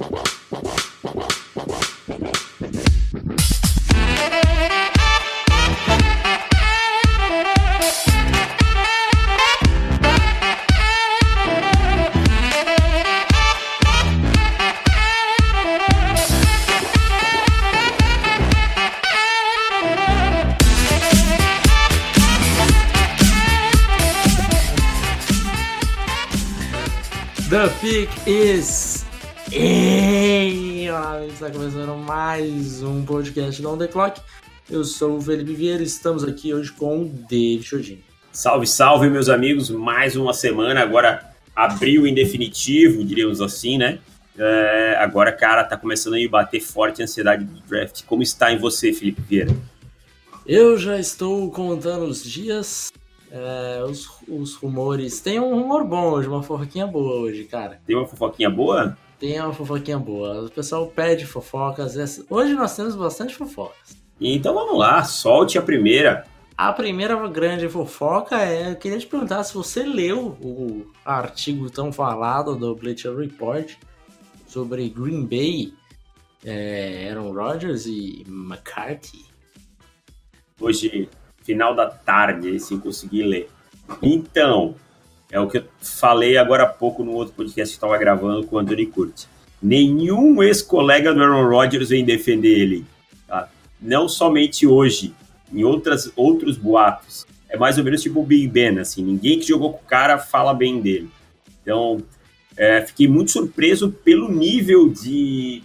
Whoa! 0.00 0.29
Um 32.90 33.04
podcast 33.04 33.62
da 33.62 33.68
On 33.68 33.78
The 33.78 33.86
Clock. 33.86 34.20
Eu 34.68 34.84
sou 34.84 35.16
o 35.16 35.20
Felipe 35.20 35.54
Vieira 35.54 35.82
e 35.82 35.86
estamos 35.86 36.24
aqui 36.24 36.52
hoje 36.52 36.72
com 36.72 37.02
o 37.02 37.04
David 37.08 37.62
Chodini. 37.62 38.04
Salve, 38.32 38.66
salve, 38.66 39.08
meus 39.08 39.28
amigos. 39.28 39.70
Mais 39.70 40.16
uma 40.16 40.32
semana, 40.32 40.80
agora 40.80 41.32
abril 41.54 42.06
em 42.06 42.14
definitivo, 42.14 43.04
diríamos 43.04 43.40
assim, 43.40 43.78
né? 43.78 43.98
É, 44.38 44.96
agora, 44.98 45.32
cara, 45.32 45.64
tá 45.64 45.76
começando 45.76 46.14
a 46.14 46.16
me 46.16 46.28
bater 46.28 46.60
forte 46.60 47.00
a 47.00 47.04
ansiedade 47.04 47.44
do 47.44 47.60
draft. 47.60 48.04
Como 48.04 48.22
está 48.22 48.52
em 48.52 48.58
você, 48.58 48.92
Felipe 48.92 49.20
Vieira? 49.22 49.54
Eu 50.46 50.78
já 50.78 50.98
estou 50.98 51.50
contando 51.50 52.04
os 52.04 52.24
dias, 52.24 52.92
é, 53.30 53.84
os, 53.84 54.08
os 54.26 54.54
rumores. 54.54 55.20
Tem 55.20 55.38
um 55.38 55.54
rumor 55.54 55.84
bom 55.84 56.10
hoje, 56.10 56.28
uma 56.28 56.42
fofoquinha 56.42 56.86
boa 56.86 57.20
hoje, 57.20 57.44
cara. 57.44 57.80
Tem 57.86 57.94
uma 57.94 58.06
fofoquinha 58.06 58.50
boa? 58.50 58.96
Tem 59.20 59.38
uma 59.40 59.52
fofoquinha 59.52 59.98
boa. 59.98 60.46
O 60.46 60.50
pessoal 60.50 60.86
pede 60.88 61.26
fofocas. 61.26 61.96
essa- 61.96 62.24
Hoje 62.28 62.54
nós 62.54 62.74
temos 62.74 62.96
bastante 62.96 63.34
fofocas. 63.36 63.96
Então 64.20 64.52
vamos 64.54 64.78
lá, 64.78 65.04
solte 65.04 65.56
a 65.58 65.62
primeira. 65.62 66.26
A 66.56 66.72
primeira 66.72 67.14
grande 67.28 67.68
fofoca 67.68 68.36
é, 68.42 68.72
eu 68.72 68.76
queria 68.76 68.98
te 68.98 69.06
perguntar 69.06 69.44
se 69.44 69.54
você 69.54 69.82
leu 69.82 70.36
o 70.42 70.90
artigo 71.04 71.70
tão 71.70 71.90
falado 71.92 72.56
do 72.56 72.74
Bleacher 72.74 73.14
Report 73.16 73.72
sobre 74.46 74.88
Green 74.90 75.24
Bay, 75.24 75.72
é, 76.44 77.08
Aaron 77.10 77.32
Rodgers 77.32 77.86
e 77.86 78.24
McCarthy. 78.28 79.24
Hoje, 80.60 81.08
final 81.42 81.74
da 81.74 81.86
tarde, 81.88 82.58
sem 82.60 82.78
conseguir 82.78 83.22
ler. 83.22 83.48
Então, 84.02 84.74
é 85.30 85.38
o 85.38 85.48
que 85.48 85.58
eu 85.58 85.64
falei 85.80 86.36
agora 86.36 86.64
há 86.64 86.66
pouco 86.66 87.04
no 87.04 87.12
outro 87.12 87.34
podcast 87.34 87.72
que 87.72 87.76
estava 87.76 87.96
gravando 87.98 88.46
com 88.46 88.56
o 88.56 88.58
Anthony 88.58 88.86
Curtis. 88.86 89.28
Nenhum 89.62 90.42
ex-colega 90.42 91.12
do 91.12 91.22
Aaron 91.22 91.48
Rodgers 91.48 91.90
vem 91.90 92.04
defender 92.04 92.58
ele. 92.58 92.86
tá? 93.26 93.48
Não 93.80 94.08
somente 94.08 94.66
hoje, 94.66 95.14
em 95.52 95.62
outras, 95.64 96.10
outros 96.16 96.56
boatos. 96.56 97.26
É 97.48 97.56
mais 97.56 97.78
ou 97.78 97.84
menos 97.84 98.02
tipo 98.02 98.20
o 98.20 98.24
Big 98.24 98.48
Ben, 98.48 98.78
assim. 98.78 99.02
Ninguém 99.02 99.38
que 99.38 99.46
jogou 99.46 99.72
com 99.74 99.84
o 99.84 99.88
cara 99.88 100.18
fala 100.18 100.54
bem 100.54 100.80
dele. 100.80 101.08
Então, 101.62 102.02
é, 102.56 102.80
fiquei 102.82 103.06
muito 103.06 103.30
surpreso 103.30 103.90
pelo 103.90 104.30
nível 104.30 104.88
de... 104.88 105.62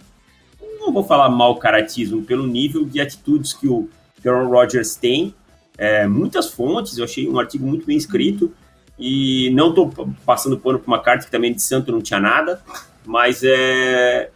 Não 0.78 0.92
vou 0.92 1.04
falar 1.04 1.28
mau 1.28 1.56
caratismo, 1.56 2.22
pelo 2.22 2.46
nível 2.46 2.84
de 2.84 3.00
atitudes 3.00 3.52
que 3.52 3.66
o 3.66 3.88
que 4.20 4.28
o 4.28 4.34
Aaron 4.34 4.48
Rodgers 4.48 4.96
tem. 4.96 5.34
É, 5.78 6.06
muitas 6.06 6.50
fontes, 6.50 6.98
eu 6.98 7.04
achei 7.04 7.28
um 7.28 7.38
artigo 7.38 7.66
muito 7.66 7.86
bem 7.86 7.96
escrito. 7.96 8.52
E 8.98 9.50
não 9.50 9.70
estou 9.70 9.90
passando 10.24 10.58
pano 10.58 10.78
para 10.78 10.86
uma 10.86 11.02
carta 11.02 11.24
que 11.24 11.30
também 11.30 11.52
de 11.52 11.62
santo 11.62 11.92
não 11.92 12.00
tinha 12.00 12.18
nada, 12.18 12.62
mas 13.04 13.42
é 13.44 14.30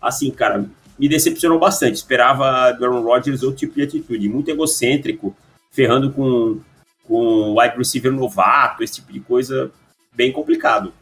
assim, 0.00 0.30
cara, 0.30 0.64
me 0.98 1.08
decepcionou 1.08 1.58
bastante. 1.58 1.96
Esperava 1.96 2.72
do 2.72 2.84
Aaron 2.84 3.02
Rodgers 3.02 3.42
outro 3.42 3.58
tipo 3.58 3.74
de 3.74 3.82
atitude, 3.82 4.28
muito 4.28 4.50
egocêntrico, 4.50 5.36
ferrando 5.70 6.10
com 6.12 6.60
com 7.06 7.54
wide 7.58 7.76
receiver 7.76 8.12
novato, 8.12 8.82
esse 8.82 8.96
tipo 8.96 9.12
de 9.12 9.20
coisa 9.20 9.70
bem 10.12 10.32
complicado. 10.32 10.92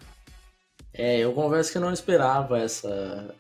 É, 0.93 1.19
eu 1.19 1.33
confesso 1.33 1.73
que 1.73 1.79
eu 1.79 1.83
não 1.83 1.93
esperava 1.93 2.59
essa, 2.59 3.35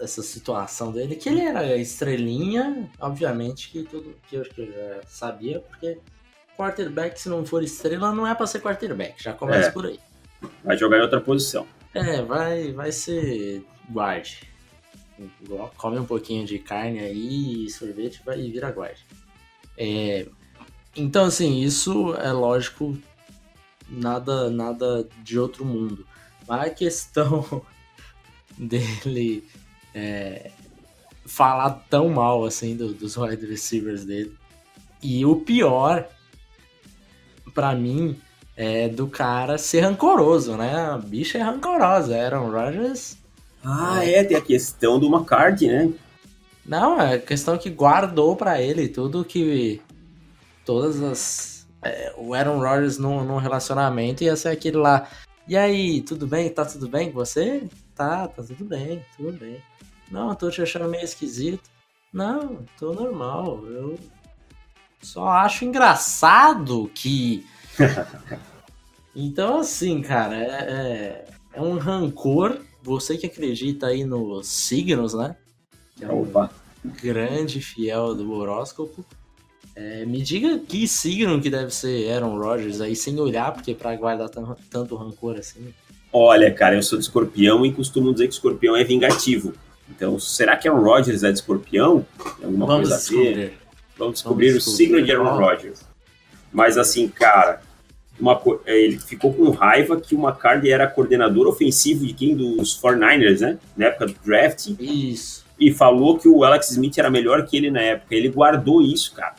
essa 0.00 0.22
situação 0.22 0.90
dele, 0.90 1.16
que 1.16 1.28
ele 1.28 1.42
era 1.42 1.76
estrelinha, 1.76 2.90
obviamente 2.98 3.70
que 3.70 3.84
tudo 3.84 4.16
que 4.28 4.36
eu 4.36 4.44
já 4.44 5.00
sabia, 5.06 5.60
porque 5.60 5.98
quarterback, 6.56 7.20
se 7.20 7.28
não 7.28 7.44
for 7.44 7.62
estrela, 7.62 8.14
não 8.14 8.26
é 8.26 8.34
pra 8.34 8.46
ser 8.46 8.60
quarterback, 8.60 9.22
já 9.22 9.32
começa 9.32 9.68
É. 9.68 9.72
por 9.72 9.86
aí. 9.86 9.98
Vai 10.64 10.76
jogar 10.76 10.98
em 10.98 11.02
outra 11.02 11.20
posição. 11.20 11.66
É, 11.94 12.22
vai, 12.22 12.72
vai 12.72 12.90
ser 12.92 13.64
guard. 13.90 14.28
Come 15.76 15.98
um 15.98 16.04
pouquinho 16.06 16.44
de 16.46 16.58
carne 16.58 16.98
aí, 17.00 17.68
sorvete 17.70 18.20
vai 18.24 18.40
e 18.40 18.50
vira 18.50 18.70
guard. 18.70 18.96
É, 19.78 20.26
então, 20.96 21.26
assim, 21.26 21.60
isso 21.60 22.14
é 22.16 22.32
lógico, 22.32 22.96
nada, 23.88 24.50
nada 24.50 25.06
de 25.22 25.38
outro 25.38 25.64
mundo. 25.64 26.06
Mas 26.48 26.62
a 26.66 26.70
questão 26.70 27.62
dele 28.58 29.46
é, 29.94 30.50
falar 31.24 31.70
tão 31.88 32.08
mal 32.08 32.44
assim 32.44 32.76
do- 32.76 32.92
dos 32.94 33.16
wide 33.16 33.46
receivers 33.46 34.04
dele. 34.04 34.36
E 35.02 35.24
o 35.24 35.36
pior, 35.36 36.08
pra 37.54 37.74
mim, 37.74 38.18
é 38.56 38.88
do 38.88 39.06
cara 39.06 39.58
ser 39.58 39.80
rancoroso, 39.80 40.56
né? 40.56 40.74
A 40.74 40.98
bicha 40.98 41.38
é 41.38 41.42
rancorosa. 41.42 42.16
Aaron 42.16 42.50
Rodgers. 42.50 43.16
Ah, 43.64 44.04
é, 44.04 44.24
tem 44.24 44.36
a 44.36 44.40
questão 44.40 44.98
do 44.98 45.06
McCarthy, 45.06 45.68
né? 45.68 45.92
Não, 46.64 47.00
é 47.00 47.18
questão 47.18 47.58
que 47.58 47.70
guardou 47.70 48.36
pra 48.36 48.60
ele 48.60 48.88
tudo 48.88 49.24
que. 49.24 49.80
Todas 50.64 51.02
as. 51.02 51.66
é, 51.82 52.12
o 52.16 52.34
Aaron 52.34 52.60
Rodgers 52.60 52.98
num, 52.98 53.24
num 53.24 53.38
relacionamento 53.38 54.22
ia 54.22 54.36
ser 54.36 54.50
aquele 54.50 54.76
lá. 54.76 55.08
E 55.48 55.56
aí, 55.56 56.02
tudo 56.02 56.26
bem? 56.26 56.48
Tá 56.48 56.64
tudo 56.64 56.88
bem 56.88 57.10
com 57.10 57.14
você? 57.14 57.64
Tá, 57.94 58.28
tá 58.28 58.42
tudo 58.42 58.64
bem, 58.64 59.04
tudo 59.16 59.32
bem. 59.38 59.60
Não, 60.10 60.28
eu 60.30 60.36
tô 60.36 60.50
te 60.50 60.62
achando 60.62 60.88
meio 60.88 61.04
esquisito. 61.04 61.68
Não, 62.12 62.58
tô 62.78 62.92
normal. 62.92 63.64
Eu 63.66 63.98
só 65.02 65.26
acho 65.28 65.64
engraçado 65.64 66.90
que. 66.94 67.44
Então, 69.14 69.58
assim, 69.60 70.00
cara, 70.00 70.34
é, 70.36 70.46
é, 70.46 71.24
é 71.54 71.60
um 71.60 71.76
rancor. 71.76 72.58
Você 72.82 73.16
que 73.18 73.26
acredita 73.26 73.88
aí 73.88 74.04
nos 74.04 74.46
signos, 74.48 75.14
né? 75.14 75.36
Que 75.96 76.04
é 76.04 76.08
um 76.08 76.22
Opa. 76.22 76.50
grande 77.02 77.60
fiel 77.60 78.14
do 78.14 78.32
horóscopo. 78.32 79.04
É, 79.76 80.04
me 80.06 80.22
diga 80.22 80.58
que 80.58 80.88
signo 80.88 81.40
que 81.40 81.50
deve 81.50 81.70
ser 81.74 82.10
Aaron 82.10 82.38
Rodgers 82.38 82.80
aí, 82.80 82.96
sem 82.96 83.18
olhar, 83.20 83.52
porque 83.52 83.74
pra 83.74 83.94
guardar 83.96 84.28
tan- 84.28 84.56
tanto 84.70 84.96
rancor 84.96 85.36
assim. 85.36 85.72
Olha, 86.12 86.52
cara, 86.52 86.74
eu 86.76 86.82
sou 86.82 86.98
de 86.98 87.04
escorpião 87.04 87.64
e 87.64 87.72
costumo 87.72 88.12
dizer 88.12 88.28
que 88.28 88.34
escorpião 88.34 88.74
é 88.76 88.82
vingativo. 88.82 89.52
Então, 89.90 90.18
será 90.18 90.56
que 90.56 90.66
Aaron 90.66 90.82
Rodgers 90.82 91.22
é 91.22 91.30
de 91.30 91.38
escorpião? 91.38 92.04
Alguma 92.42 92.66
Vamos 92.66 92.88
coisa 92.88 92.94
a 92.94 92.98
ver? 92.98 93.04
descobrir. 93.34 93.61
Vamos 93.96 94.14
descobrir 94.14 94.48
Vamos 94.48 94.66
o 94.66 94.70
signo 94.70 95.02
de 95.02 95.10
Aaron 95.12 95.24
descobrir. 95.24 95.46
Rodgers. 95.46 95.80
Mas 96.52 96.76
assim, 96.76 97.08
cara, 97.08 97.62
uma 98.18 98.40
é, 98.66 98.78
ele 98.78 98.98
ficou 98.98 99.32
com 99.32 99.50
raiva 99.50 100.00
que 100.00 100.14
o 100.14 100.18
McCarthy 100.20 100.70
era 100.70 100.86
coordenador 100.86 101.46
ofensivo 101.46 102.06
de 102.06 102.12
quem? 102.12 102.36
Dos 102.36 102.80
49ers, 102.80 103.40
né? 103.40 103.58
Na 103.76 103.86
época 103.86 104.06
do 104.06 104.14
draft. 104.24 104.68
Isso. 104.78 105.44
E 105.58 105.72
falou 105.72 106.18
que 106.18 106.28
o 106.28 106.44
Alex 106.44 106.70
Smith 106.70 106.98
era 106.98 107.10
melhor 107.10 107.44
que 107.46 107.56
ele 107.56 107.70
na 107.70 107.80
época. 107.80 108.14
Ele 108.14 108.28
guardou 108.28 108.82
isso, 108.82 109.14
cara. 109.14 109.34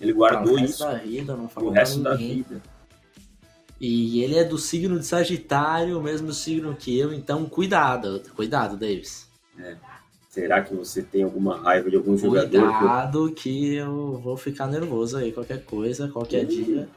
Ele 0.00 0.12
guardou 0.12 0.54
o 0.54 0.56
resto 0.56 0.74
isso 0.74 0.84
da 0.84 0.94
vida, 0.94 1.36
não 1.36 1.48
falou 1.48 1.70
o 1.70 1.72
resto 1.72 2.00
da 2.00 2.14
vida. 2.14 2.60
E 3.80 4.22
ele 4.22 4.36
é 4.36 4.44
do 4.44 4.56
signo 4.56 4.98
de 4.98 5.04
Sagitário, 5.04 5.98
o 5.98 6.02
mesmo 6.02 6.32
signo 6.32 6.74
que 6.74 6.98
eu, 6.98 7.12
então 7.12 7.44
cuidado, 7.46 8.22
cuidado, 8.34 8.76
Davis. 8.76 9.28
Será 10.36 10.60
que 10.60 10.74
você 10.74 11.00
tem 11.02 11.22
alguma 11.22 11.56
raiva 11.56 11.88
de 11.88 11.96
algum 11.96 12.14
jogador? 12.14 12.50
que- 12.50 12.78
Cuidado 12.78 13.32
que 13.34 13.74
eu 13.76 14.20
vou 14.22 14.36
ficar 14.36 14.66
nervoso 14.66 15.16
aí, 15.16 15.32
qualquer 15.32 15.64
coisa, 15.64 16.08
qualquer 16.08 16.44
Hum. 16.44 16.48
dia. 16.48 16.88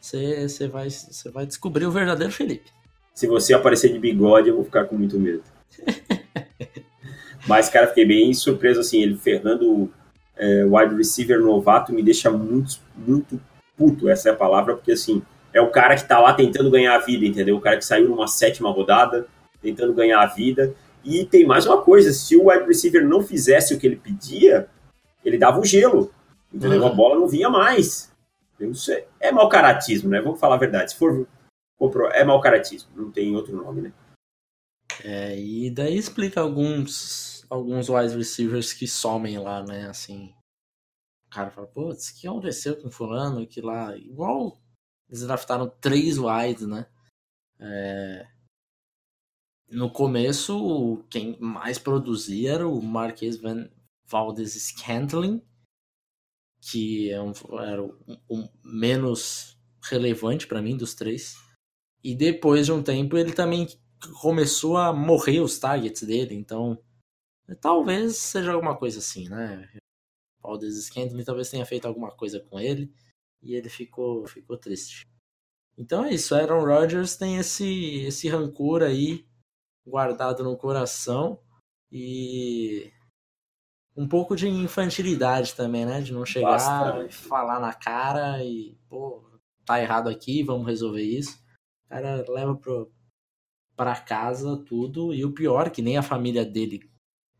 Você 0.00 0.66
vai, 0.66 0.88
vai 1.32 1.46
descobrir 1.46 1.86
o 1.86 1.92
verdadeiro 1.92 2.32
Felipe. 2.32 2.72
Se 3.14 3.28
você 3.28 3.54
aparecer 3.54 3.92
de 3.92 4.00
bigode, 4.00 4.48
eu 4.48 4.56
vou 4.56 4.64
ficar 4.64 4.86
com 4.86 4.96
muito 4.96 5.16
medo. 5.16 5.44
Mas, 7.46 7.68
cara, 7.68 7.86
fiquei 7.86 8.04
bem 8.04 8.34
surpreso, 8.34 8.80
assim, 8.80 9.00
ele 9.00 9.16
ferrando 9.16 9.88
é, 10.36 10.64
wide 10.64 10.96
receiver 10.96 11.38
novato 11.40 11.92
me 11.92 12.02
deixa 12.02 12.32
muito, 12.32 12.80
muito 12.96 13.40
puto, 13.76 14.08
essa 14.08 14.28
é 14.28 14.32
a 14.32 14.36
palavra, 14.36 14.74
porque, 14.74 14.90
assim, 14.90 15.22
é 15.54 15.60
o 15.60 15.70
cara 15.70 15.94
que 15.94 16.02
tá 16.08 16.18
lá 16.18 16.34
tentando 16.34 16.68
ganhar 16.68 16.96
a 16.96 16.98
vida, 16.98 17.24
entendeu? 17.24 17.56
O 17.56 17.60
cara 17.60 17.76
que 17.76 17.84
saiu 17.84 18.08
numa 18.08 18.26
sétima 18.26 18.72
rodada, 18.72 19.28
tentando 19.60 19.94
ganhar 19.94 20.20
a 20.20 20.26
vida. 20.26 20.74
E 21.04 21.24
tem 21.24 21.46
mais 21.46 21.66
uma 21.66 21.82
coisa, 21.82 22.12
se 22.12 22.36
o 22.36 22.48
wide 22.48 22.66
receiver 22.66 23.06
não 23.06 23.22
fizesse 23.22 23.74
o 23.74 23.78
que 23.78 23.86
ele 23.86 23.96
pedia, 23.96 24.68
ele 25.24 25.38
dava 25.38 25.58
o 25.58 25.64
gelo, 25.64 26.12
entendeu? 26.52 26.80
Uhum. 26.82 26.86
A 26.86 26.94
bola 26.94 27.18
não 27.18 27.28
vinha 27.28 27.50
mais. 27.50 28.12
Isso 28.60 28.92
é, 28.92 29.06
é 29.18 29.32
mau 29.32 29.48
caratismo, 29.48 30.08
né? 30.08 30.20
Vamos 30.20 30.38
falar 30.38 30.54
a 30.54 30.58
verdade. 30.58 30.92
Se 30.92 30.98
for 30.98 31.26
é 32.12 32.24
mau 32.24 32.40
caratismo, 32.40 32.90
não 32.94 33.10
tem 33.10 33.34
outro 33.34 33.56
nome, 33.56 33.82
né? 33.82 33.92
É, 35.02 35.38
e 35.38 35.70
daí 35.70 35.96
explica 35.96 36.40
alguns, 36.40 37.44
alguns 37.50 37.88
wide 37.88 38.16
receivers 38.16 38.72
que 38.72 38.86
somem 38.86 39.38
lá, 39.38 39.64
né? 39.64 39.88
Assim, 39.88 40.32
o 41.26 41.30
cara 41.30 41.50
fala, 41.50 41.66
putz, 41.66 42.10
o 42.10 42.20
que 42.20 42.28
aconteceu 42.28 42.76
com 42.76 42.90
fulano? 42.90 43.46
Que 43.46 43.60
lá, 43.60 43.96
igual 43.96 44.60
eles 45.08 45.26
draftaram 45.26 45.68
três 45.80 46.18
wides, 46.18 46.66
né? 46.66 46.86
É, 47.58 48.26
no 49.72 49.90
começo, 49.90 51.02
quem 51.08 51.36
mais 51.40 51.78
produzia 51.78 52.52
era 52.52 52.68
o 52.68 52.82
Marquês 52.82 53.38
Van 53.38 53.70
Valdes 54.06 54.52
Scantling, 54.52 55.42
que 56.60 57.10
é 57.10 57.20
um, 57.20 57.32
era 57.58 57.82
o 57.82 58.48
menos 58.62 59.58
relevante 59.82 60.46
para 60.46 60.60
mim 60.60 60.76
dos 60.76 60.94
três. 60.94 61.36
E 62.04 62.14
depois 62.14 62.66
de 62.66 62.72
um 62.72 62.82
tempo 62.82 63.16
ele 63.16 63.32
também 63.32 63.66
começou 64.20 64.76
a 64.76 64.92
morrer 64.92 65.40
os 65.40 65.58
targets 65.58 66.02
dele, 66.02 66.34
então 66.34 66.78
talvez 67.60 68.16
seja 68.16 68.52
alguma 68.52 68.76
coisa 68.76 68.98
assim, 68.98 69.28
né? 69.28 69.68
Valdes 70.42 70.84
Scantling 70.84 71.24
talvez 71.24 71.48
tenha 71.48 71.64
feito 71.64 71.86
alguma 71.86 72.10
coisa 72.10 72.40
com 72.40 72.60
ele 72.60 72.92
e 73.40 73.54
ele 73.54 73.70
ficou, 73.70 74.26
ficou 74.26 74.58
triste. 74.58 75.06
Então 75.78 76.04
é 76.04 76.12
isso, 76.12 76.34
Aaron 76.34 76.64
Rodgers 76.64 77.16
tem 77.16 77.38
esse, 77.38 78.00
esse 78.00 78.28
rancor 78.28 78.82
aí 78.82 79.26
guardado 79.86 80.42
no 80.44 80.56
coração 80.56 81.38
e 81.90 82.92
um 83.96 84.08
pouco 84.08 84.34
de 84.34 84.48
infantilidade 84.48 85.54
também, 85.54 85.84
né? 85.84 86.00
De 86.00 86.12
não 86.12 86.24
chegar 86.24 87.04
e 87.04 87.12
falar 87.12 87.60
na 87.60 87.74
cara 87.74 88.42
e, 88.42 88.78
pô, 88.88 89.22
tá 89.64 89.80
errado 89.80 90.08
aqui, 90.08 90.42
vamos 90.42 90.66
resolver 90.66 91.02
isso. 91.02 91.38
O 91.84 91.88
cara 91.88 92.24
leva 92.28 92.54
pro, 92.54 92.90
pra 93.76 94.00
casa 94.00 94.56
tudo 94.64 95.12
e 95.12 95.24
o 95.24 95.32
pior, 95.32 95.70
que 95.70 95.82
nem 95.82 95.98
a 95.98 96.02
família 96.02 96.44
dele 96.44 96.80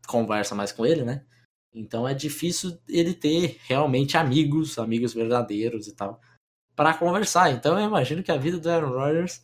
conversa 0.07 0.53
mais 0.53 0.71
com 0.71 0.85
ele, 0.85 1.03
né? 1.03 1.25
Então 1.73 2.07
é 2.07 2.13
difícil 2.13 2.77
ele 2.87 3.15
ter 3.15 3.59
realmente 3.63 4.15
amigos, 4.15 4.77
amigos 4.77 5.13
verdadeiros 5.13 5.87
e 5.87 5.95
tal, 5.95 6.21
para 6.75 6.93
conversar. 6.93 7.49
Então 7.49 7.79
eu 7.79 7.87
imagino 7.87 8.21
que 8.21 8.31
a 8.31 8.37
vida 8.37 8.59
do 8.59 8.69
Aaron 8.69 8.91
Rodgers 8.91 9.43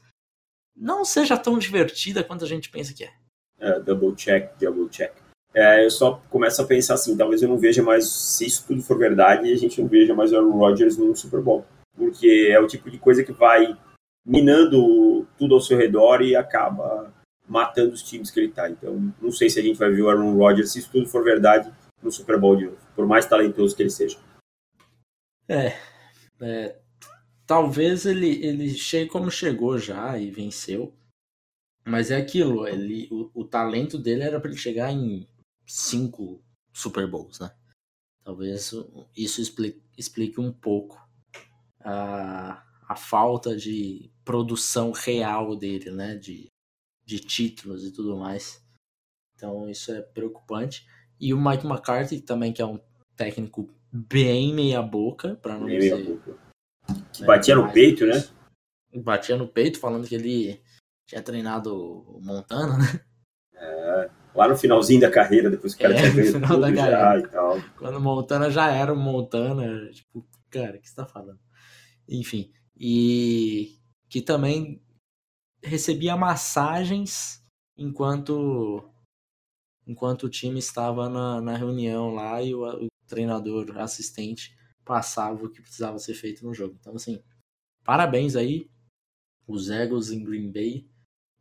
não 0.80 1.04
seja 1.04 1.38
tão 1.38 1.60
divertida 1.60 2.24
quanto 2.24 2.46
a 2.46 2.48
gente 2.48 2.70
pensa 2.70 2.94
que 2.94 3.04
é. 3.04 3.12
é 3.60 3.80
double 3.82 4.16
check, 4.16 4.58
double 4.58 4.88
check. 4.90 5.14
É, 5.54 5.84
eu 5.84 5.92
só 5.92 6.22
começo 6.30 6.62
a 6.62 6.66
pensar 6.66 6.94
assim, 6.94 7.18
talvez 7.18 7.42
eu 7.42 7.50
não 7.50 7.58
veja 7.58 7.84
mais, 7.84 8.08
se 8.08 8.46
isso 8.46 8.66
tudo 8.68 8.82
for 8.82 8.98
verdade, 8.98 9.52
a 9.52 9.58
gente 9.58 9.82
não 9.82 9.90
veja 9.90 10.14
mais 10.14 10.32
o 10.32 10.38
Aaron 10.38 10.52
Rodgers 10.52 10.98
no 10.98 11.16
Super 11.16 11.42
Bowl. 11.42 11.66
Porque 11.96 12.48
é 12.50 12.60
o 12.60 12.68
tipo 12.68 12.90
de 12.90 12.98
coisa 12.98 13.24
que 13.24 13.34
vai 13.34 13.78
minando 14.26 15.28
tudo 15.38 15.56
ao 15.56 15.62
seu 15.62 15.78
redor 15.78 16.22
e 16.22 16.36
acaba 16.36 17.12
matando 17.48 17.94
os 17.94 18.04
times 18.04 18.32
que 18.32 18.40
ele 18.40 18.52
tá. 18.52 18.70
Então, 18.70 19.12
não 19.20 19.32
sei 19.32 19.50
se 19.50 19.60
a 19.60 19.64
gente 19.64 19.78
vai 19.78 19.90
ver 19.90 20.04
o 20.04 20.10
Aaron 20.10 20.38
Rodgers, 20.38 20.72
se 20.72 20.80
isso 20.80 20.92
tudo 20.92 21.08
for 21.08 21.24
verdade, 21.24 21.74
no 22.02 22.12
Super 22.12 22.40
Bowl 22.40 22.56
de 22.56 22.66
novo, 22.66 22.78
por 22.96 23.06
mais 23.06 23.26
talentoso 23.26 23.76
que 23.76 23.82
ele 23.82 23.90
seja. 23.90 24.18
É, 25.48 25.76
é 26.42 26.76
talvez 27.50 28.06
ele, 28.06 28.46
ele 28.46 28.70
chegue 28.70 29.10
como 29.10 29.32
chegou 29.32 29.80
já 29.80 30.16
e 30.20 30.30
venceu. 30.30 30.94
Mas 31.84 32.12
é 32.12 32.18
aquilo, 32.18 32.68
ele, 32.68 33.08
o, 33.10 33.32
o 33.34 33.44
talento 33.44 33.98
dele 33.98 34.22
era 34.22 34.40
para 34.40 34.52
ele 34.52 34.60
chegar 34.60 34.92
em 34.92 35.28
cinco 35.66 36.44
Super 36.72 37.10
Bowls, 37.10 37.40
né? 37.40 37.52
Talvez 38.24 38.72
isso 39.18 39.42
explique, 39.42 39.82
explique 39.98 40.40
um 40.40 40.52
pouco 40.52 41.04
a, 41.80 42.64
a 42.88 42.96
falta 42.96 43.58
de 43.58 44.12
produção 44.24 44.92
real 44.92 45.56
dele, 45.56 45.90
né? 45.90 46.16
De, 46.16 46.52
de 47.04 47.20
títulos 47.20 47.84
e 47.84 47.92
tudo 47.92 48.16
mais. 48.16 48.64
Então 49.34 49.68
isso 49.68 49.92
é 49.92 50.04
preocupante. 50.04 50.88
E 51.20 51.34
o 51.34 51.44
Mike 51.44 51.66
McCarthy 51.66 52.22
também, 52.22 52.54
que 52.54 52.62
é 52.62 52.66
um 52.66 52.80
técnico 53.16 53.68
bem 53.92 54.54
meia 54.54 54.84
boca, 54.84 55.36
para 55.38 55.58
não 55.58 55.66
bem 55.66 55.80
dizer... 55.80 56.22
Que 57.20 57.26
batia 57.26 57.56
no 57.56 57.72
peito, 57.72 58.06
né? 58.06 58.24
Batia 58.96 59.38
no 59.38 59.48
peito, 59.48 59.80
falando 59.80 60.08
que 60.08 60.16
ele 60.16 60.62
tinha 61.06 61.22
treinado 61.22 62.20
Montana, 62.22 62.78
né? 62.78 63.02
É, 63.54 64.10
lá 64.34 64.48
no 64.48 64.58
finalzinho 64.58 65.02
da 65.02 65.12
carreira, 65.12 65.50
depois 65.50 65.76
que 65.76 65.86
o 65.86 65.90
cara 65.90 66.00
é, 66.00 66.12
tinha 66.12 66.32
ganho 66.32 66.48
tudo 66.48 66.62
da 66.62 66.74
já 66.74 67.20
e 67.20 67.28
tal. 67.28 67.62
Quando 67.78 67.98
o 67.98 68.02
Montana 68.02 68.50
já 68.50 68.72
era 68.72 68.94
o 68.94 68.98
Montana, 68.98 69.92
tipo, 69.92 70.26
cara, 70.50 70.78
o 70.78 70.80
que 70.80 70.88
você 70.88 70.96
tá 70.96 71.06
falando? 71.06 71.40
Enfim, 72.08 72.54
e 72.78 73.78
que 74.08 74.22
também 74.22 74.82
recebia 75.62 76.16
massagens 76.16 77.44
enquanto 77.78 78.90
enquanto 79.86 80.24
o 80.24 80.30
time 80.30 80.60
estava 80.60 81.10
na, 81.10 81.42
na 81.42 81.58
reunião 81.58 82.14
lá 82.14 82.42
e 82.42 82.56
o, 82.56 82.64
o 82.64 82.88
treinador 83.08 83.78
assistente 83.78 84.56
passava 84.90 85.46
o 85.46 85.50
que 85.50 85.62
precisava 85.62 86.00
ser 86.00 86.16
feito 86.16 86.44
no 86.44 86.52
jogo. 86.52 86.76
Então, 86.80 86.96
assim, 86.96 87.22
parabéns 87.86 88.36
aí. 88.36 88.68
Os 89.48 89.70
egos 89.70 90.12
em 90.12 90.24
Green 90.24 90.52
Bay 90.52 90.88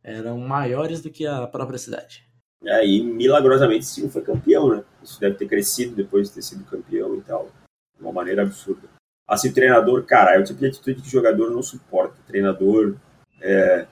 eram 0.03 0.37
maiores 0.37 1.01
do 1.01 1.09
que 1.09 1.25
a 1.25 1.47
própria 1.47 1.79
cidade. 1.79 2.29
É, 2.63 2.85
e 2.85 3.01
milagrosamente 3.01 3.85
sim 3.85 4.07
foi 4.07 4.21
campeão, 4.21 4.69
né? 4.69 4.85
Isso 5.01 5.19
deve 5.19 5.35
ter 5.35 5.47
crescido 5.47 5.95
depois 5.95 6.27
de 6.27 6.35
ter 6.35 6.41
sido 6.43 6.63
campeão 6.65 7.15
e 7.17 7.21
tal. 7.21 7.49
De 7.97 8.03
uma 8.03 8.13
maneira 8.13 8.43
absurda. 8.43 8.87
Assim, 9.27 9.49
o 9.49 9.53
treinador, 9.53 10.05
cara, 10.05 10.35
é 10.35 10.39
o 10.39 10.43
tipo 10.43 10.59
de 10.59 10.67
atitude 10.67 11.01
que 11.01 11.07
o 11.07 11.11
jogador 11.11 11.49
não 11.49 11.63
suporta. 11.63 12.19
O 12.19 12.27
treinador 12.27 12.97
é, 13.41 13.87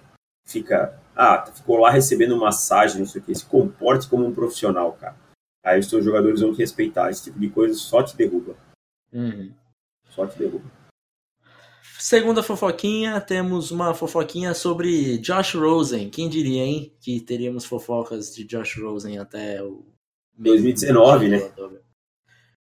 fica. 0.45 1.00
Ah, 1.15 1.48
ficou 1.51 1.77
lá 1.77 1.89
recebendo 1.89 2.38
massagem, 2.38 3.00
não 3.00 3.07
sei 3.07 3.21
o 3.21 3.24
que. 3.24 3.33
Se 3.33 3.45
comporte 3.45 4.07
como 4.07 4.24
um 4.24 4.33
profissional, 4.33 4.94
cara. 4.94 5.15
Aí 5.63 5.80
os 5.80 5.89
seus 5.89 6.06
jogadores 6.06 6.42
vão 6.42 6.54
te 6.54 6.59
respeitar. 6.59 7.09
Esse 7.09 7.25
tipo 7.25 7.39
de 7.39 7.50
coisa 7.50 7.74
só 7.74 8.04
te 8.04 8.15
derruba. 8.15 8.56
Uhum. 9.12 9.54
Só 10.09 10.25
te 10.27 10.38
derruba. 10.38 10.71
Segunda 12.00 12.44
fofoquinha, 12.44 13.19
temos 13.19 13.71
uma 13.71 13.94
fofoquinha 13.94 14.54
sobre 14.54 15.18
Josh 15.18 15.56
Rosen. 15.56 16.09
Quem 16.09 16.30
diria, 16.30 16.63
hein, 16.63 16.95
que 17.01 17.19
teríamos 17.19 17.65
fofocas 17.65 18.33
de 18.36 18.44
Josh 18.44 18.77
Rosen 18.77 19.18
até 19.18 19.63
o 19.63 19.83
2019, 20.38 21.27
né? 21.27 21.38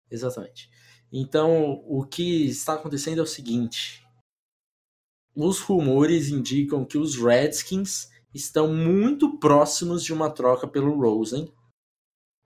Exatamente. 0.09 0.69
Então, 1.11 1.83
o 1.85 2.05
que 2.05 2.45
está 2.45 2.75
acontecendo 2.75 3.19
é 3.19 3.23
o 3.23 3.27
seguinte: 3.27 4.05
os 5.35 5.59
rumores 5.59 6.29
indicam 6.29 6.85
que 6.85 6.97
os 6.97 7.17
Redskins 7.17 8.09
estão 8.33 8.73
muito 8.73 9.37
próximos 9.37 10.03
de 10.03 10.13
uma 10.13 10.29
troca 10.29 10.67
pelo 10.67 10.97
Rosen. 10.97 11.51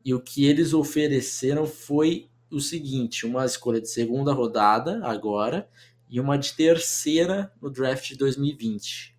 E 0.04 0.14
o 0.14 0.22
que 0.22 0.46
eles 0.46 0.74
ofereceram 0.74 1.68
foi 1.68 2.29
o 2.52 2.60
seguinte: 2.60 3.26
uma 3.26 3.46
escolha 3.46 3.82
de 3.82 3.90
segunda 3.90 4.34
rodada 4.34 5.00
agora 5.06 5.70
e 6.10 6.20
uma 6.20 6.38
de 6.38 6.54
terceira 6.54 7.52
no 7.62 7.70
draft 7.70 8.08
de 8.10 8.18
2020. 8.18 9.16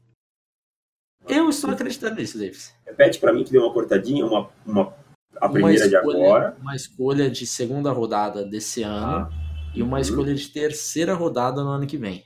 Eu 1.29 1.49
estou 1.49 1.71
acreditando 1.71 2.17
nisso, 2.17 2.39
Davis. 2.39 2.75
Repete 2.85 3.19
para 3.19 3.33
mim 3.33 3.45
que 3.45 3.53
deu 3.53 3.63
uma 3.63 3.73
cortadinha, 3.73 4.25
uma, 4.25 4.51
uma 4.67 4.95
a 5.37 5.49
primeira 5.49 5.85
escolha, 5.85 5.89
de 5.89 5.97
agora. 5.97 6.57
Uma 6.61 6.75
escolha 6.75 7.31
de 7.31 7.47
segunda 7.47 7.93
rodada 7.93 8.45
desse 8.45 8.83
ano 8.83 9.29
ah, 9.29 9.31
e 9.75 9.83
uma 9.83 9.97
uhum. 9.97 10.03
escolha 10.03 10.35
de 10.35 10.49
terceira 10.49 11.15
rodada 11.15 11.63
no 11.63 11.71
ano 11.71 11.87
que 11.87 11.97
vem. 11.97 12.25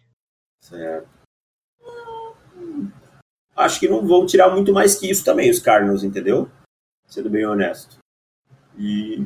Certo. 0.62 1.08
Acho 3.54 3.78
que 3.78 3.88
não 3.88 4.06
vão 4.06 4.26
tirar 4.26 4.50
muito 4.50 4.73
mais 4.73 4.96
que 4.96 5.08
isso 5.08 5.25
também, 5.25 5.50
os 5.50 5.61
Cardinals, 5.61 6.02
entendeu? 6.02 6.50
Sendo 7.06 7.30
bem 7.30 7.46
honesto. 7.46 7.99
E 8.76 9.25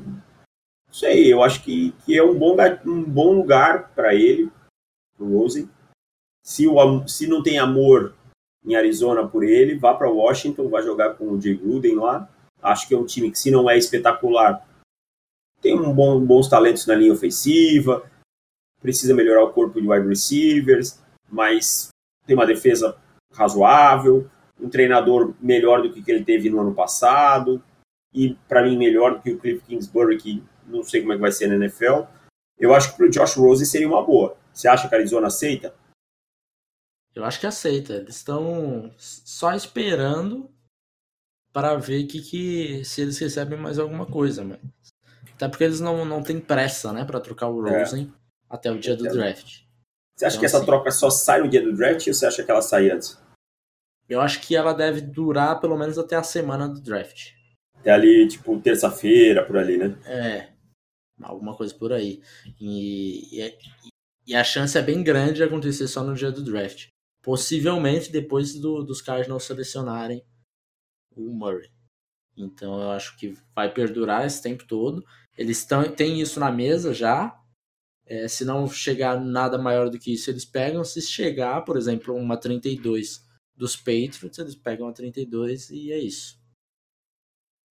não 0.88 0.94
sei, 0.94 1.32
eu 1.32 1.42
acho 1.42 1.62
que, 1.62 1.92
que 2.04 2.16
é 2.16 2.22
um 2.22 2.36
bom, 2.36 2.56
um 2.86 3.04
bom 3.04 3.34
lugar 3.34 3.90
para 3.94 4.14
ele, 4.14 4.50
o 5.18 5.38
Rosen. 5.38 5.68
Se, 6.42 6.66
o, 6.66 7.06
se 7.06 7.26
não 7.26 7.42
tem 7.42 7.58
amor 7.58 8.14
em 8.64 8.74
Arizona 8.74 9.26
por 9.26 9.44
ele, 9.44 9.78
vá 9.78 9.94
para 9.94 10.10
Washington, 10.10 10.68
vai 10.68 10.82
jogar 10.82 11.14
com 11.14 11.30
o 11.30 11.40
Jay 11.40 11.54
Gruden 11.54 11.96
lá. 11.96 12.28
Acho 12.62 12.88
que 12.88 12.94
é 12.94 12.98
um 12.98 13.04
time 13.04 13.30
que, 13.30 13.38
se 13.38 13.50
não 13.50 13.68
é 13.68 13.76
espetacular, 13.76 14.66
tem 15.60 15.78
um 15.78 15.92
bom, 15.92 16.18
bons 16.24 16.48
talentos 16.48 16.86
na 16.86 16.94
linha 16.94 17.12
ofensiva, 17.12 18.02
precisa 18.80 19.14
melhorar 19.14 19.44
o 19.44 19.52
corpo 19.52 19.80
de 19.80 19.88
wide 19.88 20.08
receivers, 20.08 21.02
mas 21.28 21.88
tem 22.26 22.34
uma 22.34 22.46
defesa 22.46 22.96
razoável, 23.34 24.28
um 24.58 24.68
treinador 24.68 25.34
melhor 25.40 25.82
do 25.82 25.92
que 25.92 26.10
ele 26.10 26.24
teve 26.24 26.48
no 26.48 26.60
ano 26.60 26.74
passado, 26.74 27.62
e 28.12 28.34
para 28.48 28.62
mim 28.62 28.76
melhor 28.76 29.14
do 29.14 29.22
que 29.22 29.32
o 29.32 29.38
Cliff 29.38 29.64
Kingsbury, 29.66 30.18
que 30.18 30.42
não 30.68 30.82
sei 30.82 31.00
como 31.00 31.12
é 31.12 31.16
que 31.16 31.22
vai 31.22 31.32
ser 31.32 31.48
na 31.48 31.54
NFL. 31.54 32.02
Eu 32.58 32.74
acho 32.74 32.90
que 32.90 32.96
para 32.96 33.06
o 33.06 33.10
Josh 33.10 33.34
Rose 33.34 33.64
seria 33.66 33.88
uma 33.88 34.04
boa. 34.04 34.36
Você 34.52 34.68
acha 34.68 34.88
que 34.88 34.94
a 34.94 34.98
Arizona 34.98 35.28
aceita? 35.28 35.74
Eu 37.14 37.24
acho 37.24 37.40
que 37.40 37.46
aceita. 37.46 37.94
Eles 37.94 38.16
estão 38.16 38.92
só 38.96 39.54
esperando 39.54 40.50
para 41.52 41.76
ver 41.76 42.04
que, 42.04 42.20
que 42.20 42.84
se 42.84 43.00
eles 43.00 43.18
recebem 43.18 43.58
mais 43.58 43.78
alguma 43.78 44.06
coisa, 44.06 44.44
mas 44.44 44.58
até 45.34 45.48
porque 45.48 45.64
eles 45.64 45.80
não, 45.80 46.04
não 46.04 46.22
têm 46.22 46.40
pressa, 46.40 46.92
né, 46.92 47.04
para 47.04 47.20
trocar 47.20 47.48
o 47.48 47.62
Rosen 47.62 48.12
é. 48.12 48.54
até 48.54 48.70
o 48.70 48.78
dia 48.78 48.96
do 48.96 49.04
draft. 49.04 49.62
Você 50.16 50.26
acha 50.26 50.34
então, 50.34 50.40
que 50.40 50.46
essa 50.46 50.56
assim, 50.58 50.66
troca 50.66 50.90
só 50.90 51.10
sai 51.10 51.40
no 51.40 51.48
dia 51.48 51.62
do 51.62 51.74
draft 51.74 52.06
ou 52.06 52.14
você 52.14 52.26
acha 52.26 52.42
que 52.42 52.50
ela 52.50 52.62
sai 52.62 52.90
antes? 52.90 53.18
eu 54.08 54.20
acho 54.20 54.40
que 54.40 54.56
ela 54.56 54.72
deve 54.72 55.00
durar 55.00 55.60
pelo 55.60 55.76
menos 55.76 55.98
até 55.98 56.16
a 56.16 56.22
semana 56.22 56.66
do 56.66 56.80
draft. 56.80 57.32
Até 57.78 57.90
ali, 57.90 58.26
tipo, 58.26 58.58
terça-feira, 58.58 59.44
por 59.44 59.58
ali, 59.58 59.76
né? 59.76 59.96
É, 60.06 60.48
alguma 61.20 61.56
coisa 61.56 61.74
por 61.74 61.92
aí. 61.92 62.22
E, 62.60 63.40
e, 63.40 63.58
e, 64.26 64.34
a 64.34 64.44
chance 64.44 64.76
é 64.76 64.82
bem 64.82 65.02
grande 65.02 65.34
de 65.34 65.42
acontecer 65.42 65.88
só 65.88 66.02
no 66.02 66.14
dia 66.14 66.30
do 66.30 66.42
draft. 66.42 66.88
Possivelmente 67.22 68.10
depois 68.10 68.54
do, 68.54 68.82
dos 68.82 69.02
Cardinals 69.02 69.44
selecionarem 69.44 70.24
o 71.14 71.32
Murray. 71.32 71.70
Então 72.36 72.80
eu 72.80 72.90
acho 72.90 73.16
que 73.18 73.36
vai 73.54 73.72
perdurar 73.72 74.24
esse 74.24 74.42
tempo 74.42 74.64
todo. 74.66 75.04
Eles 75.36 75.64
tão, 75.64 75.90
têm 75.90 76.20
isso 76.20 76.38
na 76.38 76.50
mesa 76.50 76.94
já. 76.94 77.36
É, 78.06 78.26
se 78.26 78.44
não 78.44 78.66
chegar 78.66 79.20
nada 79.20 79.58
maior 79.58 79.90
do 79.90 79.98
que 79.98 80.12
isso, 80.14 80.30
eles 80.30 80.44
pegam. 80.44 80.82
Se 80.84 81.02
chegar, 81.02 81.62
por 81.62 81.76
exemplo, 81.76 82.14
uma 82.14 82.38
32 82.38 83.26
dos 83.54 83.76
Patriots, 83.76 84.38
eles 84.38 84.54
pegam 84.54 84.88
a 84.88 84.92
32 84.92 85.70
e 85.70 85.92
é 85.92 85.98
isso. 85.98 86.38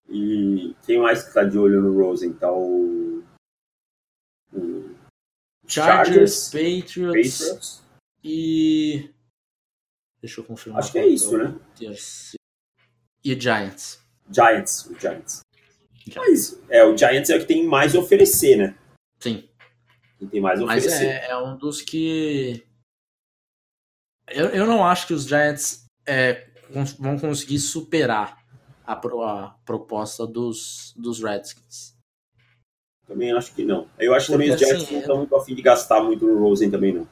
E 0.08 0.74
quem 0.86 1.00
mais 1.00 1.24
que 1.24 1.34
tá 1.34 1.44
de 1.44 1.58
olho 1.58 1.82
no 1.82 1.92
Rosen? 1.92 2.32
Tá 2.32 2.50
o 2.50 3.17
Chargers, 5.68 6.50
Chargers 6.50 6.50
Patriots, 6.50 7.38
Patriots, 7.38 7.82
e. 8.24 9.10
Deixa 10.20 10.40
eu 10.40 10.44
confirmar. 10.44 10.82
Acho 10.82 10.92
que 10.92 10.98
é 10.98 11.06
isso, 11.06 11.36
né? 11.36 11.54
E 13.24 13.40
Giants. 13.40 14.02
Giants, 14.30 14.86
o 14.86 14.98
Giants. 14.98 15.40
Mas 16.16 16.58
é, 16.70 16.82
o 16.84 16.96
Giants 16.96 17.30
é 17.30 17.36
o 17.36 17.40
que 17.40 17.46
tem 17.46 17.66
mais 17.66 17.94
a 17.94 17.98
oferecer, 17.98 18.56
né? 18.56 18.78
Sim. 19.20 19.48
Que 20.18 20.26
tem 20.26 20.40
mais 20.40 20.60
a 20.60 20.64
Mas 20.64 20.84
oferecer. 20.86 21.06
é, 21.06 21.30
é 21.30 21.36
um 21.36 21.56
dos 21.56 21.82
que. 21.82 22.66
Eu, 24.28 24.46
eu 24.46 24.66
não 24.66 24.84
acho 24.84 25.06
que 25.06 25.14
os 25.14 25.24
Giants 25.24 25.84
é, 26.06 26.48
vão 26.98 27.18
conseguir 27.18 27.58
superar 27.58 28.42
a, 28.86 28.92
a 28.92 29.50
proposta 29.64 30.26
dos, 30.26 30.94
dos 30.96 31.22
Redskins. 31.22 31.97
Também 33.08 33.32
acho 33.32 33.54
que 33.54 33.64
não. 33.64 33.88
Eu 33.98 34.14
acho 34.14 34.26
que 34.26 34.32
também 34.32 34.50
os 34.52 34.60
Giants 34.60 34.82
assim, 34.82 34.92
não 34.92 35.00
estão 35.00 35.16
muito 35.16 35.34
afim 35.34 35.54
de 35.54 35.62
gastar 35.62 36.02
muito 36.02 36.26
no 36.26 36.38
Rosen 36.38 36.70
também, 36.70 36.92
não. 36.92 37.08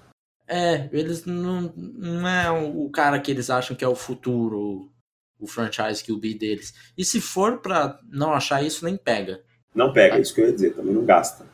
É, 0.46 0.88
eles 0.92 1.24
não, 1.24 1.72
não 1.74 2.28
é 2.28 2.50
o 2.50 2.88
cara 2.90 3.18
que 3.18 3.30
eles 3.30 3.48
acham 3.48 3.74
que 3.74 3.84
é 3.84 3.88
o 3.88 3.96
futuro, 3.96 4.92
o 5.40 5.46
franchise 5.46 6.04
QB 6.04 6.34
deles. 6.34 6.74
E 6.96 7.04
se 7.04 7.20
for 7.20 7.60
para 7.60 7.98
não 8.08 8.32
achar 8.32 8.62
isso, 8.62 8.84
nem 8.84 8.96
pega. 8.96 9.42
Não 9.74 9.92
pega, 9.92 10.16
é 10.16 10.20
isso 10.20 10.34
que 10.34 10.42
eu 10.42 10.46
ia 10.46 10.52
dizer, 10.52 10.74
também 10.74 10.94
não 10.94 11.04
gasta. 11.04 11.46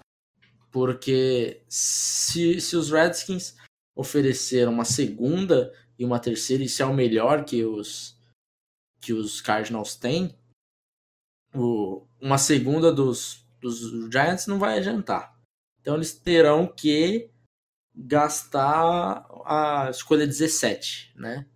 Porque 0.70 1.62
se, 1.68 2.60
se 2.60 2.76
os 2.76 2.90
Redskins 2.90 3.56
ofereceram 3.94 4.72
uma 4.72 4.84
segunda 4.84 5.72
e 5.98 6.04
uma 6.04 6.18
terceira, 6.18 6.64
e 6.64 6.68
se 6.68 6.82
é 6.82 6.86
o 6.86 6.94
melhor 6.94 7.44
que 7.44 7.64
os, 7.64 8.16
que 9.00 9.12
os 9.12 9.40
Cardinals 9.40 9.94
têm, 9.94 10.34
o, 11.54 12.06
uma 12.20 12.38
segunda 12.38 12.92
dos, 12.92 13.44
dos 13.62 14.10
Giants 14.12 14.46
não 14.46 14.58
vai 14.58 14.78
adiantar. 14.78 15.34
Então 15.80 15.94
eles 15.94 16.12
terão 16.12 16.66
que 16.66 17.30
gastar 17.94 19.26
a 19.46 19.88
escolha 19.90 20.26
17, 20.26 21.14
né? 21.16 21.46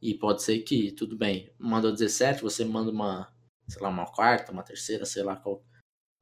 E 0.00 0.14
pode 0.14 0.42
ser 0.42 0.58
que, 0.60 0.92
tudo 0.92 1.16
bem, 1.16 1.50
manda 1.58 1.90
17, 1.90 2.42
você 2.42 2.64
manda 2.64 2.90
uma, 2.90 3.32
sei 3.66 3.80
lá, 3.80 3.88
uma 3.88 4.06
quarta, 4.06 4.52
uma 4.52 4.62
terceira, 4.62 5.06
sei 5.06 5.22
lá 5.22 5.36
qual, 5.36 5.64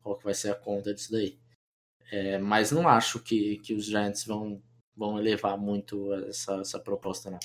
qual 0.01 0.17
que 0.17 0.25
vai 0.25 0.35
ser 0.35 0.51
a 0.51 0.55
conta 0.55 0.95
disso 0.95 1.11
daí. 1.11 1.39
É, 2.11 2.39
mas 2.39 2.71
não 2.71 2.87
acho 2.87 3.19
que, 3.19 3.59
que 3.59 3.75
os 3.75 3.87
Giants 3.87 4.25
vão, 4.25 4.63
vão 4.97 5.19
elevar 5.19 5.59
muito 5.59 6.13
essa, 6.15 6.61
essa 6.61 6.79
proposta, 6.79 7.31
não. 7.31 7.41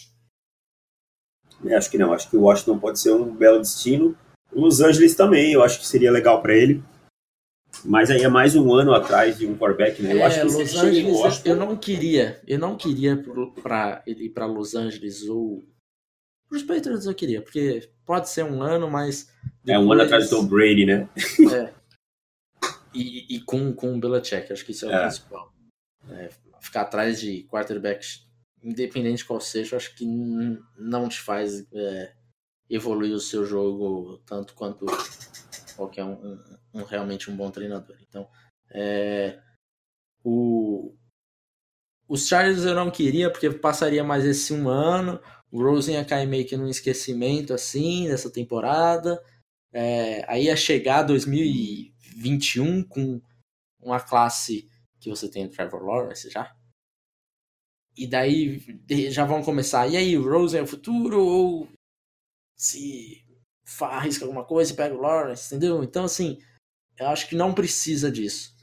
É, 1.65 1.75
acho 1.75 1.89
que 1.89 1.97
não. 1.97 2.13
Acho 2.13 2.29
que 2.29 2.37
o 2.37 2.41
Washington 2.41 2.77
pode 2.77 2.99
ser 2.99 3.13
um 3.13 3.33
belo 3.33 3.59
destino. 3.59 4.15
Los 4.51 4.81
Angeles 4.81 5.15
também, 5.15 5.53
eu 5.53 5.63
acho 5.63 5.79
que 5.79 5.87
seria 5.87 6.11
legal 6.11 6.41
para 6.41 6.55
ele. 6.55 6.83
Mas 7.85 8.09
aí 8.09 8.21
é 8.21 8.27
mais 8.27 8.55
um 8.55 8.73
ano 8.73 8.93
atrás 8.93 9.37
de 9.37 9.45
um 9.45 9.57
quarterback, 9.57 10.01
né? 10.01 10.13
Eu 10.13 10.19
é, 10.19 10.23
acho 10.23 10.39
que 10.39 10.45
Los 10.45 10.75
Angeles, 10.75 11.15
Washington... 11.15 11.49
eu 11.49 11.55
não 11.55 11.77
queria, 11.77 12.41
eu 12.47 12.59
não 12.59 12.75
queria 12.75 13.23
para 13.61 14.03
ir 14.05 14.29
para 14.29 14.45
Los 14.45 14.75
Angeles 14.75 15.27
ou 15.27 15.63
os 16.49 16.63
Patriots 16.63 17.05
eu 17.05 17.13
queria, 17.13 17.41
porque 17.41 17.89
pode 18.05 18.29
ser 18.29 18.43
um 18.43 18.61
ano, 18.61 18.89
mas. 18.89 19.29
Depois... 19.63 19.67
É 19.67 19.79
um 19.79 19.91
ano 19.91 20.01
atrás 20.03 20.29
do 20.29 20.43
Brady, 20.43 20.85
né? 20.85 21.09
é. 21.53 21.73
E, 22.93 23.35
e, 23.35 23.41
com, 23.41 23.73
com 23.73 23.95
o 23.95 23.99
Belichick, 23.99 24.51
acho 24.51 24.65
que 24.65 24.71
isso 24.71 24.85
é 24.85 24.89
o 24.89 24.91
é. 24.91 25.01
principal. 25.03 25.53
É, 26.09 26.29
ficar 26.61 26.81
atrás 26.81 27.19
de 27.19 27.43
quarterbacks, 27.43 28.25
independente 28.63 29.17
de 29.17 29.25
qual 29.25 29.39
seja, 29.39 29.75
acho 29.75 29.93
que 29.95 30.05
não 30.77 31.07
te 31.07 31.19
faz 31.19 31.65
é, 31.73 32.13
evoluir 32.69 33.13
o 33.13 33.19
seu 33.19 33.45
jogo 33.45 34.19
tanto 34.25 34.55
quanto 34.55 34.85
qualquer 35.77 36.03
um, 36.03 36.13
um, 36.13 36.57
um 36.73 36.83
realmente 36.83 37.31
um 37.31 37.37
bom 37.37 37.49
treinador. 37.49 37.95
Então, 38.01 38.27
é, 38.71 39.39
o, 40.23 40.93
os 42.07 42.27
Chargers 42.27 42.65
eu 42.65 42.75
não 42.75 42.91
queria, 42.91 43.31
porque 43.31 43.49
passaria 43.49 44.03
mais 44.03 44.25
esse 44.25 44.53
um 44.53 44.67
ano. 44.67 45.21
O 45.51 45.63
Rosen 45.63 45.95
ia 45.95 46.03
cair 46.03 46.27
meio 46.27 46.45
que 46.45 46.57
num 46.57 46.67
esquecimento 46.67 47.53
assim 47.53 48.09
nessa 48.09 48.29
temporada. 48.29 49.23
É, 49.71 50.25
aí 50.29 50.45
ia 50.45 50.55
chegar 50.55 51.03
2021 51.03 52.83
com 52.83 53.21
uma 53.79 53.99
classe 53.99 54.69
que 54.99 55.09
você 55.09 55.29
tem 55.29 55.45
o 55.45 55.49
Trevor 55.49 55.83
Lawrence 55.83 56.29
já. 56.29 56.53
E 57.95 58.07
daí 58.07 58.61
já 59.09 59.25
vão 59.25 59.43
começar. 59.43 59.87
E 59.87 59.97
aí, 59.97 60.17
o 60.17 60.23
Rosen 60.23 60.59
é 60.59 60.63
o 60.63 60.67
futuro? 60.67 61.19
Ou 61.19 61.67
se 62.55 63.23
arrisca 63.81 64.25
alguma 64.25 64.43
coisa 64.43 64.71
e 64.71 64.75
pega 64.75 64.95
o 64.95 65.01
Lawrence, 65.01 65.47
entendeu? 65.47 65.83
Então, 65.83 66.05
assim, 66.05 66.39
eu 66.97 67.07
acho 67.07 67.27
que 67.27 67.35
não 67.35 67.53
precisa 67.53 68.11
disso. 68.11 68.55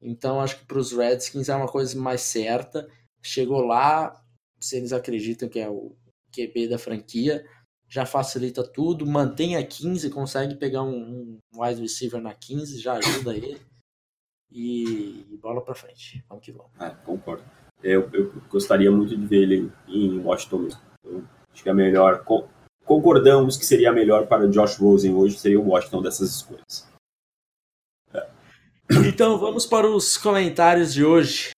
Então, 0.00 0.40
acho 0.40 0.58
que 0.58 0.66
para 0.66 0.78
os 0.78 0.92
Redskins 0.92 1.48
é 1.48 1.54
uma 1.54 1.68
coisa 1.68 1.98
mais 2.00 2.22
certa. 2.22 2.88
Chegou 3.22 3.60
lá, 3.60 4.20
se 4.58 4.76
eles 4.76 4.92
acreditam 4.92 5.48
que 5.48 5.60
é 5.60 5.68
o 5.68 5.94
QB 6.32 6.68
da 6.68 6.78
franquia, 6.78 7.44
já 7.88 8.06
facilita 8.06 8.66
tudo, 8.66 9.06
mantém 9.06 9.56
a 9.56 9.64
15, 9.64 10.10
consegue 10.10 10.54
pegar 10.56 10.82
um, 10.82 11.38
um 11.52 11.62
wide 11.62 11.80
receiver 11.80 12.20
na 12.20 12.34
15, 12.34 12.80
já 12.80 12.94
ajuda 12.94 13.36
ele. 13.36 13.60
E, 14.50 15.26
e 15.30 15.36
bola 15.36 15.62
para 15.62 15.74
frente. 15.74 16.24
Vamos 16.28 16.44
que 16.44 16.52
vamos. 16.52 16.72
É, 16.80 16.90
concordo. 17.04 17.44
Eu, 17.82 18.08
eu, 18.12 18.32
gostaria 18.48 18.90
muito 18.90 19.16
de 19.16 19.26
ver 19.26 19.42
ele 19.42 19.72
em 19.88 20.18
Washington 20.20 20.58
mesmo. 20.58 20.80
Eu 21.04 21.24
acho 21.52 21.62
que 21.62 21.68
é 21.68 21.74
melhor. 21.74 22.24
Concordamos 22.84 23.56
que 23.56 23.64
seria 23.64 23.92
melhor 23.92 24.26
para 24.26 24.48
Josh 24.48 24.76
Rosen 24.76 25.14
hoje, 25.14 25.38
seria 25.38 25.60
o 25.60 25.68
Washington 25.68 26.02
dessas 26.02 26.30
escolhas. 26.36 26.88
É. 28.12 28.26
Então 29.08 29.38
vamos 29.38 29.66
para 29.66 29.88
os 29.88 30.16
comentários 30.16 30.92
de 30.92 31.04
hoje. 31.04 31.50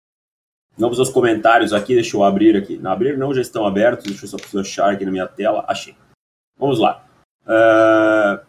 Vamos 0.76 0.99
aos 0.99 1.11
comentários 1.11 1.73
aqui, 1.73 1.95
deixa 1.95 2.16
eu 2.16 2.25
abrir 2.25 2.57
aqui. 2.57 2.76
Não 2.76 2.90
abrir 2.90 3.16
não, 3.16 3.33
já 3.33 3.40
estão 3.40 3.66
abertos, 3.66 4.07
deixa 4.07 4.25
eu 4.25 4.28
só 4.28 4.37
precisar 4.37 4.61
achar 4.61 4.93
aqui 4.93 5.04
na 5.04 5.12
minha 5.12 5.26
tela. 5.26 5.64
Achei. 5.69 5.97
Vamos 6.59 6.78
lá. 6.78 7.07
Uh, 7.47 8.45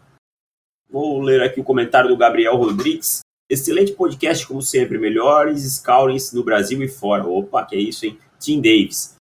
vou 0.90 1.20
ler 1.20 1.42
aqui 1.42 1.60
o 1.60 1.64
comentário 1.64 2.08
do 2.08 2.16
Gabriel 2.16 2.56
Rodrigues. 2.56 3.20
Excelente 3.48 3.92
podcast, 3.92 4.46
como 4.46 4.60
sempre. 4.60 4.98
Melhores 4.98 5.62
scoutings 5.76 6.32
no 6.32 6.42
Brasil 6.42 6.82
e 6.82 6.88
fora. 6.88 7.24
Opa, 7.24 7.64
que 7.64 7.76
é 7.76 7.80
isso, 7.80 8.04
hein? 8.04 8.18
Tim 8.40 8.60
Davis. 8.60 9.15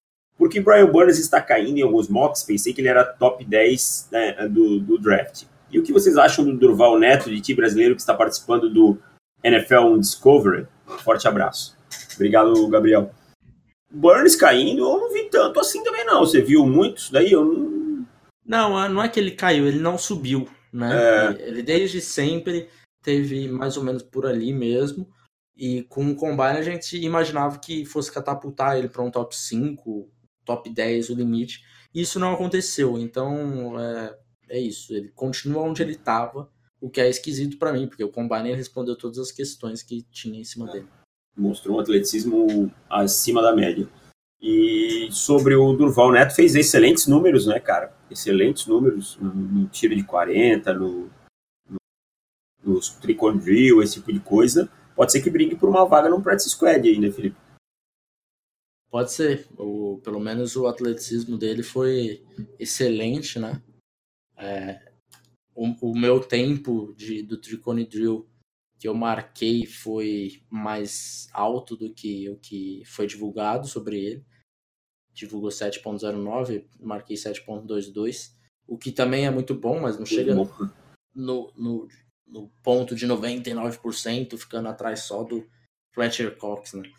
Porque 0.43 0.61
Brian 0.61 0.91
Burns 0.91 1.21
está 1.21 1.41
caindo 1.41 1.79
em 1.79 1.83
alguns 1.83 2.09
mocks, 2.09 2.43
pensei 2.43 2.75
que 2.75 2.81
ele 2.81 2.89
era 2.89 3.05
top 3.05 3.45
10 3.45 4.09
né, 4.11 4.49
do, 4.49 4.81
do 4.81 4.99
draft. 4.99 5.45
E 5.71 5.79
o 5.79 5.85
que 5.85 5.93
vocês 5.93 6.17
acham 6.17 6.45
do 6.45 6.59
Durval 6.59 6.99
Neto, 6.99 7.31
de 7.31 7.41
time 7.41 7.59
brasileiro 7.59 7.95
que 7.95 8.01
está 8.01 8.13
participando 8.13 8.69
do 8.69 8.99
NFL 9.45 9.97
Discovery? 9.99 10.67
Forte 11.05 11.29
abraço. 11.29 11.79
Obrigado, 12.17 12.67
Gabriel. 12.67 13.15
Burns 13.89 14.35
caindo, 14.35 14.81
eu 14.81 14.99
não 14.99 15.13
vi 15.13 15.31
tanto 15.31 15.61
assim 15.61 15.85
também, 15.85 16.05
não. 16.05 16.27
Você 16.27 16.41
viu 16.41 16.67
muitos 16.67 17.09
daí? 17.09 17.31
Eu 17.31 17.45
não... 17.45 18.07
não, 18.45 18.89
não 18.89 19.03
é 19.05 19.09
que 19.09 19.21
ele 19.21 19.31
caiu, 19.31 19.69
ele 19.69 19.79
não 19.79 19.97
subiu, 19.97 20.49
né? 20.73 21.37
É... 21.39 21.49
Ele 21.51 21.63
desde 21.63 22.01
sempre 22.01 22.69
teve 23.01 23.47
mais 23.47 23.77
ou 23.77 23.85
menos 23.85 24.03
por 24.03 24.27
ali 24.27 24.53
mesmo. 24.53 25.09
E 25.57 25.85
com 25.85 26.11
o 26.11 26.17
Combine 26.17 26.59
a 26.59 26.63
gente 26.63 26.97
imaginava 27.01 27.61
que 27.61 27.85
fosse 27.85 28.11
catapultar 28.11 28.77
ele 28.77 28.89
para 28.89 29.05
um 29.05 29.11
top 29.11 29.37
5, 29.37 30.11
top 30.45 30.71
10 30.71 31.11
o 31.11 31.15
limite. 31.15 31.65
Isso 31.95 32.19
não 32.19 32.33
aconteceu. 32.33 32.99
Então 32.99 33.79
é, 33.81 34.19
é 34.51 34.59
isso. 34.61 34.95
Ele 34.95 35.09
continua 35.09 35.63
onde 35.63 35.83
ele 35.83 35.93
estava, 35.93 36.51
o 36.81 36.91
que 36.91 37.01
é 37.01 37.09
esquisito 37.09 37.59
para 37.59 37.73
mim, 37.73 37.87
porque 37.87 38.05
o 38.05 38.11
Combine 38.11 38.55
respondeu 38.55 38.97
todas 38.97 39.19
as 39.19 39.31
questões 39.31 39.83
que 39.83 40.03
tinha 40.11 40.41
em 40.41 40.45
cima 40.45 40.67
dele 40.71 40.89
mostrou 41.37 41.77
um 41.77 41.81
atleticismo 41.81 42.71
acima 42.89 43.43
da 43.43 43.55
média. 43.55 43.89
E 44.41 45.09
sobre 45.13 45.55
o 45.55 45.73
Durval 45.73 46.13
Neto, 46.13 46.35
fez 46.35 46.55
excelentes 46.55 47.07
números, 47.07 47.47
né, 47.47 47.61
cara? 47.61 47.95
Excelentes 48.11 48.67
números 48.67 49.17
no, 49.21 49.33
no 49.33 49.67
tiro 49.69 49.95
de 49.95 50.03
40, 50.03 50.75
no, 50.75 51.09
no, 51.71 52.79
esse 53.83 53.95
tipo 53.95 54.13
de 54.13 54.21
coisa. 54.21 54.69
Pode 54.97 55.13
ser 55.13 55.23
que 55.23 55.31
brigue 55.31 55.57
por 55.57 55.69
uma 55.69 55.87
vaga 55.87 56.09
no 56.09 56.21
practice 56.21 56.51
squad 56.51 56.99
né, 56.99 57.11
Felipe? 57.11 57.37
Pode 58.93 59.11
ser. 59.11 59.49
O, 59.57 59.99
pelo 60.05 60.21
menos 60.21 60.55
o 60.55 60.67
atleticismo 60.67 61.39
dele 61.39 61.63
foi 61.63 62.23
excelente, 62.59 63.39
né? 63.39 63.63
É, 64.37 64.93
o, 65.55 65.65
o, 65.91 65.99
meu 65.99 66.21
tempo 66.21 66.93
de, 66.95 67.23
do 67.23 67.39
Tricone 67.39 67.87
Drill 67.87 68.29
que 68.79 68.87
eu 68.87 68.95
marquei 68.95 69.65
foi 69.65 70.43
mais 70.51 71.27
alto 71.33 71.75
do 71.75 71.95
que 71.95 72.29
o 72.29 72.37
que 72.37 72.83
foi 72.85 73.07
divulgado 73.07 73.67
sobre 73.67 73.99
ele. 73.99 74.27
Divulgou 75.15 75.49
7.09, 75.49 76.67
marquei 76.79 77.17
7.22, 77.17 78.35
o 78.67 78.77
que 78.77 78.93
também 78.93 79.25
é 79.25 79.31
muito 79.31 79.55
bom, 79.55 79.81
mas 79.81 79.99
não 79.99 80.05
chega 80.05 80.35
no, 80.35 81.53
no, 81.57 81.89
no, 82.27 82.49
ponto 82.63 82.95
de 82.95 83.07
99%, 83.07 84.37
ficando 84.37 84.69
atrás 84.69 85.01
só 85.01 85.23
do 85.23 85.47
Fletcher 85.95 86.37
Cox, 86.37 86.75
né? 86.75 86.91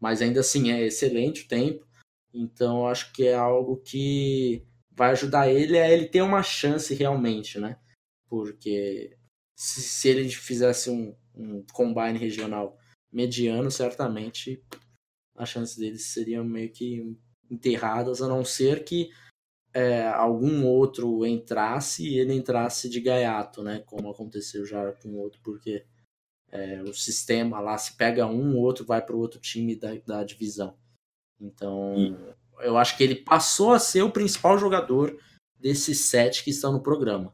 Mas 0.00 0.22
ainda 0.22 0.40
assim 0.40 0.72
é 0.72 0.84
excelente 0.84 1.44
o 1.44 1.48
tempo, 1.48 1.86
então 2.32 2.86
acho 2.86 3.12
que 3.12 3.26
é 3.26 3.34
algo 3.34 3.76
que 3.76 4.64
vai 4.90 5.10
ajudar 5.10 5.48
ele 5.48 5.78
a 5.78 5.90
ele 5.90 6.06
ter 6.06 6.22
uma 6.22 6.42
chance 6.42 6.94
realmente, 6.94 7.58
né? 7.58 7.78
Porque 8.28 9.16
se, 9.56 9.82
se 9.82 10.08
ele 10.08 10.28
fizesse 10.30 10.90
um, 10.90 11.14
um 11.34 11.64
combine 11.72 12.18
regional 12.18 12.78
mediano, 13.12 13.70
certamente 13.70 14.62
as 15.36 15.48
chances 15.48 15.76
deles 15.76 16.12
seriam 16.12 16.44
meio 16.44 16.70
que 16.70 17.16
enterradas, 17.50 18.22
a 18.22 18.28
não 18.28 18.44
ser 18.44 18.84
que 18.84 19.10
é, 19.72 20.06
algum 20.08 20.66
outro 20.66 21.24
entrasse 21.26 22.06
e 22.06 22.18
ele 22.18 22.34
entrasse 22.34 22.88
de 22.88 23.00
gaiato, 23.00 23.62
né? 23.62 23.80
Como 23.86 24.10
aconteceu 24.10 24.64
já 24.66 24.92
com 24.92 25.16
outro, 25.16 25.40
porque 25.42 25.84
é, 26.52 26.82
o 26.82 26.92
sistema 26.92 27.60
lá, 27.60 27.78
se 27.78 27.96
pega 27.96 28.26
um, 28.26 28.56
o 28.56 28.60
outro 28.60 28.84
vai 28.84 29.00
para 29.00 29.14
o 29.14 29.18
outro 29.18 29.40
time 29.40 29.76
da, 29.76 29.94
da 30.06 30.24
divisão. 30.24 30.74
Então, 31.40 31.94
e... 31.96 32.16
eu 32.64 32.76
acho 32.76 32.96
que 32.96 33.04
ele 33.04 33.14
passou 33.14 33.72
a 33.72 33.78
ser 33.78 34.02
o 34.02 34.10
principal 34.10 34.58
jogador 34.58 35.16
desses 35.58 36.06
sete 36.06 36.42
que 36.44 36.50
estão 36.50 36.72
no 36.72 36.82
programa. 36.82 37.32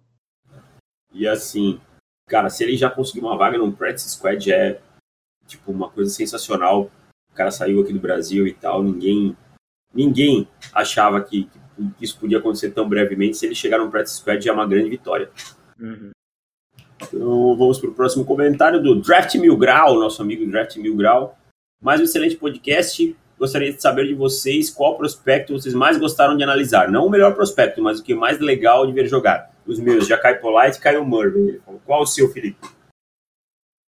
E 1.12 1.26
assim, 1.26 1.80
cara, 2.28 2.50
se 2.50 2.62
ele 2.62 2.76
já 2.76 2.90
conseguiu 2.90 3.24
uma 3.24 3.38
vaga 3.38 3.56
no 3.56 3.72
practice 3.72 4.10
squad, 4.10 4.52
é 4.52 4.80
tipo 5.46 5.72
uma 5.72 5.90
coisa 5.90 6.10
sensacional. 6.10 6.90
O 7.30 7.34
cara 7.34 7.50
saiu 7.50 7.80
aqui 7.80 7.92
do 7.92 8.00
Brasil 8.00 8.46
e 8.46 8.52
tal, 8.52 8.82
ninguém 8.82 9.36
ninguém 9.94 10.46
achava 10.72 11.22
que, 11.22 11.48
que 11.96 12.04
isso 12.04 12.18
podia 12.18 12.38
acontecer 12.38 12.70
tão 12.72 12.88
brevemente. 12.88 13.36
Se 13.36 13.46
ele 13.46 13.54
chegar 13.54 13.78
no 13.78 13.90
practice 13.90 14.18
squad, 14.18 14.46
é 14.46 14.52
uma 14.52 14.66
grande 14.66 14.90
vitória. 14.90 15.30
Uhum. 15.78 16.10
Então, 17.02 17.56
vamos 17.56 17.78
para 17.78 17.90
o 17.90 17.94
próximo 17.94 18.24
comentário 18.24 18.82
do 18.82 19.00
Draft 19.00 19.34
Mil 19.36 19.56
Grau, 19.56 19.98
nosso 19.98 20.22
amigo 20.22 20.46
Draft 20.50 20.76
Mil 20.76 20.96
Grau. 20.96 21.38
Mais 21.80 22.00
um 22.00 22.04
excelente 22.04 22.36
podcast. 22.36 23.14
Gostaria 23.38 23.72
de 23.72 23.80
saber 23.80 24.06
de 24.06 24.14
vocês 24.14 24.70
qual 24.70 24.96
prospecto 24.96 25.52
vocês 25.52 25.74
mais 25.74 25.98
gostaram 25.98 26.36
de 26.36 26.42
analisar. 26.42 26.90
Não 26.90 27.06
o 27.06 27.10
melhor 27.10 27.34
prospecto, 27.34 27.82
mas 27.82 28.00
o 28.00 28.02
que 28.02 28.14
é 28.14 28.16
mais 28.16 28.40
legal 28.40 28.86
de 28.86 28.94
ver 28.94 29.06
jogar 29.06 29.54
os 29.66 29.78
meus, 29.78 30.06
Jacai 30.06 30.38
Polite 30.38 30.78
e 30.78 30.80
Kyle 30.80 31.04
Murray. 31.04 31.60
Qual 31.84 32.02
o 32.02 32.06
seu, 32.06 32.32
Felipe? 32.32 32.66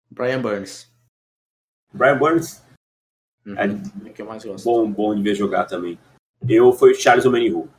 Brian 0.10 0.42
Burns. 0.42 0.92
Brian 1.94 2.18
Burns? 2.18 2.64
Uhum, 3.46 3.56
é, 3.58 4.10
é 4.10 4.10
que 4.14 4.22
eu 4.22 4.26
mais 4.26 4.44
gosto. 4.44 4.66
Bom, 4.66 4.90
bom 4.92 5.16
de 5.16 5.22
ver 5.22 5.36
jogar 5.36 5.66
também. 5.66 6.00
Eu 6.48 6.74
fui 6.74 6.92
o 6.92 6.96
Charles 6.96 7.26
Omenihu. 7.26 7.70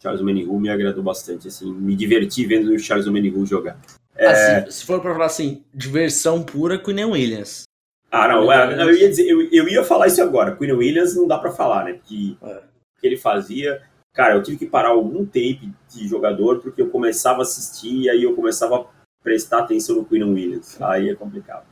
Charles 0.00 0.20
Omenihu 0.20 0.58
me 0.58 0.70
agradou 0.70 1.04
bastante, 1.04 1.46
assim, 1.46 1.72
me 1.72 1.94
diverti 1.94 2.44
vendo 2.44 2.72
o 2.72 2.78
Charles 2.78 3.06
Omenihu 3.06 3.46
jogar. 3.46 3.78
É... 4.16 4.26
Assim, 4.26 4.70
se 4.70 4.84
for 4.84 5.00
para 5.00 5.12
falar 5.12 5.26
assim, 5.26 5.64
diversão 5.72 6.42
pura, 6.42 6.78
Queen 6.78 7.04
Williams. 7.04 7.64
Ah, 8.10 8.28
não, 8.28 8.52
é, 8.52 8.76
não 8.76 8.90
eu, 8.90 8.96
ia 8.96 9.08
dizer, 9.08 9.26
eu, 9.26 9.48
eu, 9.50 9.68
ia 9.68 9.82
falar 9.82 10.06
isso 10.06 10.22
agora. 10.22 10.54
Queen 10.54 10.72
Williams 10.72 11.16
não 11.16 11.26
dá 11.26 11.38
para 11.38 11.50
falar, 11.50 11.84
né? 11.84 11.98
Que 12.04 12.36
é. 12.42 12.46
o 12.46 13.00
que 13.00 13.06
ele 13.06 13.16
fazia 13.16 13.80
Cara, 14.14 14.34
eu 14.34 14.42
tive 14.42 14.58
que 14.58 14.66
parar 14.66 14.90
algum 14.90 15.24
tape 15.24 15.72
de 15.88 16.06
jogador 16.06 16.60
porque 16.60 16.82
eu 16.82 16.90
começava 16.90 17.38
a 17.38 17.42
assistir 17.42 18.02
e 18.02 18.10
aí 18.10 18.22
eu 18.22 18.36
começava 18.36 18.80
a 18.80 18.86
prestar 19.22 19.60
atenção 19.60 19.96
no 19.96 20.04
Queen 20.04 20.22
Williams. 20.22 20.80
Aí 20.82 21.08
é 21.08 21.14
complicado. 21.14 21.66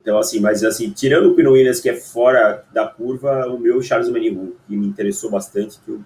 Então, 0.00 0.16
assim, 0.18 0.40
mas 0.40 0.62
assim, 0.62 0.90
tirando 0.90 1.30
o 1.30 1.34
Queen 1.34 1.48
Williams, 1.48 1.80
que 1.80 1.88
é 1.88 1.96
fora 1.96 2.64
da 2.72 2.86
curva, 2.86 3.46
o 3.48 3.58
meu 3.58 3.82
Charles 3.82 4.08
Manihu, 4.08 4.56
que 4.66 4.76
me 4.76 4.86
interessou 4.86 5.30
bastante, 5.30 5.80
que 5.80 5.90
eu, 5.90 6.04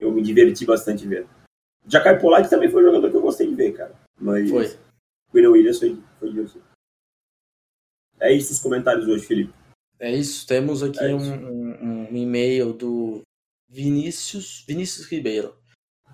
eu 0.00 0.12
me 0.12 0.22
diverti 0.22 0.64
bastante 0.64 1.06
vendo. 1.06 1.28
Jacai 1.86 2.18
Polite 2.18 2.50
também 2.50 2.70
foi 2.70 2.82
um 2.82 2.86
jogador 2.86 3.10
que 3.10 3.16
eu 3.16 3.22
gostei 3.22 3.48
de 3.48 3.54
ver, 3.54 3.72
cara. 3.72 3.94
Mas 4.18 4.48
foi. 4.50 4.78
Queen 5.30 5.46
Williams 5.46 5.78
foi, 5.78 6.02
foi 6.18 6.30
divertido. 6.30 6.64
É 8.18 8.32
isso 8.32 8.52
os 8.52 8.58
comentários 8.58 9.06
hoje, 9.06 9.26
Felipe. 9.26 9.54
É 9.98 10.14
isso, 10.14 10.46
temos 10.46 10.82
aqui 10.82 10.98
é 11.00 11.14
isso. 11.14 11.30
Um, 11.30 11.70
um, 11.70 12.10
um 12.10 12.16
e-mail 12.16 12.72
do 12.72 13.22
Vinícius, 13.68 14.64
Vinícius 14.66 15.06
Ribeiro. 15.06 15.56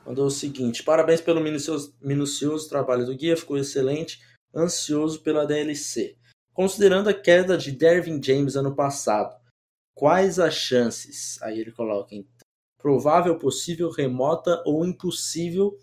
Mandou 0.07 0.27
o 0.27 0.31
seguinte: 0.31 0.83
parabéns 0.83 1.21
pelo 1.21 1.41
minucioso, 1.41 1.95
minucioso 2.01 2.69
trabalho 2.69 3.07
do 3.07 3.15
guia, 3.15 3.37
ficou 3.37 3.57
excelente. 3.57 4.21
Ansioso 4.55 5.23
pela 5.23 5.47
DLC. 5.47 6.17
Considerando 6.53 7.09
a 7.09 7.15
queda 7.15 7.57
de 7.57 7.73
Dervin 7.73 8.23
James 8.23 8.57
ano 8.57 8.75
passado, 8.77 9.35
quais 9.95 10.39
as 10.39 10.55
chances? 10.55 11.41
Aí 11.41 11.59
ele 11.59 11.73
coloca 11.73 12.15
então, 12.15 12.47
provável, 12.77 13.39
possível, 13.39 13.91
remota 13.91 14.63
ou 14.67 14.85
impossível 14.85 15.75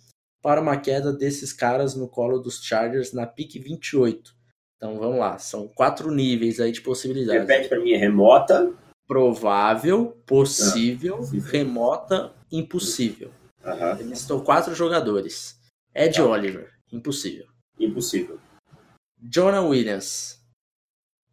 para 0.42 0.62
uma 0.62 0.78
queda 0.78 1.12
desses 1.12 1.52
caras 1.52 1.96
no 1.96 2.08
colo 2.08 2.40
dos 2.40 2.64
Chargers 2.64 3.14
na 3.14 3.28
pick 3.28 3.54
28. 3.62 4.34
Então 4.78 4.98
vamos 4.98 5.20
lá, 5.20 5.38
são 5.38 5.68
quatro 5.68 6.10
níveis 6.10 6.60
aí 6.60 6.72
de 6.72 6.82
possibilidades. 6.82 7.42
Repete 7.42 7.68
para 7.68 7.80
mim, 7.80 7.92
é 7.92 7.98
remota, 7.98 8.74
provável, 9.06 10.18
possível, 10.26 11.20
ah, 11.22 11.50
remota, 11.50 12.34
impossível. 12.50 13.32
Uhum. 13.66 13.92
Ele 14.00 14.04
listou 14.04 14.42
quatro 14.42 14.74
jogadores. 14.74 15.60
Ed 15.94 16.16
tá. 16.16 16.26
Oliver, 16.26 16.72
impossível. 16.94 17.48
Impossível. 17.78 18.40
Jonah 19.22 19.62
Williams, 19.62 20.40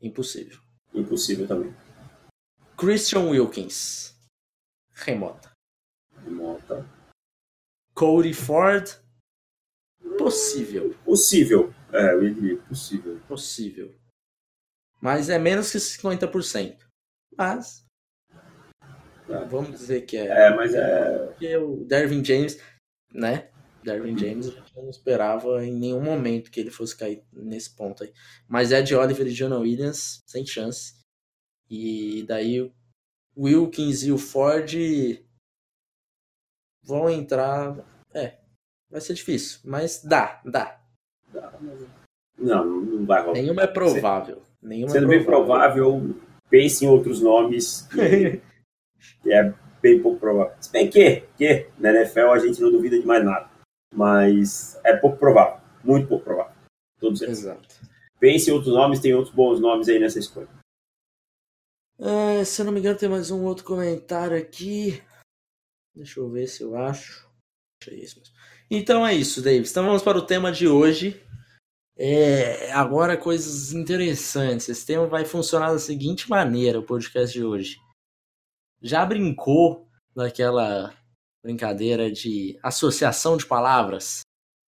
impossível. 0.02 0.58
Impossível 0.92 1.46
também. 1.46 1.72
Christian 2.76 3.28
Wilkins. 3.28 4.14
Remota. 4.92 5.55
Cody 7.96 8.34
Ford, 8.34 8.86
possível. 10.18 10.94
Possível. 11.02 11.72
É, 11.90 12.12
eu 12.12 12.24
ia 12.24 12.34
dizer 12.34 12.62
possível. 12.64 13.20
Possível. 13.26 13.94
Mas 15.00 15.30
é 15.30 15.38
menos 15.38 15.72
que 15.72 15.78
50%. 15.78 16.76
Mas. 17.34 17.86
É. 19.30 19.44
Vamos 19.46 19.70
dizer 19.70 20.02
que 20.02 20.18
é. 20.18 20.26
É, 20.26 20.54
mas 20.54 20.74
é. 20.74 21.26
Porque 21.28 21.56
o 21.56 21.86
Dervin 21.86 22.22
James, 22.22 22.60
né? 23.14 23.48
Dervin 23.82 24.18
James 24.18 24.48
a 24.48 24.50
gente 24.50 24.76
não 24.76 24.90
esperava 24.90 25.64
em 25.64 25.72
nenhum 25.72 26.02
momento 26.02 26.50
que 26.50 26.60
ele 26.60 26.70
fosse 26.70 26.94
cair 26.94 27.24
nesse 27.32 27.74
ponto 27.74 28.02
aí. 28.02 28.12
Mas 28.46 28.72
Ed 28.72 28.94
Oliver 28.94 29.26
e 29.26 29.30
Jonah 29.30 29.58
Williams, 29.58 30.22
sem 30.26 30.44
chance. 30.44 30.96
E 31.70 32.24
daí 32.24 32.60
o 32.60 32.72
Wilkins 33.38 34.02
e 34.02 34.12
o 34.12 34.18
Ford 34.18 34.74
vão 36.86 37.10
entrar. 37.10 37.76
É, 38.14 38.34
vai 38.90 39.00
ser 39.00 39.14
difícil, 39.14 39.60
mas 39.64 40.02
dá, 40.02 40.40
dá. 40.44 40.78
dá. 41.32 41.52
Não, 42.38 42.64
não 42.64 43.04
vai 43.04 43.20
rolar. 43.20 43.34
Nenhuma 43.34 43.62
é 43.62 43.66
provável. 43.66 44.42
Nenhuma 44.62 44.90
Sendo 44.90 45.12
é 45.12 45.22
provável. 45.22 45.74
bem 45.74 46.04
provável, 46.04 46.16
pense 46.48 46.84
em 46.84 46.88
outros 46.88 47.20
nomes 47.20 47.82
que, 47.90 48.40
que 49.22 49.32
é 49.32 49.52
bem 49.82 50.00
pouco 50.00 50.18
provável. 50.18 50.54
Se 50.60 50.70
bem 50.70 50.88
que, 50.88 51.22
que 51.36 51.68
na 51.78 51.90
NFL 51.90 52.30
a 52.30 52.38
gente 52.38 52.60
não 52.60 52.70
duvida 52.70 52.98
de 52.98 53.06
mais 53.06 53.24
nada, 53.24 53.50
mas 53.94 54.78
é 54.84 54.96
pouco 54.96 55.18
provável, 55.18 55.60
muito 55.84 56.08
pouco 56.08 56.24
provável. 56.24 56.54
Todos 56.98 57.20
eles. 57.22 57.40
Exato. 57.40 57.74
Pense 58.18 58.50
em 58.50 58.54
outros 58.54 58.72
nomes, 58.72 59.00
tem 59.00 59.14
outros 59.14 59.34
bons 59.34 59.60
nomes 59.60 59.88
aí 59.88 59.98
nessa 59.98 60.18
escolha. 60.18 60.48
É, 61.98 62.44
se 62.44 62.60
eu 62.60 62.66
não 62.66 62.72
me 62.72 62.80
engano, 62.80 62.98
tem 62.98 63.08
mais 63.08 63.30
um 63.30 63.44
outro 63.44 63.64
comentário 63.64 64.36
aqui. 64.36 65.02
Deixa 65.96 66.20
eu 66.20 66.28
ver 66.28 66.46
se 66.46 66.62
eu 66.62 66.76
acho. 66.76 67.26
É. 67.88 68.04
Então 68.70 69.06
é 69.06 69.14
isso, 69.14 69.40
Davis. 69.40 69.70
Então 69.70 69.86
vamos 69.86 70.02
para 70.02 70.18
o 70.18 70.26
tema 70.26 70.52
de 70.52 70.68
hoje. 70.68 71.24
É, 71.96 72.70
agora 72.72 73.16
coisas 73.16 73.72
interessantes. 73.72 74.68
Esse 74.68 74.84
tema 74.84 75.06
vai 75.06 75.24
funcionar 75.24 75.72
da 75.72 75.78
seguinte 75.78 76.28
maneira, 76.28 76.78
o 76.78 76.84
podcast 76.84 77.32
de 77.32 77.42
hoje. 77.42 77.78
Já 78.82 79.06
brincou 79.06 79.88
daquela 80.14 80.94
brincadeira 81.42 82.10
de 82.10 82.58
associação 82.62 83.38
de 83.38 83.46
palavras? 83.46 84.20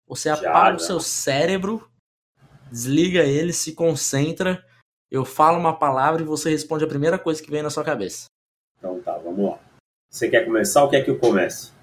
Você 0.07 0.29
já, 0.29 0.35
apaga 0.35 0.77
o 0.77 0.79
seu 0.79 0.99
cérebro, 0.99 1.89
desliga 2.69 3.23
ele, 3.23 3.51
se 3.51 3.73
concentra, 3.73 4.63
eu 5.09 5.25
falo 5.25 5.57
uma 5.57 5.77
palavra 5.77 6.21
e 6.21 6.25
você 6.25 6.51
responde 6.51 6.83
a 6.83 6.87
primeira 6.87 7.17
coisa 7.17 7.41
que 7.41 7.49
vem 7.49 7.63
na 7.63 7.71
sua 7.71 7.83
cabeça. 7.83 8.25
Então 8.77 9.01
tá, 9.01 9.17
vamos 9.17 9.51
lá. 9.51 9.64
Você 10.15 10.29
quer 10.29 10.45
começar 10.45 10.81
ou 10.81 10.89
quer 10.89 11.03
que 11.03 11.09
eu 11.09 11.19
comece? 11.19 11.73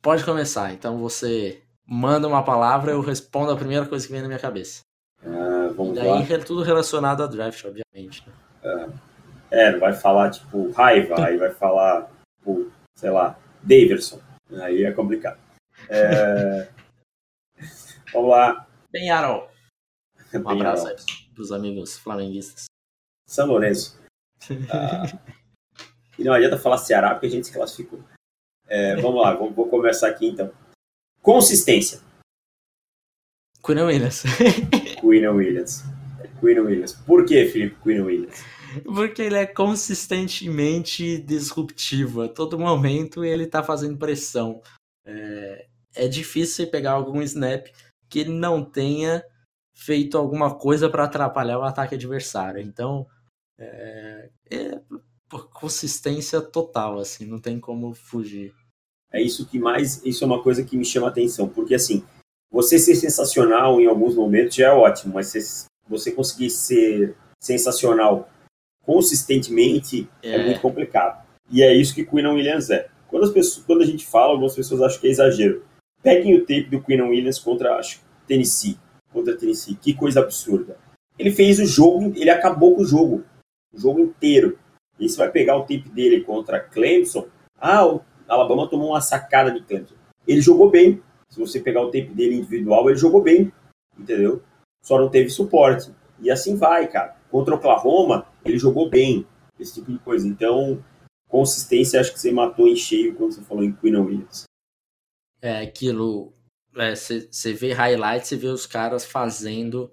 Pode 0.00 0.24
começar. 0.24 0.72
Então 0.72 0.98
você 0.98 1.60
manda 1.84 2.28
uma 2.28 2.44
palavra, 2.44 2.92
eu 2.92 3.00
respondo 3.00 3.50
a 3.50 3.56
primeira 3.56 3.84
coisa 3.86 4.06
que 4.06 4.12
vem 4.12 4.22
na 4.22 4.28
minha 4.28 4.38
cabeça. 4.38 4.82
Ah, 5.20 5.68
vamos 5.74 5.98
e 5.98 6.00
daí 6.00 6.06
lá. 6.06 6.20
é 6.20 6.38
tudo 6.38 6.62
relacionado 6.62 7.24
a 7.24 7.26
draft, 7.26 7.64
obviamente. 7.64 8.24
Né? 8.24 8.34
Ah. 8.62 8.88
É, 9.50 9.72
não 9.72 9.80
vai 9.80 9.92
falar, 9.92 10.30
tipo, 10.30 10.70
raiva, 10.70 11.26
aí 11.26 11.36
vai 11.36 11.50
falar, 11.50 12.08
tipo, 12.38 12.70
sei 12.94 13.10
lá, 13.10 13.36
Daverson. 13.60 14.20
Aí 14.62 14.84
é 14.84 14.92
complicado. 14.92 15.40
É... 15.88 16.68
Vamos 18.12 18.30
lá. 18.30 18.64
Penharol. 18.92 19.50
Um 20.32 20.48
abraço 20.48 20.86
aí 20.86 20.96
pros 21.34 21.50
amigos 21.50 21.98
flamenguistas. 21.98 22.66
São 23.26 23.48
Lourenço. 23.48 24.00
Ah, 24.70 25.02
e 26.18 26.24
não 26.24 26.32
adianta 26.32 26.58
falar 26.58 26.78
Ceará 26.78 27.10
porque 27.10 27.26
a 27.26 27.30
gente 27.30 27.46
se 27.46 27.52
classificou. 27.52 28.00
É, 28.66 28.96
vamos 28.96 29.22
lá, 29.22 29.34
vou, 29.34 29.52
vou 29.52 29.68
começar 29.68 30.08
aqui 30.08 30.26
então. 30.26 30.50
Consistência. 31.20 32.00
Queen 33.64 33.80
Williams. 33.82 34.22
Queen 35.00 35.28
Williams. 35.28 35.84
Queen 36.40 36.60
Williams. 36.60 36.92
Por 37.06 37.24
que, 37.24 37.46
Felipe, 37.46 37.76
Queen 37.82 38.00
Williams? 38.00 38.44
Porque 38.82 39.22
ele 39.22 39.36
é 39.36 39.46
consistentemente 39.46 41.18
disruptivo. 41.18 42.22
A 42.22 42.28
todo 42.28 42.58
momento 42.58 43.24
ele 43.24 43.46
tá 43.46 43.62
fazendo 43.62 43.96
pressão. 43.96 44.60
É, 45.06 45.66
é 45.94 46.08
difícil 46.08 46.70
pegar 46.70 46.92
algum 46.92 47.22
snap 47.22 47.68
que 48.08 48.20
ele 48.20 48.32
não 48.32 48.64
tenha 48.64 49.24
feito 49.74 50.16
alguma 50.16 50.54
coisa 50.56 50.88
para 50.88 51.04
atrapalhar 51.04 51.58
o 51.58 51.62
ataque 51.64 51.94
adversário. 51.94 52.60
Então, 52.60 53.06
é, 53.58 54.30
é 54.50 54.80
consistência 55.42 56.40
total, 56.40 56.98
assim, 56.98 57.24
não 57.24 57.38
tem 57.38 57.58
como 57.58 57.94
fugir. 57.94 58.54
É 59.12 59.20
isso 59.20 59.46
que 59.46 59.58
mais, 59.58 60.04
isso 60.04 60.24
é 60.24 60.26
uma 60.26 60.42
coisa 60.42 60.64
que 60.64 60.76
me 60.76 60.84
chama 60.84 61.06
a 61.06 61.10
atenção, 61.10 61.48
porque 61.48 61.74
assim, 61.74 62.04
você 62.50 62.78
ser 62.78 62.94
sensacional 62.94 63.80
em 63.80 63.86
alguns 63.86 64.14
momentos 64.14 64.54
já 64.54 64.68
é 64.68 64.72
ótimo, 64.72 65.14
mas 65.14 65.28
se 65.28 65.66
você 65.88 66.12
conseguir 66.12 66.50
ser 66.50 67.16
sensacional 67.40 68.28
consistentemente 68.84 70.08
é, 70.22 70.34
é 70.34 70.44
muito 70.44 70.60
complicado. 70.60 71.24
E 71.50 71.62
é 71.62 71.74
isso 71.74 71.94
que 71.94 72.04
Queen 72.04 72.26
Williams 72.26 72.70
é. 72.70 72.88
Quando, 73.08 73.24
as 73.24 73.30
pessoas, 73.30 73.64
quando 73.64 73.82
a 73.82 73.86
gente 73.86 74.06
fala, 74.06 74.32
algumas 74.32 74.54
pessoas 74.54 74.82
acham 74.82 75.00
que 75.00 75.06
é 75.06 75.10
exagero. 75.10 75.64
Peguem 76.02 76.34
o 76.34 76.40
tape 76.40 76.64
do 76.64 76.82
Queen 76.82 77.02
Williams 77.02 77.38
contra 77.38 77.76
acho, 77.76 78.00
Tennessee. 78.26 78.78
Contra 79.12 79.36
Tennessee. 79.36 79.76
Que 79.76 79.94
coisa 79.94 80.20
absurda. 80.20 80.76
Ele 81.18 81.30
fez 81.30 81.58
o 81.60 81.66
jogo, 81.66 82.12
ele 82.16 82.30
acabou 82.30 82.74
com 82.74 82.82
o 82.82 82.86
jogo. 82.86 83.24
O 83.72 83.78
jogo 83.78 84.00
inteiro. 84.00 84.58
E 84.98 85.08
você 85.08 85.16
vai 85.16 85.30
pegar 85.30 85.56
o 85.56 85.62
tape 85.62 85.88
dele 85.88 86.22
contra 86.22 86.60
Clemson. 86.60 87.28
Ah, 87.58 87.86
o 87.86 88.00
Alabama 88.28 88.68
tomou 88.68 88.90
uma 88.90 89.00
sacada 89.00 89.50
de 89.50 89.62
Clemson. 89.62 89.94
Ele 90.26 90.40
jogou 90.40 90.70
bem. 90.70 91.02
Se 91.28 91.40
você 91.40 91.60
pegar 91.60 91.82
o 91.82 91.90
tape 91.90 92.14
dele 92.14 92.36
individual, 92.36 92.88
ele 92.88 92.98
jogou 92.98 93.22
bem. 93.22 93.52
Entendeu? 93.98 94.42
Só 94.82 94.98
não 94.98 95.08
teve 95.08 95.30
suporte. 95.30 95.92
E 96.20 96.30
assim 96.30 96.56
vai, 96.56 96.86
cara. 96.88 97.16
Contra 97.30 97.54
Oklahoma, 97.54 98.26
ele 98.44 98.58
jogou 98.58 98.88
bem. 98.88 99.26
Esse 99.58 99.74
tipo 99.74 99.92
de 99.92 99.98
coisa. 99.98 100.26
Então, 100.26 100.82
consistência, 101.28 102.00
acho 102.00 102.12
que 102.12 102.20
você 102.20 102.30
matou 102.30 102.68
em 102.68 102.76
cheio 102.76 103.14
quando 103.14 103.32
você 103.32 103.42
falou 103.42 103.64
em 103.64 103.72
Queen 103.72 103.96
Williams 103.96 104.44
é 105.44 105.60
aquilo. 105.60 106.32
Você 106.72 107.50
é, 107.50 107.52
vê 107.52 107.72
highlights, 107.72 108.28
você 108.28 108.36
vê 108.36 108.46
os 108.46 108.66
caras 108.66 109.04
fazendo 109.04 109.92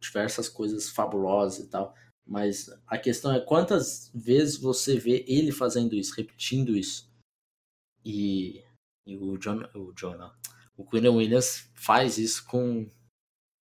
diversas 0.00 0.48
coisas 0.48 0.88
fabulosas 0.88 1.58
e 1.58 1.68
tal. 1.68 1.94
Mas 2.26 2.70
a 2.86 2.96
questão 2.96 3.32
é 3.32 3.40
quantas 3.40 4.10
vezes 4.14 4.56
você 4.56 4.96
vê 4.96 5.24
ele 5.26 5.50
fazendo 5.50 5.94
isso, 5.94 6.14
repetindo 6.14 6.76
isso. 6.76 7.10
E, 8.04 8.64
e 9.06 9.16
o 9.16 9.36
John, 9.38 9.62
o 9.74 9.92
John, 9.92 10.30
o 10.76 10.84
Quinn 10.84 11.08
Williams 11.08 11.70
faz 11.74 12.18
isso 12.18 12.46
com, 12.46 12.88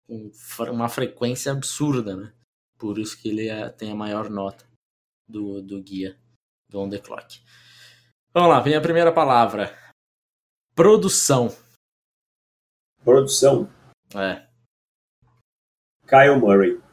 com, 0.07 0.31
uma 0.71 0.89
frequência 0.89 1.51
absurda, 1.51 2.15
né? 2.15 2.33
Por 2.77 2.97
isso 2.97 3.21
que 3.21 3.29
ele 3.29 3.47
é, 3.47 3.69
tem 3.69 3.91
a 3.91 3.95
maior 3.95 4.29
nota 4.29 4.65
do, 5.27 5.61
do 5.61 5.81
guia 5.81 6.17
do 6.69 6.79
On 6.79 6.89
The 6.89 6.99
Clock. 6.99 7.41
Vamos 8.33 8.49
lá, 8.49 8.59
vem 8.59 8.75
a 8.75 8.81
primeira 8.81 9.13
palavra. 9.13 9.77
Produção. 10.75 11.55
Produção. 13.03 13.69
É. 14.13 14.45
Kyle 16.05 16.39
Murray. 16.39 16.84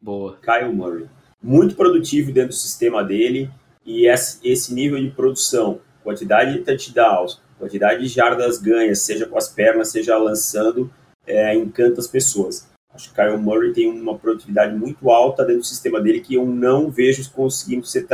Boa. 0.00 0.38
Kyle 0.42 0.72
Murray. 0.72 1.08
Muito 1.42 1.74
produtivo 1.74 2.32
dentro 2.32 2.50
do 2.50 2.54
sistema 2.54 3.04
dele 3.04 3.50
e 3.84 4.06
esse 4.06 4.72
nível 4.72 4.98
de 4.98 5.10
produção, 5.10 5.80
quantidade 6.02 6.52
de 6.52 6.60
touchdowns, 6.60 7.40
quantidade 7.58 8.00
de 8.00 8.08
jardas 8.08 8.58
ganhas, 8.58 9.00
seja 9.00 9.26
com 9.26 9.36
as 9.36 9.48
pernas, 9.48 9.90
seja 9.90 10.16
lançando, 10.16 10.90
é, 11.26 11.54
encanta 11.54 12.00
as 12.00 12.06
pessoas. 12.06 12.68
Acho 12.92 13.10
que 13.10 13.14
Kyle 13.14 13.36
Murray 13.36 13.72
tem 13.72 13.88
uma 13.88 14.18
produtividade 14.18 14.74
muito 14.74 15.10
alta 15.10 15.44
dentro 15.44 15.60
do 15.60 15.66
sistema 15.66 16.00
dele 16.00 16.20
que 16.20 16.34
eu 16.34 16.44
não 16.46 16.90
vejo 16.90 17.30
conseguindo 17.32 17.86
se, 17.86 18.06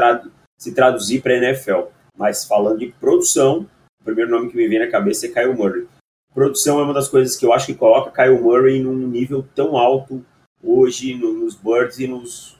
se 0.58 0.74
traduzir 0.74 1.22
para 1.22 1.32
a 1.34 1.36
NFL. 1.36 1.88
Mas 2.16 2.44
falando 2.44 2.78
de 2.78 2.92
produção, 3.00 3.66
primeiro 4.04 4.30
nome 4.30 4.50
que 4.50 4.56
me 4.56 4.68
vem 4.68 4.78
na 4.78 4.90
cabeça 4.90 5.26
é 5.26 5.30
Kyle 5.30 5.54
Murray. 5.54 5.86
Produção 6.34 6.80
é 6.80 6.82
uma 6.82 6.92
das 6.92 7.08
coisas 7.08 7.36
que 7.36 7.46
eu 7.46 7.52
acho 7.52 7.66
que 7.66 7.74
coloca 7.74 8.10
Kyle 8.10 8.38
Murray 8.38 8.82
num 8.82 8.94
nível 9.08 9.44
tão 9.54 9.76
alto 9.76 10.24
hoje 10.66 11.14
no, 11.14 11.32
nos 11.32 11.54
Birds 11.54 11.98
e 11.98 12.06
nos 12.06 12.58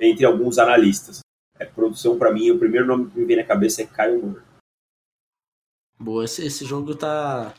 entre 0.00 0.24
alguns 0.24 0.58
analistas. 0.58 1.20
É, 1.58 1.64
produção 1.64 2.18
para 2.18 2.32
mim, 2.32 2.50
o 2.50 2.58
primeiro 2.58 2.86
nome 2.86 3.10
que 3.10 3.18
me 3.18 3.24
vem 3.24 3.36
na 3.36 3.44
cabeça 3.44 3.82
é 3.82 3.86
Kyle 3.86 4.22
Murray. 4.22 4.42
Boa, 5.98 6.24
esse, 6.24 6.46
esse 6.46 6.64
jogo 6.64 6.94
tá 6.94 7.52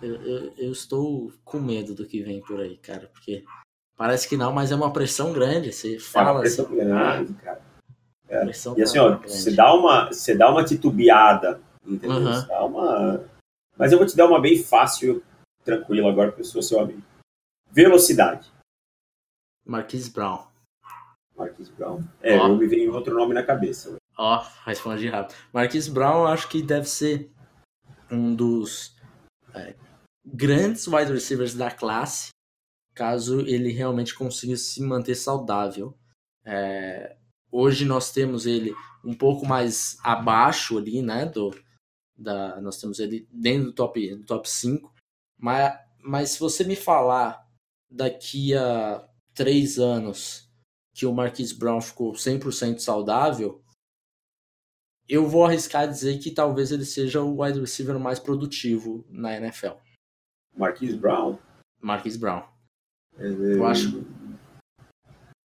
eu, 0.00 0.14
eu, 0.22 0.52
eu, 0.56 0.72
estou 0.72 1.32
com 1.44 1.58
medo 1.58 1.94
do 1.94 2.06
que 2.06 2.22
vem 2.22 2.40
por 2.40 2.60
aí, 2.60 2.76
cara, 2.76 3.08
porque 3.12 3.44
parece 3.96 4.28
que 4.28 4.36
não, 4.36 4.52
mas 4.52 4.70
é 4.70 4.76
uma 4.76 4.92
pressão 4.92 5.32
grande. 5.32 5.72
Você 5.72 5.98
fala 5.98 6.28
é 6.28 6.32
uma 6.32 6.40
pressão 6.40 6.66
assim, 6.66 6.76
grande, 6.76 7.32
cara. 7.34 7.60
É. 8.28 8.46
E 8.46 8.82
assim, 8.82 8.98
ó, 8.98 9.18
você 9.18 9.50
dá 9.50 9.74
uma, 9.74 10.06
você 10.06 10.34
dá 10.34 10.50
uma 10.50 10.64
titubeada 10.64 11.60
Entendeu? 11.86 12.18
Uhum. 12.18 12.46
Dá 12.46 12.64
uma... 12.64 13.24
Mas 13.76 13.92
eu 13.92 13.98
vou 13.98 14.06
te 14.06 14.16
dar 14.16 14.26
uma 14.26 14.40
bem 14.40 14.62
fácil, 14.62 15.22
tranquila 15.64 16.10
agora, 16.10 16.28
porque 16.28 16.42
eu 16.42 16.46
sou 16.46 16.62
seu 16.62 16.80
amigo. 16.80 17.02
Velocidade. 17.72 18.52
Marquise 19.64 20.10
Brown. 20.10 20.46
Marquise 21.34 21.72
Brown. 21.72 22.04
É, 22.20 22.38
oh. 22.38 22.54
me 22.54 22.66
veio 22.66 22.92
outro 22.92 23.14
nome 23.14 23.32
na 23.32 23.42
cabeça. 23.42 23.96
Ó, 24.18 24.38
oh, 24.38 24.64
respondi 24.66 25.08
rápido. 25.08 25.34
Marquise 25.52 25.90
Brown, 25.90 26.20
eu 26.20 26.26
acho 26.26 26.48
que 26.50 26.62
deve 26.62 26.86
ser 26.86 27.32
um 28.10 28.34
dos 28.34 28.94
é, 29.54 29.74
grandes 30.22 30.86
wide 30.86 31.10
receivers 31.10 31.54
da 31.54 31.70
classe, 31.70 32.28
caso 32.94 33.40
ele 33.40 33.72
realmente 33.72 34.14
consiga 34.14 34.54
se 34.54 34.82
manter 34.82 35.14
saudável. 35.14 35.96
É, 36.44 37.16
hoje 37.50 37.86
nós 37.86 38.12
temos 38.12 38.44
ele 38.44 38.74
um 39.02 39.14
pouco 39.14 39.46
mais 39.46 39.96
abaixo 40.02 40.76
ali, 40.76 41.00
né, 41.00 41.24
do, 41.24 41.58
da, 42.14 42.60
nós 42.60 42.78
temos 42.78 42.98
ele 42.98 43.26
dentro 43.32 43.68
do 43.68 43.72
top, 43.72 44.14
do 44.16 44.26
top 44.26 44.48
5. 44.48 44.92
Mas, 45.38 45.74
mas 46.04 46.30
se 46.32 46.40
você 46.40 46.64
me 46.64 46.76
falar 46.76 47.41
daqui 47.92 48.54
a 48.54 49.06
três 49.34 49.78
anos 49.78 50.50
que 50.94 51.06
o 51.06 51.12
Marquis 51.12 51.52
Brown 51.52 51.80
ficou 51.80 52.12
100% 52.12 52.78
saudável, 52.78 53.62
eu 55.08 55.26
vou 55.26 55.44
arriscar 55.44 55.88
dizer 55.88 56.18
que 56.18 56.30
talvez 56.30 56.70
ele 56.70 56.84
seja 56.84 57.22
o 57.22 57.42
wide 57.42 57.60
receiver 57.60 57.98
mais 57.98 58.18
produtivo 58.18 59.04
na 59.08 59.36
NFL. 59.36 59.74
Marquis 60.56 60.94
Brown? 60.94 61.38
Marquis 61.80 62.16
Brown. 62.16 62.42
É... 63.18 63.26
Eu 63.26 63.66
acho. 63.66 64.04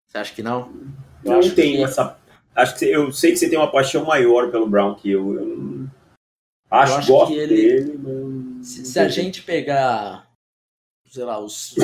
Você 0.07 0.17
acha 0.17 0.33
que 0.33 0.43
não? 0.43 0.71
Eu 1.23 1.33
não 1.33 1.55
tenho 1.55 1.77
que... 1.77 1.83
essa. 1.83 2.19
Acho 2.55 2.77
que 2.77 2.85
eu 2.85 3.11
sei 3.11 3.31
que 3.31 3.37
você 3.37 3.49
tem 3.49 3.57
uma 3.57 3.71
paixão 3.71 4.05
maior 4.05 4.51
pelo 4.51 4.69
Brown 4.69 4.95
que 4.95 5.11
eu. 5.11 5.35
Eu 5.35 5.89
Acho, 6.71 7.11
eu 7.11 7.21
acho 7.21 7.27
que 7.27 7.33
ele. 7.33 7.55
Dele, 7.55 7.97
não... 7.97 8.63
se, 8.63 8.85
se, 8.85 8.99
a 8.99 9.09
gente 9.09 9.41
pegar, 9.41 10.29
sei 11.07 11.23
lá, 11.23 11.39
os 11.39 11.75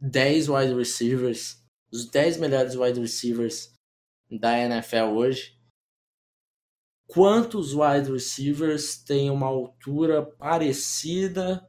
10 0.00 0.48
wide 0.48 0.74
receivers, 0.74 1.62
os 1.92 2.08
10 2.08 2.38
melhores 2.38 2.74
wide 2.74 3.00
receivers 3.00 3.72
da 4.30 4.58
NFL 4.58 5.14
hoje, 5.14 5.58
quantos 7.06 7.74
wide 7.74 8.10
receivers 8.10 8.96
têm 8.96 9.30
uma 9.30 9.46
altura 9.46 10.24
parecida 10.24 11.68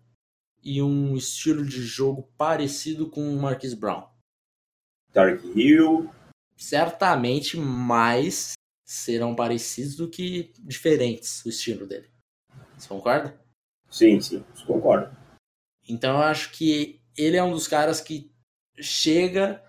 e 0.63 0.82
um 0.82 1.15
estilo 1.15 1.65
de 1.65 1.82
jogo 1.82 2.32
parecido 2.38 3.10
com 3.10 3.34
o 3.34 3.41
Marquis 3.41 3.74
Brown? 3.74 4.08
Tark 5.12 5.44
Hill. 5.56 6.10
Certamente 6.56 7.58
mais 7.58 8.54
serão 8.86 9.36
parecidos 9.36 9.96
do 9.96 10.10
que 10.10 10.54
diferentes 10.60 11.44
o 11.44 11.50
estilo 11.50 11.88
dele. 11.88 12.10
Você 12.78 12.88
concorda? 12.88 13.41
Sim, 13.89 14.22
sim, 14.22 14.46
concordo. 14.65 15.15
Então 15.89 16.17
eu 16.17 16.24
acho 16.24 16.52
que 16.52 17.01
ele 17.17 17.38
é 17.38 17.43
um 17.43 17.52
dos 17.52 17.67
caras 17.67 18.02
que 18.02 18.32
chega 18.80 19.63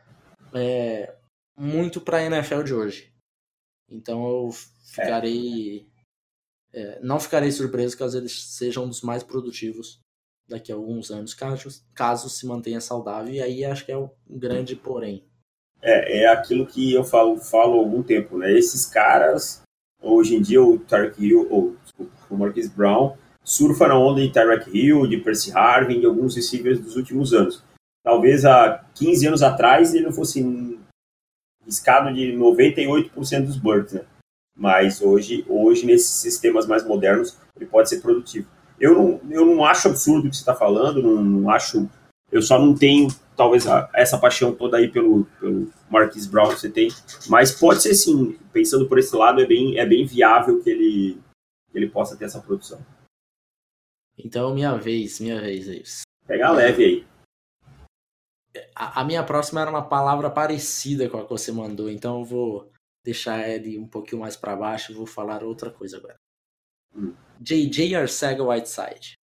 é, 0.55 1.15
muito 1.57 2.01
para 2.01 2.19
a 2.19 2.25
NFL 2.25 2.63
de 2.63 2.75
hoje. 2.75 3.13
Então 3.89 4.27
eu 4.27 4.51
ficarei. 4.85 5.87
É. 5.89 5.93
É, 6.75 7.01
não 7.03 7.21
ficarei 7.21 7.53
surpreso 7.53 7.99
caso 7.99 8.17
ele 8.17 8.31
seja 8.31 8.81
um 8.81 8.89
dos 8.89 9.03
mais 9.03 9.23
produtivos 9.23 10.01
daqui 10.49 10.73
a 10.73 10.75
alguns 10.75 11.11
anos, 11.11 11.35
caso, 11.35 11.69
caso 11.95 12.31
se 12.31 12.47
mantenha 12.47 12.81
saudável. 12.81 13.33
E 13.33 13.43
aí 13.43 13.65
acho 13.65 13.85
que 13.85 13.93
é 13.93 13.99
um 13.99 14.11
grande 14.27 14.75
porém. 14.75 15.23
É, 15.83 16.23
é 16.23 16.29
aquilo 16.29 16.67
que 16.67 16.93
eu 16.93 17.05
falo, 17.05 17.37
falo 17.39 17.75
há 17.75 17.79
algum 17.79 18.03
tempo, 18.03 18.39
né? 18.39 18.53
Esses 18.53 18.87
caras, 18.87 19.63
hoje 20.01 20.37
em 20.37 20.41
dia, 20.41 20.63
o 20.63 20.79
Tarek 20.79 21.23
Hill, 21.23 21.47
ou 21.51 21.77
desculpa, 21.83 22.13
o 22.31 22.37
Marquis 22.37 22.69
Brown, 22.69 23.17
surfa 23.45 23.89
na 23.89 23.99
onda 23.99 24.21
de 24.21 24.33
Tarek 24.33 24.71
Hill, 24.71 25.07
de 25.07 25.19
Percy 25.19 25.53
Harvin, 25.53 26.01
de 26.01 26.07
alguns 26.07 26.37
receivers 26.37 26.81
dos 26.81 26.97
últimos 26.97 27.33
anos. 27.33 27.63
Talvez 28.05 28.45
há 28.45 28.85
15 28.95 29.27
anos 29.27 29.43
atrás 29.43 29.95
ele 29.95 30.05
não 30.05 30.13
fosse 30.13 30.43
riscado 31.65 32.13
de 32.13 32.33
98% 32.33 33.47
dos 33.47 33.57
birds, 33.57 33.93
né? 33.93 34.03
Mas 34.57 35.01
hoje, 35.01 35.45
hoje, 35.49 35.87
nesses 35.87 36.11
sistemas 36.11 36.67
mais 36.67 36.85
modernos, 36.85 37.39
ele 37.57 37.67
pode 37.67 37.89
ser 37.89 38.01
produtivo. 38.01 38.49
Eu 38.79 38.95
não, 38.95 39.21
eu 39.31 39.47
não 39.47 39.65
acho 39.65 39.89
absurdo 39.89 40.27
o 40.27 40.31
que 40.31 40.37
você 40.37 40.43
está 40.43 40.55
falando, 40.55 41.03
não, 41.03 41.23
não, 41.23 41.51
acho. 41.51 41.89
Eu 42.31 42.43
só 42.43 42.59
não 42.59 42.75
tenho, 42.75 43.09
talvez, 43.37 43.65
essa 43.95 44.19
paixão 44.19 44.55
toda 44.55 44.77
aí 44.77 44.89
pelo, 44.89 45.27
pelo 45.39 45.71
Marquis 45.91 46.27
Brown 46.27 46.49
que 46.49 46.61
você 46.61 46.69
tem. 46.69 46.89
Mas 47.29 47.53
pode 47.53 47.83
ser 47.83 47.95
sim, 47.95 48.37
pensando 48.53 48.87
por 48.87 48.99
esse 48.99 49.15
lado, 49.15 49.41
é 49.41 49.47
bem, 49.47 49.79
é 49.79 49.87
bem 49.87 50.05
viável 50.05 50.63
que 50.63 50.69
ele, 50.69 51.19
que 51.71 51.79
ele 51.79 51.89
possa 51.89 52.17
ter 52.17 52.25
essa 52.25 52.41
produção. 52.41 52.81
Então, 54.19 54.55
minha 54.55 54.77
vez, 54.77 55.21
minha 55.21 55.41
vez, 55.41 55.69
é 55.69 55.77
isso. 55.77 56.03
Pega 56.27 56.51
leve 56.51 56.85
aí. 56.85 57.07
A, 58.75 59.01
a, 59.01 59.05
minha 59.05 59.25
próxima 59.25 59.61
era 59.61 59.71
uma 59.71 59.89
palavra 59.89 60.31
parecida 60.31 61.09
com 61.09 61.19
a 61.19 61.25
que 61.25 61.31
você 61.31 61.51
mandou, 61.51 61.91
então 61.91 62.19
eu 62.19 62.25
vou 62.25 62.71
deixar 63.05 63.49
ele 63.49 63.79
um 63.79 63.87
pouquinho 63.87 64.21
mais 64.21 64.37
para 64.37 64.55
baixo 64.55 64.93
e 64.93 64.95
vou 64.95 65.07
falar 65.07 65.43
outra 65.43 65.71
coisa 65.71 65.97
agora. 65.97 66.17
Hum. 66.95 67.15
JJ 67.41 67.95
Arcega 67.97 68.45
Whiteside. 68.45 69.15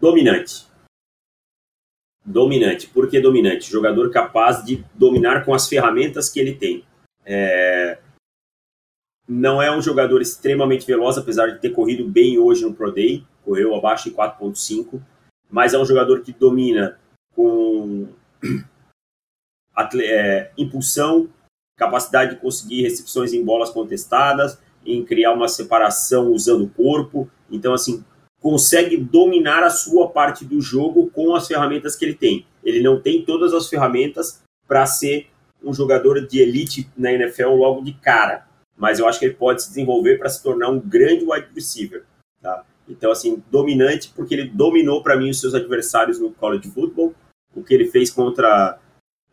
Dominante. 0.00 0.66
Dominante. 2.24 2.86
Por 2.86 3.10
que 3.10 3.20
dominante? 3.20 3.70
Jogador 3.70 4.10
capaz 4.10 4.64
de 4.64 4.84
dominar 4.94 5.44
com 5.44 5.52
as 5.52 5.68
ferramentas 5.68 6.28
que 6.28 6.38
ele 6.38 6.54
tem. 6.54 6.84
É... 7.24 7.98
Não 9.32 9.62
é 9.62 9.70
um 9.70 9.80
jogador 9.80 10.20
extremamente 10.20 10.84
veloz, 10.84 11.16
apesar 11.16 11.46
de 11.46 11.60
ter 11.60 11.70
corrido 11.70 12.04
bem 12.04 12.36
hoje 12.36 12.64
no 12.64 12.74
Pro 12.74 12.90
Day, 12.90 13.24
correu 13.44 13.76
abaixo 13.76 14.10
de 14.10 14.16
4.5, 14.16 15.00
mas 15.48 15.72
é 15.72 15.78
um 15.78 15.84
jogador 15.84 16.22
que 16.22 16.32
domina 16.32 16.98
com 17.32 18.08
é, 20.02 20.50
impulsão, 20.58 21.28
capacidade 21.76 22.34
de 22.34 22.40
conseguir 22.40 22.82
recepções 22.82 23.32
em 23.32 23.44
bolas 23.44 23.70
contestadas, 23.70 24.58
em 24.84 25.04
criar 25.04 25.32
uma 25.32 25.46
separação 25.46 26.32
usando 26.32 26.64
o 26.64 26.70
corpo. 26.70 27.30
Então, 27.48 27.72
assim, 27.72 28.04
consegue 28.40 28.96
dominar 28.96 29.62
a 29.62 29.70
sua 29.70 30.08
parte 30.08 30.44
do 30.44 30.60
jogo 30.60 31.08
com 31.08 31.36
as 31.36 31.46
ferramentas 31.46 31.94
que 31.94 32.04
ele 32.04 32.14
tem. 32.14 32.44
Ele 32.64 32.82
não 32.82 33.00
tem 33.00 33.24
todas 33.24 33.54
as 33.54 33.68
ferramentas 33.68 34.42
para 34.66 34.84
ser 34.86 35.28
um 35.62 35.72
jogador 35.72 36.26
de 36.26 36.40
elite 36.40 36.90
na 36.96 37.12
NFL 37.12 37.50
logo 37.50 37.80
de 37.82 37.92
cara, 37.92 38.49
mas 38.80 38.98
eu 38.98 39.06
acho 39.06 39.18
que 39.18 39.26
ele 39.26 39.34
pode 39.34 39.62
se 39.62 39.68
desenvolver 39.68 40.18
para 40.18 40.30
se 40.30 40.42
tornar 40.42 40.70
um 40.70 40.80
grande 40.80 41.24
wide 41.24 41.48
receiver. 41.54 42.04
Tá? 42.40 42.64
Então, 42.88 43.12
assim, 43.12 43.42
dominante 43.50 44.10
porque 44.16 44.34
ele 44.34 44.48
dominou 44.48 45.02
para 45.02 45.16
mim 45.16 45.28
os 45.28 45.38
seus 45.38 45.54
adversários 45.54 46.18
no 46.18 46.32
college 46.32 46.70
football, 46.70 47.14
o 47.54 47.62
que 47.62 47.74
ele 47.74 47.90
fez 47.90 48.10
contra 48.10 48.78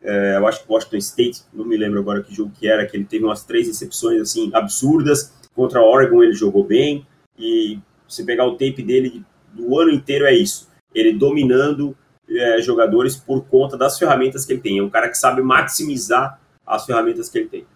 é, 0.00 0.36
eu 0.36 0.46
acho 0.46 0.62
que 0.62 0.72
Washington 0.72 0.96
State, 0.98 1.42
não 1.52 1.64
me 1.64 1.76
lembro 1.76 1.98
agora 1.98 2.22
que 2.22 2.34
jogo 2.34 2.52
que 2.56 2.68
era, 2.68 2.86
que 2.86 2.96
ele 2.96 3.04
teve 3.04 3.24
umas 3.24 3.44
três 3.44 3.66
recepções 3.66 4.20
assim 4.20 4.50
absurdas. 4.54 5.32
Contra 5.54 5.82
Oregon 5.82 6.22
ele 6.22 6.34
jogou 6.34 6.62
bem. 6.62 7.06
E 7.36 7.78
se 8.06 8.24
pegar 8.24 8.46
o 8.46 8.52
tape 8.52 8.82
dele 8.82 9.24
do 9.52 9.78
ano 9.78 9.90
inteiro 9.90 10.26
é 10.26 10.34
isso. 10.34 10.68
Ele 10.94 11.12
dominando 11.12 11.96
é, 12.28 12.60
jogadores 12.60 13.16
por 13.16 13.44
conta 13.46 13.76
das 13.76 13.98
ferramentas 13.98 14.44
que 14.44 14.52
ele 14.52 14.60
tem. 14.60 14.78
É 14.78 14.82
um 14.82 14.90
cara 14.90 15.08
que 15.08 15.18
sabe 15.18 15.42
maximizar 15.42 16.40
as 16.64 16.84
ferramentas 16.86 17.28
que 17.28 17.38
ele 17.38 17.48
tem. 17.48 17.66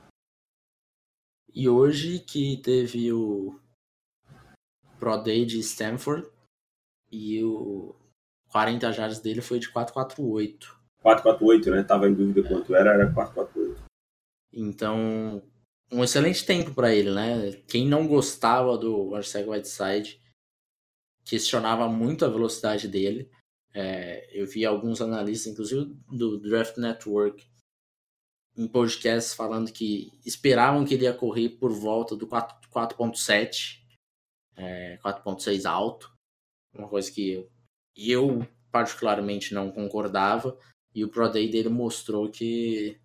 E 1.54 1.68
hoje 1.68 2.18
que 2.20 2.56
teve 2.58 3.12
o 3.12 3.58
Pro 4.98 5.16
Day 5.18 5.44
de 5.44 5.58
Stanford 5.60 6.26
e 7.10 7.42
o 7.44 7.94
40 8.48 8.92
jardas 8.92 9.20
dele 9.20 9.42
foi 9.42 9.58
de 9.58 9.70
448. 9.70 10.80
448, 11.02 11.70
né? 11.70 11.82
Tava 11.82 12.08
em 12.08 12.14
dúvida 12.14 12.48
quanto 12.48 12.74
era, 12.74 12.94
era 12.94 13.12
448. 13.12 13.82
Então, 14.52 15.42
um 15.90 16.02
excelente 16.02 16.46
tempo 16.46 16.74
para 16.74 16.94
ele, 16.94 17.10
né? 17.10 17.52
Quem 17.68 17.86
não 17.86 18.06
gostava 18.06 18.78
do 18.78 19.14
Arceg 19.14 19.48
Whiteside 19.48 20.20
questionava 21.24 21.88
muito 21.88 22.24
a 22.24 22.28
velocidade 22.28 22.88
dele. 22.88 23.30
É, 23.74 24.28
eu 24.32 24.46
vi 24.46 24.64
alguns 24.64 25.00
analistas, 25.00 25.52
inclusive 25.52 25.96
do 26.10 26.38
Draft 26.38 26.76
Network, 26.76 27.46
em 28.56 28.68
podcasts 28.68 29.34
falando 29.34 29.72
que 29.72 30.12
esperavam 30.24 30.84
que 30.84 30.94
ele 30.94 31.04
ia 31.04 31.14
correr 31.14 31.50
por 31.50 31.72
volta 31.72 32.14
do 32.14 32.26
4.7, 32.26 33.80
é, 34.56 34.98
4.6 34.98 35.64
alto, 35.64 36.12
uma 36.74 36.88
coisa 36.88 37.10
que 37.10 37.30
eu, 37.30 37.50
eu 37.96 38.48
particularmente 38.70 39.54
não 39.54 39.70
concordava. 39.70 40.58
E 40.94 41.04
o 41.04 41.08
Pro 41.08 41.30
Day 41.30 41.50
dele 41.50 41.68
mostrou 41.68 42.30
que, 42.30 43.00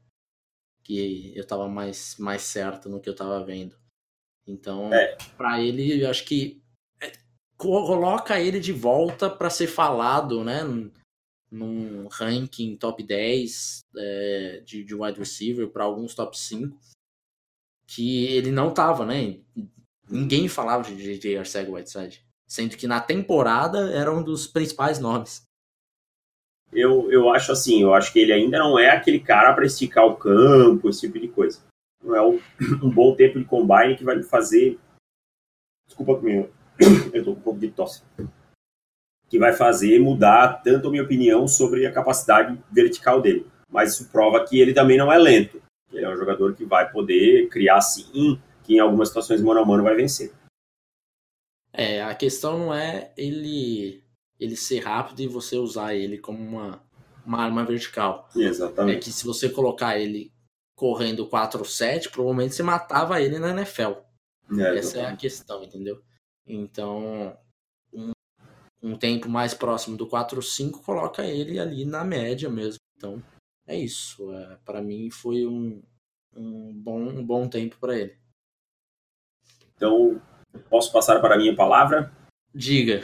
que 0.84 1.34
eu 1.36 1.42
estava 1.42 1.68
mais, 1.68 2.18
mais 2.18 2.42
certo 2.42 2.90
no 2.90 3.00
que 3.00 3.08
eu 3.08 3.14
estava 3.14 3.44
vendo. 3.44 3.78
Então, 4.46 4.94
é. 4.94 5.18
para 5.38 5.62
ele, 5.62 6.02
eu 6.04 6.10
acho 6.10 6.26
que 6.26 6.62
é, 7.02 7.12
coloca 7.58 8.40
ele 8.40 8.60
de 8.60 8.74
volta 8.74 9.30
para 9.30 9.50
ser 9.50 9.68
falado, 9.68 10.44
né? 10.44 10.62
Num 11.50 12.08
ranking 12.08 12.76
top 12.76 13.02
10 13.04 13.80
é, 13.96 14.62
de, 14.66 14.84
de 14.84 14.96
wide 14.96 15.20
receiver 15.20 15.70
para 15.70 15.86
alguns 15.86 16.14
top 16.14 16.38
5 16.38 16.78
que 17.88 18.26
ele 18.26 18.52
não 18.52 18.74
tava, 18.74 19.06
né? 19.06 19.40
Ninguém 20.10 20.50
falava 20.50 20.84
de 20.84 20.96
JJ 20.96 21.38
Arcega 21.38 21.72
Whiteside. 21.72 22.22
Sendo 22.46 22.76
que 22.76 22.88
na 22.88 23.00
temporada 23.00 23.92
era 23.92 24.14
um 24.14 24.22
dos 24.22 24.46
principais 24.46 25.00
nomes 25.00 25.48
eu, 26.72 27.12
eu 27.12 27.30
acho 27.30 27.52
assim, 27.52 27.82
eu 27.82 27.94
acho 27.94 28.12
que 28.12 28.20
ele 28.20 28.34
ainda 28.34 28.60
não 28.60 28.78
é 28.78 28.90
aquele 28.90 29.20
cara 29.20 29.54
para 29.54 29.66
esticar 29.66 30.06
o 30.06 30.16
campo, 30.16 30.90
esse 30.90 31.02
tipo 31.02 31.20
de 31.20 31.28
coisa. 31.28 31.60
Não 32.04 32.16
é 32.16 32.22
um, 32.22 32.40
bom 32.94 33.16
tempo 33.16 33.40
de 33.40 33.46
combine 33.46 33.96
que 33.96 34.04
vai 34.04 34.16
me 34.16 34.24
fazer. 34.24 34.80
Desculpa 35.88 36.16
comigo, 36.16 36.50
eu 37.14 37.24
tô 37.24 37.34
com 37.34 37.40
um 37.40 37.44
pouco 37.44 37.60
de 37.60 37.72
tosse. 37.72 38.04
Que 39.30 39.38
vai 39.38 39.54
fazer 39.54 40.00
mudar 40.00 40.62
tanto 40.64 40.88
a 40.88 40.92
minha 40.92 41.04
opinião 41.04 41.48
sobre 41.48 41.86
a 41.86 41.92
capacidade 41.92 42.58
vertical 42.72 43.22
dele. 43.22 43.46
Mas 43.70 43.94
isso 43.94 44.10
prova 44.10 44.46
que 44.46 44.60
ele 44.60 44.74
também 44.74 44.98
não 44.98 45.12
é 45.12 45.18
lento. 45.18 45.62
Ele 45.92 46.06
é 46.06 46.10
um 46.10 46.18
jogador 46.18 46.54
que 46.56 46.66
vai 46.66 46.90
poder 46.90 47.48
criar 47.50 47.82
sim, 47.82 48.40
que 48.64 48.76
em 48.76 48.80
algumas 48.80 49.10
situações 49.10 49.42
mano 49.42 49.62
a 49.62 49.66
mano 49.66 49.84
vai 49.84 49.96
vencer. 49.96 50.32
É, 51.74 52.02
a 52.02 52.16
questão 52.16 52.58
não 52.58 52.74
é 52.74 53.12
ele 53.18 54.04
ele 54.40 54.56
ser 54.56 54.80
rápido 54.80 55.22
e 55.22 55.28
você 55.28 55.58
usar 55.58 55.96
ele 55.96 56.18
como 56.18 56.38
uma, 56.40 56.82
uma 57.26 57.44
arma 57.44 57.66
vertical. 57.66 58.30
Exatamente. 58.36 58.98
É 58.98 59.00
que 59.00 59.12
se 59.12 59.26
você 59.26 59.50
colocar 59.50 60.00
ele 60.00 60.32
correndo 60.76 61.28
4-7, 61.28 62.12
provavelmente 62.12 62.54
você 62.54 62.62
matava 62.62 63.20
ele 63.20 63.40
na 63.40 63.50
NFL. 63.50 63.94
É, 64.60 64.78
Essa 64.78 65.00
é 65.00 65.06
a 65.08 65.16
questão, 65.16 65.64
entendeu? 65.64 66.02
Então, 66.46 67.36
um 68.88 68.98
tempo 68.98 69.28
mais 69.28 69.54
próximo 69.54 69.98
do 69.98 70.08
4-5 70.08 70.82
coloca 70.84 71.24
ele 71.24 71.60
ali 71.60 71.86
na 71.86 72.04
média 72.04 72.50
mesmo. 72.50 72.80
Então, 72.96 73.22
é 73.68 73.76
isso. 73.76 74.32
É, 74.34 74.58
para 74.64 74.82
mim 74.82 75.10
foi 75.12 75.46
um, 75.46 75.82
um, 76.36 76.74
bom, 76.74 77.02
um 77.02 77.26
bom 77.26 77.48
tempo 77.48 77.78
para 77.80 77.98
ele. 77.98 78.18
Então, 79.76 80.22
posso 80.70 80.92
passar 80.92 81.20
para 81.20 81.36
a 81.36 81.38
minha 81.38 81.56
palavra? 81.56 82.12
Diga. 82.54 83.02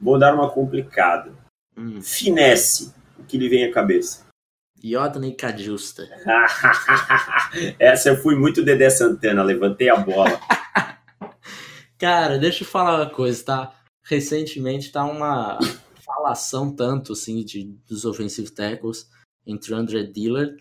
Vou 0.00 0.18
dar 0.18 0.34
uma 0.34 0.50
complicada. 0.50 1.32
Hum. 1.76 2.00
Finesse, 2.00 2.94
o 3.18 3.24
que 3.24 3.36
lhe 3.36 3.48
vem 3.48 3.64
à 3.64 3.72
cabeça. 3.72 4.24
Yodney 4.82 5.34
Cajusta. 5.34 6.08
Essa 7.78 8.10
eu 8.10 8.16
fui 8.16 8.36
muito 8.36 8.62
Dedé 8.62 8.90
Santana, 8.90 9.42
levantei 9.42 9.88
a 9.88 9.96
bola. 9.96 10.38
Cara, 11.98 12.38
deixa 12.38 12.64
eu 12.64 12.68
falar 12.68 12.96
uma 12.96 13.10
coisa, 13.10 13.44
tá? 13.44 13.83
Recentemente 14.04 14.92
tá 14.92 15.04
uma 15.04 15.58
falação 16.04 16.74
tanto 16.74 17.12
assim 17.12 17.44
de, 17.44 17.64
dos 17.86 18.04
offensive 18.04 18.50
tackles 18.50 19.10
entre 19.46 19.72
o 19.72 19.76
André 19.76 20.04
Dillard 20.04 20.56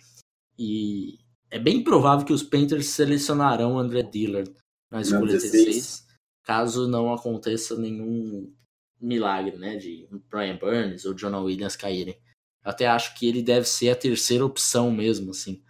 e 0.58 1.20
é 1.50 1.60
bem 1.60 1.84
provável 1.84 2.26
que 2.26 2.34
os 2.34 2.42
Panthers 2.42 2.88
selecionarão 2.88 3.76
o 3.76 3.80
André 3.80 4.02
Dillard 4.04 4.52
na 4.90 5.02
escolha 5.02 5.34
16, 5.34 6.08
caso 6.44 6.88
não 6.88 7.14
aconteça 7.14 7.78
nenhum 7.78 8.54
milagre, 9.00 9.58
né, 9.58 9.76
de 9.76 10.08
Brian 10.30 10.58
Burns 10.58 11.04
ou 11.06 11.14
Jonah 11.14 11.42
Williams 11.42 11.76
caírem. 11.76 12.18
Eu 12.64 12.72
até 12.72 12.88
acho 12.88 13.18
que 13.18 13.28
ele 13.28 13.42
deve 13.42 13.68
ser 13.68 13.90
a 13.90 13.96
terceira 13.96 14.46
opção 14.46 14.90
mesmo, 14.90 15.32
assim. 15.32 15.62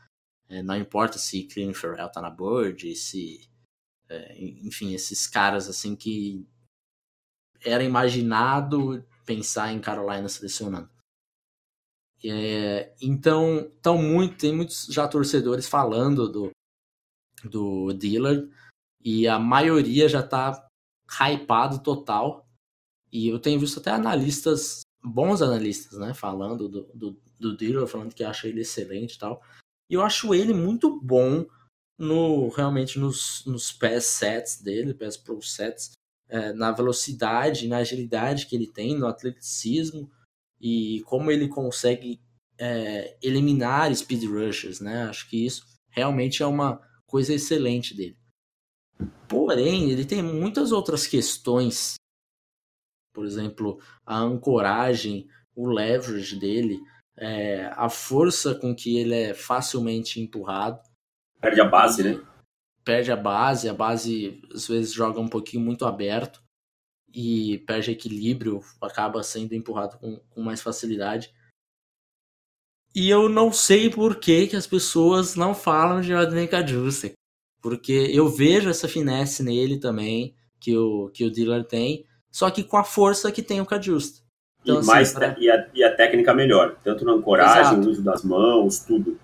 É, 0.47 0.61
não 0.61 0.77
importa 0.77 1.17
se 1.17 1.47
Clean 1.47 1.73
Farrell 1.73 2.11
tá 2.11 2.21
na 2.21 2.29
board, 2.29 2.95
se... 2.95 3.49
É, 4.09 4.37
enfim, 4.39 4.93
esses 4.93 5.25
caras, 5.25 5.67
assim, 5.67 5.95
que 5.95 6.45
era 7.63 7.83
imaginado 7.83 9.03
pensar 9.25 9.71
em 9.71 9.79
Carolina 9.79 10.27
selecionando. 10.27 10.89
É, 12.25 12.93
então, 13.01 13.69
tão 13.81 13.97
muito, 13.97 14.37
tem 14.37 14.55
muitos 14.55 14.85
já 14.85 15.07
torcedores 15.07 15.67
falando 15.67 16.29
do, 16.29 16.51
do 17.43 17.93
Dillard 17.93 18.49
e 19.03 19.27
a 19.27 19.37
maioria 19.37 20.07
já 20.07 20.23
tá 20.23 20.65
hypado 21.19 21.79
total. 21.79 22.47
E 23.11 23.27
eu 23.27 23.39
tenho 23.39 23.59
visto 23.59 23.79
até 23.79 23.91
analistas, 23.91 24.81
bons 25.03 25.41
analistas, 25.41 25.99
né, 25.99 26.13
falando 26.13 26.69
do, 26.69 26.83
do, 26.93 27.21
do 27.37 27.57
Dillard, 27.57 27.91
falando 27.91 28.15
que 28.15 28.23
acha 28.23 28.47
ele 28.47 28.61
excelente 28.61 29.15
e 29.15 29.19
tal. 29.19 29.41
E 29.89 29.93
eu 29.93 30.01
acho 30.01 30.33
ele 30.33 30.53
muito 30.53 30.99
bom 31.01 31.45
no 31.99 32.49
realmente 32.49 32.97
nos, 32.97 33.45
nos 33.45 33.71
PES 33.71 34.05
sets 34.05 34.61
dele, 34.61 34.93
PES 34.93 35.17
Pro 35.17 35.41
sets, 35.41 35.91
é, 36.33 36.51
na 36.51 36.71
velocidade, 36.71 37.67
na 37.67 37.77
agilidade 37.77 38.47
que 38.47 38.55
ele 38.55 38.65
tem, 38.65 38.97
no 38.97 39.05
atleticismo 39.05 40.09
e 40.59 41.03
como 41.05 41.29
ele 41.29 41.47
consegue 41.47 42.19
é, 42.57 43.15
eliminar 43.21 43.95
speed 43.95 44.23
rushers, 44.23 44.79
né? 44.79 45.03
Acho 45.03 45.29
que 45.29 45.45
isso 45.45 45.63
realmente 45.91 46.41
é 46.41 46.47
uma 46.47 46.81
coisa 47.05 47.35
excelente 47.35 47.95
dele. 47.95 48.17
Porém, 49.27 49.91
ele 49.91 50.05
tem 50.05 50.23
muitas 50.23 50.71
outras 50.71 51.05
questões, 51.05 51.97
por 53.13 53.27
exemplo, 53.27 53.79
a 54.03 54.17
ancoragem, 54.17 55.27
o 55.55 55.67
leverage 55.67 56.39
dele, 56.39 56.79
é, 57.15 57.67
a 57.75 57.89
força 57.89 58.55
com 58.55 58.75
que 58.75 58.97
ele 58.97 59.13
é 59.13 59.33
facilmente 59.35 60.19
empurrado. 60.19 60.81
Perde 61.39 61.61
a 61.61 61.65
base, 61.65 62.01
né? 62.01 62.32
Perde 62.83 63.11
a 63.11 63.15
base, 63.15 63.69
a 63.69 63.73
base 63.73 64.41
às 64.53 64.67
vezes 64.67 64.93
joga 64.93 65.19
um 65.19 65.27
pouquinho 65.27 65.63
muito 65.63 65.85
aberto 65.85 66.43
e 67.13 67.59
perde 67.59 67.91
equilíbrio, 67.91 68.61
acaba 68.81 69.21
sendo 69.23 69.53
empurrado 69.53 69.97
com, 69.97 70.17
com 70.29 70.41
mais 70.41 70.61
facilidade. 70.61 71.33
E 72.95 73.09
eu 73.09 73.27
não 73.27 73.51
sei 73.51 73.89
por 73.89 74.17
que, 74.17 74.47
que 74.47 74.55
as 74.55 74.67
pessoas 74.67 75.35
não 75.35 75.55
falam 75.55 76.01
de 76.01 76.13
Rodney 76.13 76.47
Cajuste. 76.47 77.13
Porque 77.61 78.11
eu 78.13 78.27
vejo 78.27 78.69
essa 78.69 78.87
finesse 78.87 79.41
nele 79.41 79.79
também, 79.79 80.35
que 80.59 80.75
o, 80.77 81.09
que 81.09 81.23
o 81.23 81.31
dealer 81.31 81.63
tem, 81.63 82.05
só 82.31 82.49
que 82.51 82.63
com 82.63 82.77
a 82.77 82.83
força 82.83 83.31
que 83.31 83.41
tem 83.41 83.61
o 83.61 83.65
Cajuste. 83.65 84.21
Então, 84.61 84.75
e, 84.75 84.79
assim, 84.79 84.87
mais, 84.87 85.13
pra... 85.13 85.35
e, 85.39 85.49
a, 85.49 85.69
e 85.73 85.83
a 85.83 85.95
técnica 85.95 86.33
melhor, 86.33 86.77
tanto 86.83 87.05
na 87.05 87.13
ancoragem, 87.13 87.79
no 87.79 87.89
uso 87.89 88.03
das 88.03 88.23
mãos, 88.23 88.79
tudo. 88.79 89.19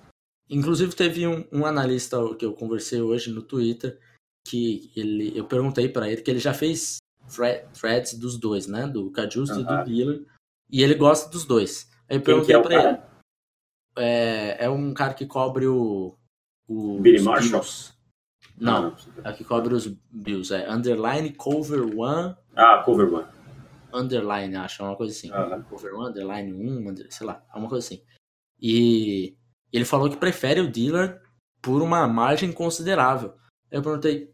Inclusive 0.50 0.96
teve 0.96 1.28
um, 1.28 1.46
um, 1.52 1.66
analista 1.66 2.18
que 2.36 2.46
eu 2.46 2.54
conversei 2.54 3.02
hoje 3.02 3.32
no 3.32 3.42
Twitter 3.42 4.00
que 4.48 4.92
ele, 4.96 5.38
eu 5.38 5.46
perguntei 5.46 5.88
para 5.88 6.10
ele 6.10 6.22
que 6.22 6.32
ele 6.32 6.40
já 6.40 6.54
fez 6.54 6.98
threads 7.80 8.16
dos 8.16 8.38
dois, 8.38 8.66
né, 8.66 8.88
do 8.88 9.12
Cajuste 9.12 9.60
uh 9.60 9.64
-huh. 9.64 9.82
e 9.82 9.84
do 9.84 9.84
Dealer, 9.84 10.26
e 10.72 10.82
ele 10.82 10.96
gosta 10.96 11.30
dos 11.30 11.46
dois. 11.46 11.92
Aí 12.10 12.18
eu 12.18 12.22
perguntei 12.22 12.56
é 12.56 12.62
para 12.62 12.76
ele. 12.76 13.02
É, 13.96 14.66
é 14.66 14.70
um 14.70 14.94
cara 14.94 15.14
que 15.14 15.28
cobre 15.28 15.68
o, 15.68 16.18
o 16.68 17.00
Billy 17.00 17.22
Marshall. 17.22 17.64
Não, 18.58 18.82
não, 18.82 18.90
não, 18.92 19.32
é 19.32 19.34
que 19.34 19.44
cobre 19.44 19.74
os 19.74 19.86
Bills, 20.10 20.54
é 20.54 20.70
underline 20.70 21.32
cover 21.34 21.82
one. 21.98 22.36
Ah, 22.56 22.82
cover 22.84 23.14
one 23.14 23.28
underline, 23.94 24.56
acho, 24.56 24.82
é 24.82 24.86
uma 24.86 24.96
coisa 24.96 25.14
assim. 25.14 25.32
Uhum. 25.32 25.64
Over 25.72 25.96
underline 25.96 26.54
1, 26.54 26.90
under, 26.90 27.08
sei 27.12 27.28
lá, 27.28 27.44
é 27.54 27.58
uma 27.58 27.70
coisa 27.70 27.86
assim. 27.86 28.04
E 28.60 29.38
ele 29.72 29.86
falou 29.86 30.10
que 30.10 30.18
prefere 30.18 30.62
o 30.62 30.72
dealer 30.72 31.22
por 31.62 31.82
uma 31.82 32.08
margem 32.08 32.52
considerável. 32.52 33.34
Eu 33.72 33.82
perguntei, 33.82 34.34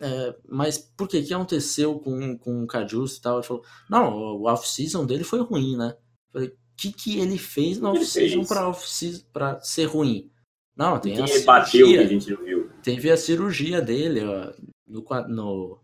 é, 0.00 0.34
mas 0.48 0.78
por 0.78 1.08
que? 1.08 1.22
Que 1.22 1.34
aconteceu 1.34 1.98
com, 1.98 2.36
com 2.38 2.62
o 2.62 2.66
Cajus 2.66 3.16
e 3.16 3.20
tal? 3.20 3.38
Ele 3.38 3.46
falou, 3.46 3.64
não, 3.88 4.12
o 4.14 4.44
off-season 4.48 5.04
dele 5.04 5.24
foi 5.24 5.40
ruim, 5.40 5.76
né? 5.76 5.96
Eu 6.28 6.32
falei, 6.32 6.48
o 6.48 6.56
que, 6.76 6.92
que 6.92 7.18
ele 7.18 7.38
fez 7.38 7.78
no 7.78 7.90
off-season 7.90 8.44
pra, 8.44 8.68
off 8.68 8.86
ser 9.66 9.84
ruim? 9.84 10.30
Não, 10.76 11.00
tem 11.00 11.14
a 11.14 11.26
cirurgia. 11.26 11.46
Bateu 11.46 11.86
que 11.88 11.98
a 11.98 12.06
gente 12.06 12.34
viu. 12.36 12.70
Teve 12.82 13.10
a 13.10 13.16
cirurgia 13.16 13.82
dele 13.82 14.20
ó, 14.24 14.52
no, 14.86 15.04
no, 15.28 15.80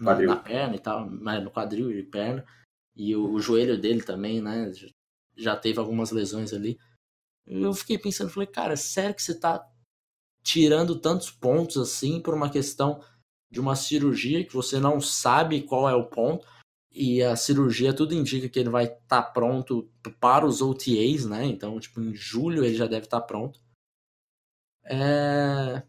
na, 0.00 0.18
na, 0.18 0.36
perna 0.36 0.74
e 0.74 0.78
tal, 0.78 1.10
no 1.10 1.50
quadril 1.50 1.90
e 1.90 2.02
perna. 2.02 2.42
E 2.96 3.14
o, 3.14 3.32
o, 3.32 3.40
joelho 3.40 3.78
dele 3.78 4.02
também, 4.02 4.40
né? 4.40 4.72
Já 5.36 5.54
teve 5.54 5.78
algumas 5.78 6.10
lesões 6.10 6.54
ali. 6.54 6.78
Eu 7.46 7.72
fiquei 7.74 7.98
pensando, 7.98 8.30
falei, 8.30 8.46
cara, 8.46 8.76
sério 8.76 9.14
que 9.14 9.22
você 9.22 9.38
tá 9.38 9.66
tirando 10.42 10.98
tantos 10.98 11.30
pontos 11.30 11.76
assim 11.76 12.20
por 12.20 12.34
uma 12.34 12.50
questão 12.50 13.02
de 13.50 13.60
uma 13.60 13.76
cirurgia 13.76 14.44
que 14.44 14.52
você 14.52 14.78
não 14.78 15.00
sabe 15.00 15.62
qual 15.62 15.88
é 15.88 15.94
o 15.94 16.06
ponto? 16.06 16.46
E 16.90 17.22
a 17.22 17.34
cirurgia 17.34 17.94
tudo 17.94 18.14
indica 18.14 18.48
que 18.48 18.58
ele 18.58 18.68
vai 18.68 18.84
estar 18.84 18.98
tá 19.08 19.22
pronto 19.22 19.90
para 20.20 20.46
os 20.46 20.62
OTAs, 20.62 21.24
né? 21.26 21.44
Então, 21.44 21.78
tipo, 21.80 22.00
em 22.00 22.14
julho 22.14 22.64
ele 22.64 22.74
já 22.74 22.86
deve 22.86 23.06
estar 23.06 23.20
tá 23.20 23.26
pronto. 23.26 23.60
É... 24.84 25.82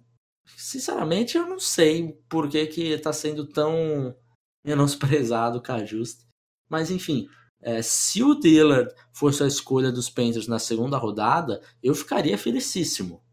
Sinceramente, 0.58 1.38
eu 1.38 1.48
não 1.48 1.60
sei 1.60 2.13
por 2.30 2.50
que 2.50 2.65
que 2.68 2.82
está 2.89 3.12
sendo 3.12 3.46
tão 3.48 4.15
menosprezado 4.63 5.60
o 5.60 5.62
Cajuste. 5.62 6.26
Mas 6.70 6.89
enfim, 6.89 7.28
é, 7.65 7.82
se 7.82 8.21
o 8.21 8.36
Dillard 8.36 8.93
fosse 9.12 9.41
a 9.41 9.47
escolha 9.47 9.91
dos 9.91 10.08
Panthers 10.08 10.47
na 10.47 10.60
segunda 10.60 10.99
rodada, 10.99 11.63
eu 11.82 11.95
ficaria 11.95 12.38
felicíssimo. 12.38 13.23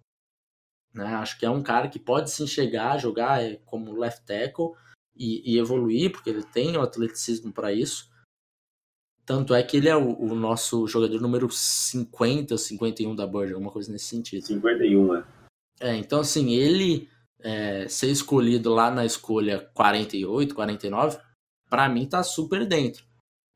Né? 0.95 1.05
Acho 1.05 1.39
que 1.39 1.45
é 1.45 1.51
um 1.51 1.63
cara 1.63 1.87
que 1.87 1.99
pode 1.99 2.31
se 2.31 2.43
enxergar, 2.43 2.97
jogar 2.97 3.45
é, 3.45 3.57
como 3.67 3.93
left 3.95 4.25
tackle 4.25 4.71
e, 5.15 5.53
e 5.53 5.59
evoluir, 5.59 6.11
porque 6.11 6.31
ele 6.31 6.43
tem 6.43 6.75
o 6.79 6.81
atleticismo 6.81 7.53
para 7.53 7.75
isso. 7.75 8.11
Tanto 9.27 9.55
é 9.55 9.63
que 9.63 9.77
ele 9.77 9.91
é 9.91 9.97
o, 9.97 10.19
o, 10.19 10.35
nosso 10.35 10.89
jogador 10.89 11.21
número 11.21 11.51
50 11.51 12.55
ou 12.55 12.59
51 12.59 13.15
da 13.15 13.27
Bird, 13.27 13.53
alguma 13.53 13.71
coisa 13.71 13.93
nesse 13.93 14.07
sentido. 14.07 14.47
51, 14.47 15.15
é. 15.15 15.25
É, 15.79 15.97
então 15.97 16.21
assim, 16.21 16.55
ele 16.55 17.07
é, 17.39 17.87
ser 17.87 18.11
escolhido 18.11 18.73
lá 18.73 18.91
na 18.91 19.05
escolha 19.05 19.71
48, 19.75 20.55
49, 20.55 21.19
para 21.69 21.87
mim 21.91 22.07
tá 22.07 22.23
super 22.23 22.67
dentro. 22.67 23.12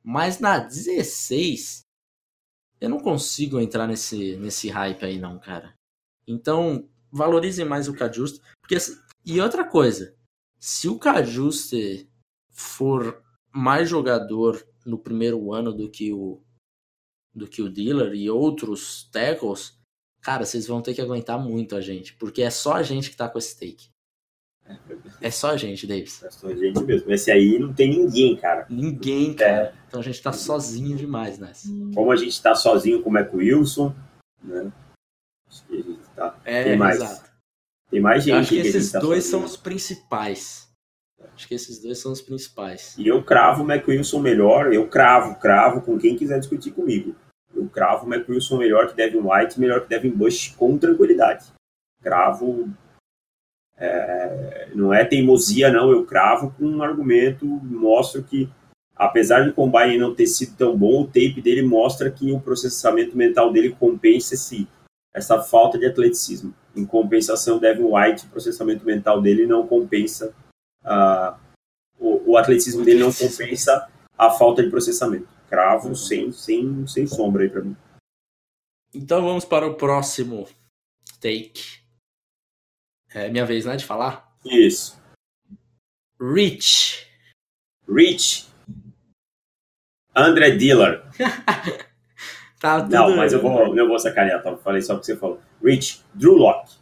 Mas 0.06 0.38
na 0.38 0.58
16, 0.58 1.80
eu 2.80 2.88
não 2.88 3.00
consigo 3.00 3.58
entrar 3.58 3.88
nesse, 3.88 4.36
nesse 4.36 4.68
hype 4.68 5.04
aí 5.04 5.18
não, 5.18 5.38
cara. 5.40 5.74
Então, 6.26 6.88
valorize 7.10 7.64
mais 7.64 7.88
o 7.88 7.94
Cajuste. 7.94 8.40
Porque, 8.60 8.76
assim, 8.76 8.96
e 9.24 9.40
outra 9.40 9.68
coisa, 9.68 10.16
se 10.60 10.88
o 10.88 10.98
Cajuste 10.98 12.08
for 12.52 13.20
mais 13.50 13.88
jogador 13.88 14.64
no 14.84 14.98
primeiro 14.98 15.52
ano 15.52 15.72
do 15.72 15.90
que 15.90 16.12
o 16.12 16.40
do 17.34 17.46
que 17.46 17.60
o 17.60 17.68
Dealer 17.68 18.14
e 18.14 18.30
outros 18.30 19.10
tackles, 19.12 19.76
Cara, 20.26 20.44
vocês 20.44 20.66
vão 20.66 20.82
ter 20.82 20.92
que 20.92 21.00
aguentar 21.00 21.38
muito 21.38 21.76
a 21.76 21.80
gente, 21.80 22.12
porque 22.14 22.42
é 22.42 22.50
só 22.50 22.72
a 22.72 22.82
gente 22.82 23.10
que 23.10 23.16
tá 23.16 23.28
com 23.28 23.38
esse 23.38 23.56
take. 23.56 23.90
É 25.20 25.30
só 25.30 25.50
a 25.50 25.56
gente, 25.56 25.86
Davis. 25.86 26.22
É 26.22 26.30
só 26.30 26.48
a 26.48 26.54
gente 26.54 26.82
mesmo. 26.82 27.12
Esse 27.12 27.30
aí 27.30 27.58
não 27.58 27.72
tem 27.72 27.90
ninguém, 27.90 28.36
cara. 28.36 28.66
Ninguém, 28.68 29.34
cara. 29.34 29.52
É. 29.52 29.72
Então 29.88 30.00
a 30.00 30.02
gente 30.02 30.22
tá 30.22 30.32
sozinho 30.32 30.96
demais 30.96 31.38
nessa. 31.38 31.68
Como 31.94 32.10
a 32.10 32.16
gente 32.16 32.40
tá 32.40 32.54
sozinho 32.54 33.02
com 33.02 33.10
o 33.10 33.12
Mac 33.12 33.32
Wilson, 33.32 33.94
né? 34.42 34.72
Acho 35.48 35.64
que 35.66 35.74
a 35.74 35.82
gente 35.82 36.08
tá. 36.14 36.38
É, 36.44 36.64
tem 36.64 36.76
mais. 36.76 36.96
Exato. 36.96 37.30
Tem 37.90 38.00
mais 38.00 38.24
gente. 38.24 38.34
Eu 38.34 38.40
acho 38.40 38.48
que, 38.50 38.62
que 38.62 38.68
esses 38.68 38.92
tá 38.92 38.98
dois 38.98 39.24
sozinho. 39.24 39.42
são 39.42 39.54
os 39.54 39.56
principais. 39.56 40.66
Acho 41.34 41.48
que 41.48 41.54
esses 41.54 41.80
dois 41.80 41.98
são 41.98 42.12
os 42.12 42.22
principais. 42.22 42.94
E 42.98 43.06
eu 43.06 43.22
cravo 43.22 43.62
o 43.62 43.66
Mac 43.66 43.86
Wilson 43.86 44.20
melhor, 44.20 44.72
eu 44.72 44.86
cravo, 44.88 45.34
cravo 45.36 45.80
com 45.80 45.98
quem 45.98 46.16
quiser 46.16 46.38
discutir 46.38 46.72
comigo. 46.72 47.14
Eu 47.56 47.68
cravo 47.68 48.06
o 48.06 48.14
McWilson 48.14 48.58
melhor 48.58 48.88
que 48.88 48.94
Devin 48.94 49.22
White, 49.22 49.58
melhor 49.58 49.80
que 49.80 49.88
Devin 49.88 50.10
Bush 50.10 50.54
com 50.56 50.76
tranquilidade. 50.76 51.46
Cravo. 52.02 52.68
É, 53.76 54.68
não 54.74 54.92
é 54.92 55.04
teimosia, 55.04 55.70
não. 55.70 55.90
Eu 55.90 56.04
cravo 56.04 56.54
com 56.56 56.64
um 56.64 56.82
argumento, 56.82 57.44
mostro 57.44 58.22
que, 58.22 58.48
apesar 58.94 59.42
de 59.42 59.50
o 59.50 59.54
Combine 59.54 59.98
não 59.98 60.14
ter 60.14 60.26
sido 60.26 60.56
tão 60.56 60.76
bom, 60.76 61.02
o 61.02 61.06
tape 61.06 61.40
dele 61.42 61.62
mostra 61.62 62.10
que 62.10 62.32
o 62.32 62.40
processamento 62.40 63.16
mental 63.16 63.52
dele 63.52 63.76
compensa 63.78 64.34
esse, 64.34 64.66
essa 65.14 65.42
falta 65.42 65.78
de 65.78 65.86
atleticismo. 65.86 66.54
Em 66.74 66.84
compensação, 66.84 67.58
Devin 67.58 67.84
White, 67.84 68.26
o 68.26 68.30
processamento 68.30 68.84
mental 68.84 69.20
dele 69.20 69.46
não 69.46 69.66
compensa. 69.66 70.34
Uh, 70.84 71.34
o, 71.98 72.32
o 72.32 72.36
atleticismo 72.36 72.84
dele 72.84 73.00
não 73.00 73.12
compensa 73.12 73.88
a 74.16 74.30
falta 74.30 74.62
de 74.62 74.70
processamento 74.70 75.36
cravo 75.48 75.94
sem, 75.94 76.32
sem, 76.32 76.86
sem 76.86 77.06
sombra 77.06 77.44
aí 77.44 77.48
para 77.48 77.62
mim. 77.62 77.76
Então 78.94 79.22
vamos 79.22 79.44
para 79.44 79.66
o 79.66 79.74
próximo 79.74 80.46
take. 81.20 81.85
É 83.16 83.30
minha 83.30 83.46
vez, 83.46 83.64
né, 83.64 83.76
de 83.76 83.84
falar? 83.86 84.30
Isso. 84.44 85.00
Rich. 86.20 87.08
Rich. 87.88 88.46
André 90.14 90.50
Diller. 90.50 91.02
tá 92.60 92.82
tudo... 92.82 92.92
Não, 92.92 93.16
mas 93.16 93.32
eu 93.32 93.40
vou, 93.40 93.74
eu 93.74 93.88
vou 93.88 93.98
sacanear, 93.98 94.42
tá? 94.42 94.54
Falei 94.58 94.82
só 94.82 94.94
o 94.94 95.00
que 95.00 95.06
você 95.06 95.16
falou. 95.16 95.40
Rich. 95.64 96.04
Drew 96.12 96.34
Locke. 96.34 96.74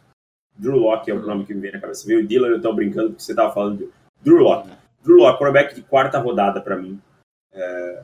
Drew 0.57 0.75
Locke 0.75 1.09
é 1.09 1.13
o 1.13 1.25
nome 1.25 1.45
que 1.45 1.53
me 1.53 1.61
vem 1.61 1.71
na 1.71 1.79
cabeça. 1.79 2.05
Viu? 2.05 2.27
Diller 2.27 2.51
eu 2.51 2.61
tô 2.61 2.73
brincando 2.73 3.11
porque 3.11 3.23
você 3.23 3.33
tava 3.33 3.53
falando 3.53 3.77
de 3.77 3.89
Drew 4.21 4.39
Locke. 4.39 4.69
Drew 5.01 5.15
Locke, 5.15 5.39
quarterback 5.39 5.73
de 5.73 5.83
quarta 5.83 6.19
rodada 6.19 6.59
para 6.59 6.75
mim. 6.75 7.01
É, 7.53 8.03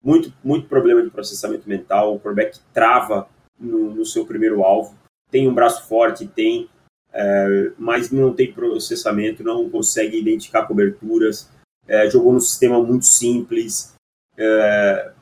muito, 0.00 0.32
muito 0.44 0.68
problema 0.68 1.02
de 1.02 1.10
processamento 1.10 1.68
mental, 1.68 2.14
o 2.14 2.20
quarterback 2.20 2.60
trava 2.72 3.28
no, 3.58 3.92
no 3.92 4.06
seu 4.06 4.24
primeiro 4.24 4.62
alvo, 4.62 4.96
tem 5.32 5.48
um 5.48 5.54
braço 5.54 5.88
forte, 5.88 6.28
tem, 6.28 6.68
é, 7.12 7.72
mas 7.78 8.10
não 8.10 8.32
tem 8.32 8.52
processamento, 8.52 9.44
não 9.44 9.68
consegue 9.68 10.18
identificar 10.18 10.66
coberturas, 10.66 11.50
é, 11.86 12.08
jogou 12.10 12.32
num 12.32 12.40
sistema 12.40 12.82
muito 12.82 13.04
simples, 13.04 13.94
é, 14.36 15.12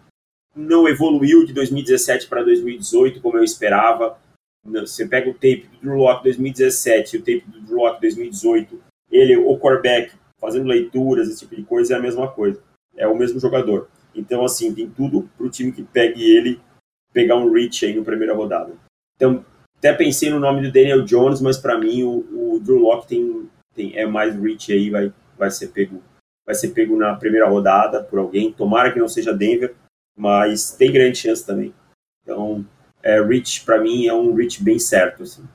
não 0.54 0.88
evoluiu 0.88 1.44
de 1.44 1.52
2017 1.52 2.28
para 2.28 2.42
2018 2.42 3.20
como 3.20 3.38
eu 3.38 3.44
esperava. 3.44 4.18
Você 4.64 5.06
pega 5.06 5.30
o 5.30 5.34
tape 5.34 5.68
do 5.72 5.80
Drew 5.80 5.96
Locke 5.96 6.24
2017 6.24 7.16
e 7.16 7.18
o 7.18 7.22
tape 7.22 7.44
do 7.46 7.60
Drew 7.62 7.78
Locke 7.78 8.00
2018, 8.02 8.82
ele, 9.10 9.36
o 9.36 9.58
quarterback, 9.58 10.12
fazendo 10.38 10.66
leituras, 10.66 11.28
esse 11.28 11.40
tipo 11.40 11.56
de 11.56 11.62
coisa, 11.62 11.94
é 11.94 11.96
a 11.96 12.00
mesma 12.00 12.28
coisa. 12.30 12.60
É 12.96 13.06
o 13.06 13.16
mesmo 13.16 13.40
jogador. 13.40 13.88
Então, 14.14 14.44
assim, 14.44 14.74
tem 14.74 14.88
tudo 14.90 15.30
para 15.36 15.46
o 15.46 15.50
time 15.50 15.72
que 15.72 15.82
pegue 15.82 16.22
ele 16.22 16.60
pegar 17.12 17.36
um 17.36 17.50
reach 17.50 17.86
aí 17.86 17.94
na 17.94 18.04
primeira 18.04 18.34
rodada. 18.34 18.72
Então, 19.16 19.44
até 19.80 19.94
pensei 19.94 20.28
no 20.28 20.38
nome 20.38 20.60
do 20.60 20.70
Daniel 20.70 21.02
Jones, 21.02 21.40
mas 21.40 21.56
para 21.56 21.78
mim 21.78 22.02
o, 22.02 22.54
o 22.54 22.60
Drew 22.60 22.78
Locke 22.78 23.08
tem, 23.08 23.50
tem, 23.74 23.98
é 23.98 24.06
mais 24.06 24.36
reach 24.36 24.70
aí, 24.70 24.90
vai, 24.90 25.10
vai 25.38 25.50
ser 25.50 25.68
pego 25.68 26.02
vai 26.44 26.54
ser 26.54 26.70
pego 26.70 26.96
na 26.96 27.16
primeira 27.16 27.48
rodada 27.48 28.04
por 28.04 28.18
alguém. 28.18 28.52
Tomara 28.52 28.92
que 28.92 28.98
não 28.98 29.08
seja 29.08 29.32
Denver, 29.32 29.74
mas 30.16 30.72
tem 30.72 30.92
grande 30.92 31.18
chance 31.18 31.46
também. 31.46 31.72
Então, 32.22 32.66
é, 33.02 33.22
reach 33.22 33.64
para 33.64 33.80
mim 33.80 34.06
é 34.06 34.12
um 34.12 34.34
reach 34.34 34.62
bem 34.62 34.78
certo. 34.78 35.22
Assim. 35.22 35.48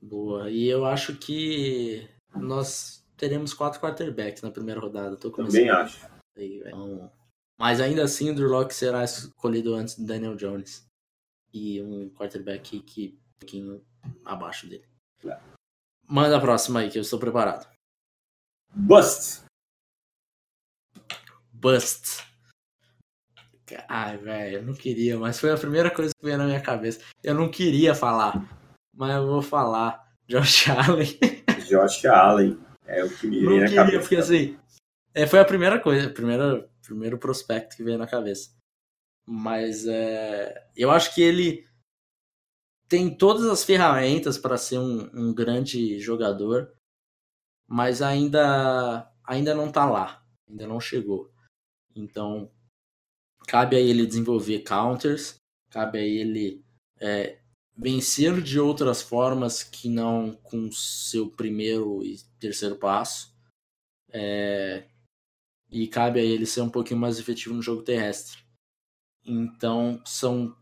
Boa. 0.00 0.50
E 0.50 0.66
eu 0.66 0.84
acho 0.84 1.14
que 1.16 2.08
nós 2.34 3.04
teremos 3.16 3.54
quatro 3.54 3.80
quarterbacks 3.80 4.42
na 4.42 4.50
primeira 4.50 4.80
rodada. 4.80 5.16
Tô 5.16 5.30
também 5.30 5.70
acho. 5.70 6.04
Aí, 6.36 6.62
então, 6.66 7.10
mas 7.58 7.80
ainda 7.80 8.02
assim, 8.02 8.30
o 8.30 8.34
Drew 8.34 8.48
Locke 8.48 8.74
será 8.74 9.04
escolhido 9.04 9.74
antes 9.74 9.96
do 9.96 10.06
Daniel 10.06 10.34
Jones. 10.34 10.84
E 11.52 11.82
um 11.82 12.08
quarterback 12.10 12.80
que 12.80 13.18
um 13.18 13.38
pouquinho 13.40 13.84
abaixo 14.24 14.68
dele. 14.68 14.86
É. 15.24 15.38
Manda 16.06 16.36
a 16.36 16.40
próxima 16.40 16.80
aí, 16.80 16.90
que 16.90 16.98
eu 16.98 17.02
estou 17.02 17.18
preparado. 17.18 17.70
Bust. 18.74 19.44
Bust. 21.52 22.24
Ai, 23.88 24.18
velho, 24.18 24.56
eu 24.58 24.62
não 24.62 24.74
queria, 24.74 25.18
mas 25.18 25.38
foi 25.40 25.50
a 25.50 25.56
primeira 25.56 25.90
coisa 25.90 26.12
que 26.14 26.24
veio 26.24 26.36
na 26.36 26.44
minha 26.44 26.60
cabeça. 26.60 27.00
Eu 27.22 27.34
não 27.34 27.50
queria 27.50 27.94
falar, 27.94 28.44
mas 28.94 29.14
eu 29.14 29.26
vou 29.26 29.42
falar. 29.42 30.02
Josh 30.28 30.68
Allen. 30.70 31.18
Josh 31.68 32.04
Allen. 32.06 32.58
É 32.86 33.04
o 33.04 33.10
que 33.10 33.26
me 33.26 33.40
veio 33.40 33.60
na 33.60 33.66
queria, 33.66 33.76
cabeça. 33.76 34.00
Porque 34.00 34.16
assim, 34.16 34.58
é, 35.14 35.26
foi 35.26 35.40
a 35.40 35.44
primeira 35.44 35.78
coisa, 35.78 36.08
primeira, 36.10 36.68
primeiro 36.82 37.18
prospecto 37.18 37.76
que 37.76 37.84
veio 37.84 37.98
na 37.98 38.06
cabeça. 38.06 38.50
Mas 39.26 39.86
é, 39.86 40.68
eu 40.76 40.90
acho 40.90 41.14
que 41.14 41.22
ele 41.22 41.66
tem 42.88 43.14
todas 43.16 43.46
as 43.46 43.64
ferramentas 43.64 44.36
para 44.36 44.58
ser 44.58 44.78
um, 44.78 45.10
um 45.14 45.32
grande 45.32 45.98
jogador, 45.98 46.72
mas 47.66 48.02
ainda 48.02 49.10
ainda 49.24 49.54
não 49.54 49.70
tá 49.70 49.88
lá, 49.88 50.22
ainda 50.48 50.66
não 50.66 50.80
chegou. 50.80 51.32
Então, 51.94 52.50
cabe 53.46 53.76
a 53.76 53.80
ele 53.80 54.06
desenvolver 54.06 54.60
counters, 54.60 55.36
cabe 55.70 55.98
a 55.98 56.02
ele 56.02 56.64
é, 57.00 57.38
vencer 57.76 58.42
de 58.42 58.60
outras 58.60 59.00
formas 59.00 59.62
que 59.62 59.88
não 59.88 60.34
com 60.42 60.70
seu 60.70 61.30
primeiro 61.30 62.02
e 62.02 62.18
terceiro 62.38 62.76
passo. 62.76 63.32
É, 64.10 64.86
e 65.70 65.88
cabe 65.88 66.20
a 66.20 66.22
ele 66.22 66.44
ser 66.44 66.60
um 66.60 66.68
pouquinho 66.68 67.00
mais 67.00 67.18
efetivo 67.18 67.54
no 67.54 67.62
jogo 67.62 67.82
terrestre. 67.82 68.41
Então, 69.24 70.00
são 70.04 70.54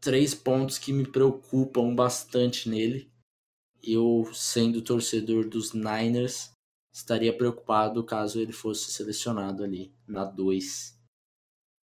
três 0.00 0.34
pontos 0.34 0.78
que 0.78 0.92
me 0.92 1.06
preocupam 1.06 1.94
bastante 1.94 2.68
nele. 2.68 3.10
Eu, 3.82 4.28
sendo 4.32 4.82
torcedor 4.82 5.48
dos 5.48 5.72
Niners, 5.72 6.50
estaria 6.92 7.32
preocupado 7.32 8.04
caso 8.04 8.40
ele 8.40 8.52
fosse 8.52 8.90
selecionado 8.90 9.62
ali 9.62 9.92
na 10.06 10.24
2. 10.24 10.98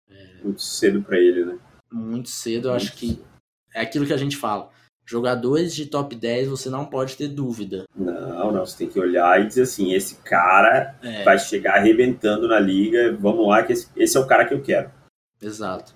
É... 0.08 0.42
Muito 0.42 0.62
cedo 0.62 1.02
para 1.02 1.18
ele, 1.18 1.44
né? 1.44 1.58
Muito 1.90 2.28
cedo, 2.28 2.68
eu 2.68 2.72
acho 2.72 2.94
que 2.96 3.22
é 3.72 3.80
aquilo 3.80 4.06
que 4.06 4.12
a 4.12 4.18
gente 4.18 4.36
fala. 4.36 4.70
Jogadores 5.06 5.74
de 5.74 5.86
top 5.86 6.16
10 6.16 6.48
você 6.48 6.70
não 6.70 6.86
pode 6.86 7.16
ter 7.16 7.28
dúvida. 7.28 7.84
Não, 7.94 8.50
não, 8.50 8.66
você 8.66 8.78
tem 8.78 8.88
que 8.88 8.98
olhar 8.98 9.40
e 9.40 9.46
dizer 9.46 9.62
assim: 9.62 9.92
esse 9.92 10.16
cara 10.22 10.98
é. 11.02 11.22
vai 11.22 11.38
chegar 11.38 11.76
arrebentando 11.76 12.48
na 12.48 12.58
liga, 12.58 13.14
vamos 13.14 13.46
lá, 13.46 13.62
que 13.62 13.74
esse, 13.74 13.88
esse 13.94 14.16
é 14.16 14.20
o 14.20 14.26
cara 14.26 14.46
que 14.46 14.54
eu 14.54 14.62
quero. 14.62 14.90
Exato. 15.44 15.94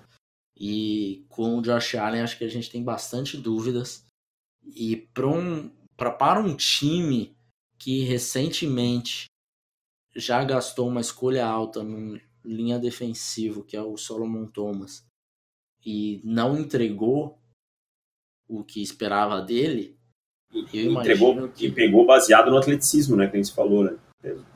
E 0.55 1.25
com 1.29 1.57
o 1.57 1.61
Josh 1.61 1.95
Allen, 1.95 2.21
acho 2.21 2.37
que 2.37 2.43
a 2.43 2.49
gente 2.49 2.69
tem 2.69 2.83
bastante 2.83 3.37
dúvidas. 3.37 4.05
E 4.75 4.97
para 4.97 5.27
um, 5.27 5.71
pra, 5.95 6.11
para 6.11 6.39
um 6.39 6.55
time 6.55 7.35
que 7.77 8.03
recentemente 8.03 9.27
já 10.15 10.43
gastou 10.43 10.87
uma 10.87 11.01
escolha 11.01 11.45
alta 11.45 11.81
no 11.81 12.19
linha 12.43 12.79
defensivo, 12.79 13.63
que 13.63 13.75
é 13.75 13.81
o 13.81 13.97
Solomon 13.97 14.45
Thomas, 14.47 15.05
e 15.85 16.19
não 16.23 16.57
entregou 16.57 17.37
o 18.47 18.63
que 18.63 18.81
esperava 18.81 19.41
dele, 19.41 19.97
eu 20.73 20.91
entregou 20.91 21.47
que... 21.49 21.67
e 21.67 21.71
pegou 21.71 22.05
baseado 22.05 22.49
no 22.49 22.57
atleticismo, 22.57 23.15
né, 23.15 23.27
que 23.27 23.37
a 23.37 23.41
gente 23.41 23.53
falou, 23.53 23.83
né? 23.83 23.97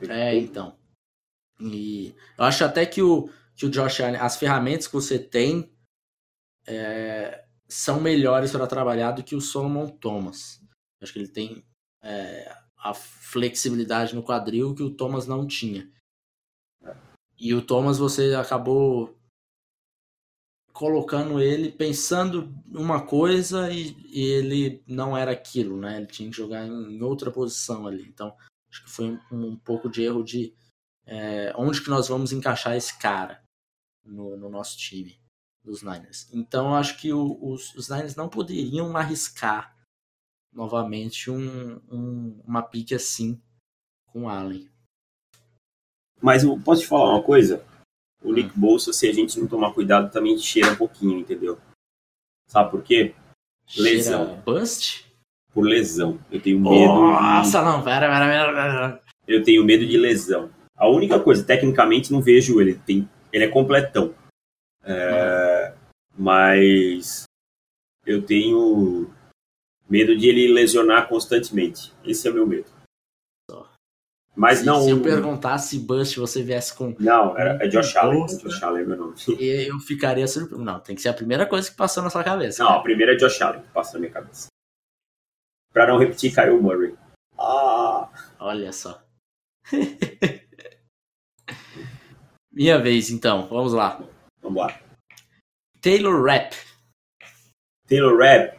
É, 0.08 0.36
então. 0.36 0.76
E 1.60 2.14
eu 2.36 2.44
acho 2.44 2.64
até 2.64 2.84
que 2.84 3.00
o, 3.00 3.30
que 3.56 3.66
o 3.66 3.70
Josh 3.70 4.00
Allen, 4.00 4.20
as 4.20 4.36
ferramentas 4.36 4.86
que 4.86 4.92
você 4.92 5.18
tem 5.18 5.72
é, 6.66 7.44
são 7.68 8.00
melhores 8.00 8.52
para 8.52 8.66
trabalhar 8.66 9.12
do 9.12 9.22
que 9.22 9.34
o 9.34 9.40
Solomon 9.40 9.88
Thomas. 9.88 10.62
Acho 11.00 11.12
que 11.12 11.18
ele 11.18 11.28
tem 11.28 11.64
é, 12.02 12.56
a 12.78 12.94
flexibilidade 12.94 14.14
no 14.14 14.22
quadril 14.22 14.74
que 14.74 14.82
o 14.82 14.90
Thomas 14.90 15.26
não 15.26 15.46
tinha. 15.46 15.90
E 17.38 17.54
o 17.54 17.62
Thomas 17.62 17.98
você 17.98 18.34
acabou 18.34 19.16
colocando 20.72 21.40
ele 21.40 21.70
pensando 21.70 22.52
uma 22.66 23.06
coisa 23.06 23.70
e, 23.70 23.96
e, 24.08 24.22
ele 24.24 24.82
não 24.86 25.16
era 25.16 25.30
aquilo, 25.30 25.76
né? 25.76 25.98
Ele 25.98 26.06
tinha 26.06 26.28
que 26.28 26.36
jogar 26.36 26.66
em, 26.66 26.96
em 26.96 27.02
outra 27.02 27.30
posição 27.30 27.86
ali. 27.86 28.02
Então, 28.08 28.34
acho 28.68 28.84
que 28.84 28.90
foi 28.90 29.06
um, 29.06 29.20
um 29.30 29.56
pouco 29.56 29.88
de 29.88 30.02
erro 30.02 30.24
de 30.24 30.52
é, 31.06 31.52
onde 31.56 31.80
que 31.80 31.90
nós 31.90 32.08
vamos 32.08 32.32
encaixar 32.32 32.76
esse 32.76 32.98
cara 32.98 33.43
no, 34.04 34.36
no 34.36 34.48
nosso 34.48 34.76
time 34.78 35.18
dos 35.62 35.82
Niners. 35.82 36.28
Então, 36.32 36.74
acho 36.74 37.00
que 37.00 37.12
o, 37.12 37.38
os, 37.40 37.74
os 37.74 37.88
Niners 37.88 38.14
não 38.14 38.28
poderiam 38.28 38.96
arriscar 38.96 39.74
novamente 40.52 41.30
um, 41.30 41.80
um, 41.90 42.40
uma 42.46 42.62
pique 42.62 42.94
assim 42.94 43.40
com 44.06 44.24
o 44.24 44.28
Allen. 44.28 44.68
Mas 46.20 46.44
eu 46.44 46.58
posso 46.60 46.82
te 46.82 46.86
falar 46.86 47.10
uma 47.10 47.22
coisa? 47.22 47.64
O 48.22 48.32
Nick 48.32 48.50
hum. 48.56 48.60
Bolsa, 48.60 48.92
se 48.92 49.08
a 49.08 49.12
gente 49.12 49.38
não 49.38 49.46
tomar 49.46 49.72
cuidado, 49.74 50.10
também 50.10 50.38
cheira 50.38 50.72
um 50.72 50.76
pouquinho, 50.76 51.18
entendeu? 51.18 51.58
Sabe 52.46 52.70
por 52.70 52.82
quê? 52.82 53.14
Lesão. 53.76 54.26
Cheira 54.26 54.42
bust? 54.42 55.04
Por 55.52 55.66
lesão. 55.66 56.18
Eu 56.30 56.40
tenho 56.40 56.60
medo. 56.60 56.92
Nossa, 56.92 57.58
de... 57.58 57.64
não, 57.64 57.82
pera, 57.82 58.08
pera, 58.08 58.26
pera, 58.26 58.52
pera. 58.52 59.02
Eu 59.26 59.42
tenho 59.42 59.64
medo 59.64 59.86
de 59.86 59.96
lesão. 59.96 60.50
A 60.76 60.88
única 60.88 61.18
coisa, 61.20 61.44
tecnicamente, 61.44 62.12
não 62.12 62.20
vejo 62.20 62.60
ele. 62.60 62.74
Tem, 62.74 63.08
ele 63.34 63.44
é 63.44 63.48
completão. 63.48 64.14
É, 64.82 65.74
mas 66.16 67.24
eu 68.06 68.22
tenho 68.22 69.10
Medo 69.88 70.16
de 70.16 70.28
ele 70.28 70.52
lesionar 70.52 71.08
constantemente. 71.08 71.92
Esse 72.04 72.26
é 72.26 72.30
o 72.30 72.34
meu 72.34 72.46
medo. 72.46 72.72
Mas 74.34 74.58
se, 74.58 74.66
não. 74.66 74.82
Se 74.82 74.90
eu 74.90 75.00
perguntasse 75.00 75.78
Bust, 75.78 76.18
você 76.18 76.42
viesse 76.42 76.74
com. 76.74 76.96
Não, 76.98 77.38
era, 77.38 77.64
é 77.64 77.68
Josh 77.68 77.94
Allen. 77.94 78.26
Josh 78.26 78.62
Allen 78.62 78.82
é 78.82 78.86
meu 78.86 78.96
nome. 78.96 79.14
Eu 79.38 79.78
ficaria 79.78 80.26
surpreso. 80.26 80.60
Não, 80.60 80.80
tem 80.80 80.96
que 80.96 81.02
ser 81.02 81.10
a 81.10 81.14
primeira 81.14 81.46
coisa 81.46 81.70
que 81.70 81.76
passou 81.76 82.02
na 82.02 82.10
sua 82.10 82.24
cabeça. 82.24 82.60
Não, 82.60 82.70
cara. 82.70 82.80
a 82.80 82.82
primeira 82.82 83.12
é 83.12 83.16
Josh 83.16 83.40
Allen 83.40 83.62
que 83.62 83.68
passou 83.68 83.94
na 83.94 84.00
minha 84.00 84.12
cabeça. 84.12 84.48
Pra 85.72 85.86
não 85.86 85.98
repetir, 85.98 86.34
Kyle 86.34 86.60
Murray. 86.60 86.96
Ah! 87.38 88.08
Olha 88.40 88.72
só. 88.72 89.00
minha 92.54 92.78
vez, 92.78 93.10
então. 93.10 93.46
Vamos 93.48 93.72
lá. 93.72 94.00
Vamos 94.40 94.62
lá. 94.62 94.78
Taylor 95.80 96.24
Rapp. 96.24 96.54
Taylor 97.86 98.16
Rapp 98.16 98.58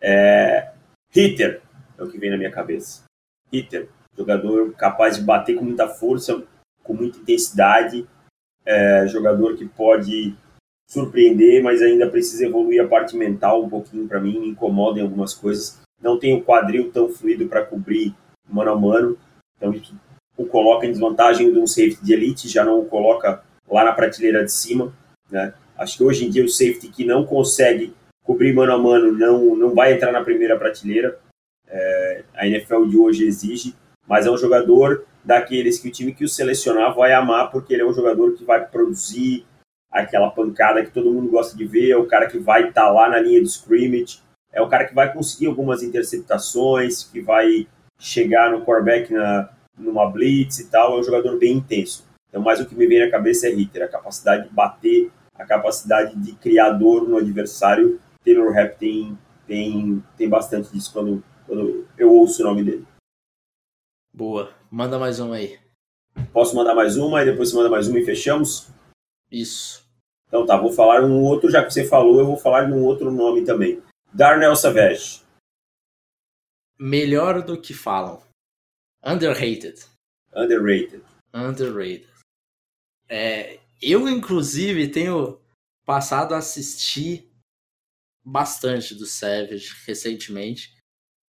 é, 0.00 0.72
hitter 1.14 1.62
é 1.96 2.02
o 2.02 2.10
que 2.10 2.18
vem 2.18 2.30
na 2.30 2.36
minha 2.36 2.50
cabeça. 2.50 3.04
Hitter, 3.52 3.88
jogador 4.16 4.72
capaz 4.74 5.16
de 5.16 5.22
bater 5.22 5.56
com 5.56 5.64
muita 5.64 5.88
força, 5.88 6.42
com 6.82 6.92
muita 6.92 7.18
intensidade, 7.18 8.06
é, 8.64 9.06
jogador 9.06 9.56
que 9.56 9.66
pode 9.66 10.34
surpreender, 10.88 11.62
mas 11.62 11.80
ainda 11.80 12.10
precisa 12.10 12.46
evoluir 12.46 12.82
a 12.84 12.88
parte 12.88 13.16
mental 13.16 13.64
um 13.64 13.68
pouquinho 13.68 14.08
para 14.08 14.20
mim, 14.20 14.40
me 14.40 14.48
incomoda 14.48 14.98
em 14.98 15.02
algumas 15.02 15.34
coisas. 15.34 15.80
Não 16.00 16.18
tem 16.18 16.34
o 16.34 16.42
quadril 16.42 16.90
tão 16.90 17.08
fluido 17.08 17.46
para 17.46 17.64
cobrir 17.64 18.14
mano 18.48 18.72
a 18.72 18.76
mano, 18.76 19.18
então 19.56 19.72
o 20.40 20.46
coloca 20.46 20.86
em 20.86 20.92
desvantagem 20.92 21.52
de 21.52 21.58
um 21.58 21.66
safety 21.66 22.02
de 22.02 22.14
elite, 22.14 22.48
já 22.48 22.64
não 22.64 22.80
o 22.80 22.86
coloca 22.86 23.42
lá 23.70 23.84
na 23.84 23.92
prateleira 23.92 24.44
de 24.44 24.52
cima. 24.52 24.92
Né? 25.30 25.52
Acho 25.76 25.98
que 25.98 26.04
hoje 26.04 26.26
em 26.26 26.30
dia 26.30 26.44
o 26.44 26.48
safety 26.48 26.88
que 26.88 27.04
não 27.04 27.26
consegue 27.26 27.94
cobrir 28.24 28.54
mano 28.54 28.72
a 28.72 28.78
mano 28.78 29.12
não, 29.12 29.54
não 29.54 29.74
vai 29.74 29.92
entrar 29.92 30.12
na 30.12 30.24
primeira 30.24 30.58
prateleira. 30.58 31.18
É, 31.68 32.24
a 32.34 32.46
NFL 32.46 32.86
de 32.86 32.96
hoje 32.96 33.26
exige, 33.26 33.74
mas 34.08 34.26
é 34.26 34.30
um 34.30 34.38
jogador 34.38 35.04
daqueles 35.24 35.78
que 35.78 35.88
o 35.88 35.92
time 35.92 36.14
que 36.14 36.24
o 36.24 36.28
selecionar 36.28 36.94
vai 36.94 37.12
amar, 37.12 37.50
porque 37.50 37.74
ele 37.74 37.82
é 37.82 37.86
um 37.86 37.92
jogador 37.92 38.32
que 38.32 38.44
vai 38.44 38.66
produzir 38.66 39.44
aquela 39.92 40.30
pancada 40.30 40.84
que 40.84 40.90
todo 40.90 41.12
mundo 41.12 41.30
gosta 41.30 41.56
de 41.56 41.64
ver, 41.64 41.90
é 41.90 41.96
o 41.96 42.06
cara 42.06 42.28
que 42.28 42.38
vai 42.38 42.68
estar 42.68 42.86
tá 42.86 42.90
lá 42.90 43.08
na 43.08 43.20
linha 43.20 43.40
de 43.40 43.48
scrimmage, 43.48 44.20
é 44.52 44.62
o 44.62 44.68
cara 44.68 44.86
que 44.86 44.94
vai 44.94 45.12
conseguir 45.12 45.46
algumas 45.46 45.82
interceptações, 45.82 47.04
que 47.04 47.20
vai 47.20 47.68
chegar 47.98 48.50
no 48.50 48.64
quarterback 48.64 49.12
na, 49.12 49.50
numa 49.80 50.10
blitz 50.10 50.60
e 50.60 50.70
tal, 50.70 50.96
é 50.96 51.00
um 51.00 51.02
jogador 51.02 51.38
bem 51.38 51.56
intenso. 51.56 52.04
Então, 52.28 52.42
mais 52.42 52.60
o 52.60 52.66
que 52.66 52.74
me 52.74 52.86
vem 52.86 53.04
na 53.04 53.10
cabeça 53.10 53.48
é 53.48 53.50
hitter, 53.50 53.82
a 53.82 53.88
capacidade 53.88 54.48
de 54.48 54.54
bater, 54.54 55.10
a 55.34 55.44
capacidade 55.44 56.14
de 56.16 56.32
criar 56.32 56.70
dor 56.70 57.08
no 57.08 57.16
adversário. 57.16 58.00
Taylor 58.24 58.52
Rapp 58.52 58.78
tem, 58.78 59.18
tem, 59.46 60.04
tem 60.16 60.28
bastante 60.28 60.70
disso 60.70 60.92
quando, 60.92 61.24
quando 61.46 61.86
eu 61.98 62.12
ouço 62.12 62.42
o 62.42 62.46
nome 62.46 62.62
dele. 62.62 62.86
Boa. 64.12 64.52
Manda 64.70 64.98
mais 64.98 65.18
uma 65.18 65.36
aí. 65.36 65.58
Posso 66.32 66.54
mandar 66.54 66.74
mais 66.74 66.96
uma 66.96 67.22
e 67.22 67.24
depois 67.24 67.50
você 67.50 67.56
manda 67.56 67.70
mais 67.70 67.88
uma 67.88 67.98
e 67.98 68.04
fechamos? 68.04 68.68
Isso. 69.30 69.84
Então 70.28 70.46
tá, 70.46 70.56
vou 70.56 70.72
falar 70.72 71.02
um 71.02 71.22
outro, 71.22 71.50
já 71.50 71.64
que 71.64 71.72
você 71.72 71.84
falou, 71.84 72.20
eu 72.20 72.26
vou 72.26 72.36
falar 72.36 72.64
de 72.64 72.72
um 72.72 72.84
outro 72.84 73.10
nome 73.10 73.44
também. 73.44 73.82
Darnell 74.12 74.54
Savage. 74.54 75.22
Melhor 76.78 77.42
do 77.42 77.60
que 77.60 77.74
falam. 77.74 78.22
Underrated. 79.02 79.84
Underrated. 80.34 81.02
Underrated. 81.32 82.08
É, 83.08 83.60
eu, 83.80 84.08
inclusive, 84.08 84.90
tenho 84.90 85.40
passado 85.84 86.34
a 86.34 86.38
assistir 86.38 87.28
bastante 88.24 88.94
do 88.94 89.06
Savage 89.06 89.72
recentemente, 89.86 90.76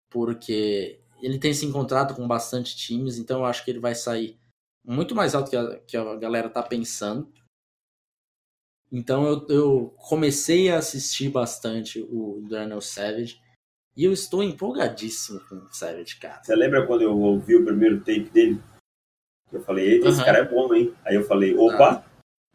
porque 0.09 0.99
ele 1.21 1.39
tem 1.39 1.53
se 1.53 1.65
encontrado 1.65 2.15
com 2.15 2.27
bastante 2.27 2.75
times, 2.75 3.17
então 3.17 3.39
eu 3.39 3.45
acho 3.45 3.63
que 3.63 3.71
ele 3.71 3.79
vai 3.79 3.93
sair 3.93 4.39
muito 4.83 5.13
mais 5.13 5.35
alto 5.35 5.49
que 5.49 5.55
a, 5.55 5.79
que 5.81 5.95
a 5.95 6.15
galera 6.15 6.49
tá 6.49 6.63
pensando. 6.63 7.31
Então 8.91 9.27
eu, 9.27 9.47
eu 9.47 9.89
comecei 9.97 10.69
a 10.69 10.79
assistir 10.79 11.29
bastante 11.29 12.01
o 12.01 12.43
Daniel 12.49 12.81
Savage 12.81 13.39
e 13.99 14.05
eu 14.05 14.13
estou 14.13 14.41
empolgadíssimo 14.41 15.41
com 15.41 15.55
o 15.55 15.73
Savage, 15.73 16.15
cara. 16.21 16.41
Você 16.41 16.55
lembra 16.55 16.87
quando 16.87 17.01
eu 17.01 17.19
ouvi 17.19 17.57
o 17.57 17.65
primeiro 17.65 17.97
tape 17.97 18.29
dele? 18.29 18.61
Eu 19.51 19.59
falei, 19.61 19.95
eita, 19.95 20.05
uhum. 20.05 20.11
esse 20.13 20.23
cara 20.23 20.37
é 20.37 20.45
bom, 20.45 20.73
hein? 20.73 20.93
Aí 21.03 21.15
eu 21.15 21.25
falei, 21.25 21.53
opa, 21.53 21.95
ah. 21.95 22.03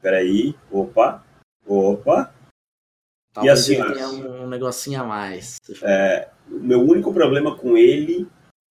peraí, 0.00 0.56
opa, 0.72 1.22
opa. 1.66 2.32
Talvez 3.34 3.68
e 3.68 3.76
assim, 3.76 3.82
ele 3.82 3.92
tenha 3.92 4.08
um 4.08 4.48
negocinho 4.48 5.02
a 5.02 5.04
mais. 5.04 5.58
É, 5.82 6.30
o 6.50 6.60
meu 6.60 6.80
único 6.80 7.12
problema 7.12 7.54
com 7.54 7.76
ele 7.76 8.26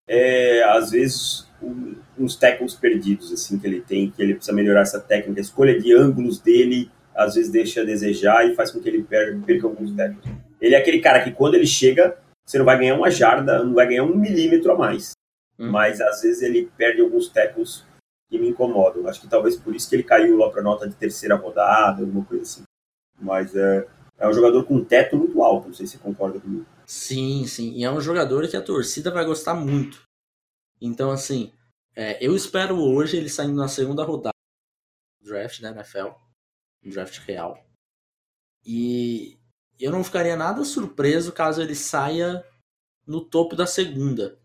é, 0.08 0.64
às 0.64 0.90
vezes, 0.90 1.48
um, 1.62 1.94
uns 2.18 2.36
tackles 2.36 2.74
perdidos, 2.74 3.32
assim, 3.32 3.60
que 3.60 3.68
ele 3.68 3.82
tem, 3.82 4.10
que 4.10 4.20
ele 4.20 4.34
precisa 4.34 4.56
melhorar 4.56 4.82
essa 4.82 5.00
técnica. 5.00 5.40
A 5.40 5.44
escolha 5.44 5.80
de 5.80 5.96
ângulos 5.96 6.40
dele, 6.40 6.90
às 7.14 7.36
vezes, 7.36 7.52
deixa 7.52 7.82
a 7.82 7.86
desejar 7.86 8.50
e 8.50 8.56
faz 8.56 8.72
com 8.72 8.80
que 8.80 8.90
ele 8.90 9.04
perca, 9.04 9.40
perca 9.46 9.68
alguns 9.68 9.96
tackles. 9.96 10.26
Ele 10.60 10.74
é 10.74 10.80
aquele 10.80 11.02
cara 11.02 11.24
que, 11.24 11.30
quando 11.30 11.54
ele 11.54 11.68
chega, 11.68 12.18
você 12.46 12.58
não 12.58 12.66
vai 12.66 12.78
ganhar 12.78 12.96
uma 12.96 13.10
jarda, 13.10 13.64
não 13.64 13.74
vai 13.74 13.88
ganhar 13.88 14.04
um 14.04 14.16
milímetro 14.16 14.72
a 14.72 14.78
mais. 14.78 15.12
Hum. 15.58 15.72
Mas, 15.72 16.02
às 16.02 16.22
vezes, 16.22 16.42
ele 16.42 16.70
perde 16.78 17.02
alguns 17.02 17.30
tackles 17.30 17.86
que 18.30 18.40
me 18.40 18.50
incomodam. 18.50 19.08
Acho 19.08 19.22
que 19.22 19.28
talvez 19.28 19.56
por 19.56 19.76
isso 19.76 19.90
que 19.90 19.96
ele 19.96 20.04
caiu 20.04 20.38
lá 20.38 20.50
para 20.50 20.62
nota 20.62 20.88
de 20.88 20.96
terceira 20.96 21.36
rodada, 21.36 22.02
alguma 22.02 22.26
coisa 22.26 22.44
assim. 22.44 22.64
Mas 23.20 23.56
é, 23.56 23.88
é 24.18 24.28
um 24.28 24.34
jogador 24.34 24.64
com 24.66 24.76
um 24.76 24.86
teto 24.86 25.16
muito 25.16 25.42
alto, 25.42 25.68
não 25.68 25.74
sei 25.74 25.86
se 25.86 25.94
você 25.94 26.00
concorda 26.00 26.40
comigo. 26.40 26.66
Sim, 26.86 27.46
sim. 27.48 27.72
E 27.74 27.84
é 27.84 27.92
um 27.92 28.02
jogador 28.02 28.48
que 28.48 28.58
a 28.58 28.62
torcida 28.62 29.12
vai 29.12 29.26
gostar 29.26 29.54
muito. 29.54 30.04
Então, 30.82 31.12
assim, 31.12 31.54
é, 31.96 32.24
eu 32.26 32.36
espero 32.36 32.76
hoje 32.76 33.18
ele 33.18 33.30
saindo 33.30 33.56
na 33.56 33.68
segunda 33.68 34.04
rodada 34.04 34.34
do 35.22 35.30
draft 35.30 35.62
da 35.62 35.70
NFL, 35.70 36.10
draft 36.84 37.20
real. 37.20 37.64
E 38.66 39.38
eu 39.80 39.92
não 39.92 40.04
ficaria 40.04 40.36
nada 40.36 40.64
surpreso 40.64 41.32
caso 41.32 41.62
ele 41.62 41.76
saia 41.76 42.46
no 43.06 43.22
topo 43.24 43.56
da 43.56 43.66
segunda. 43.66 44.40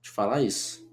De 0.00 0.10
falar 0.10 0.42
isso. 0.42 0.84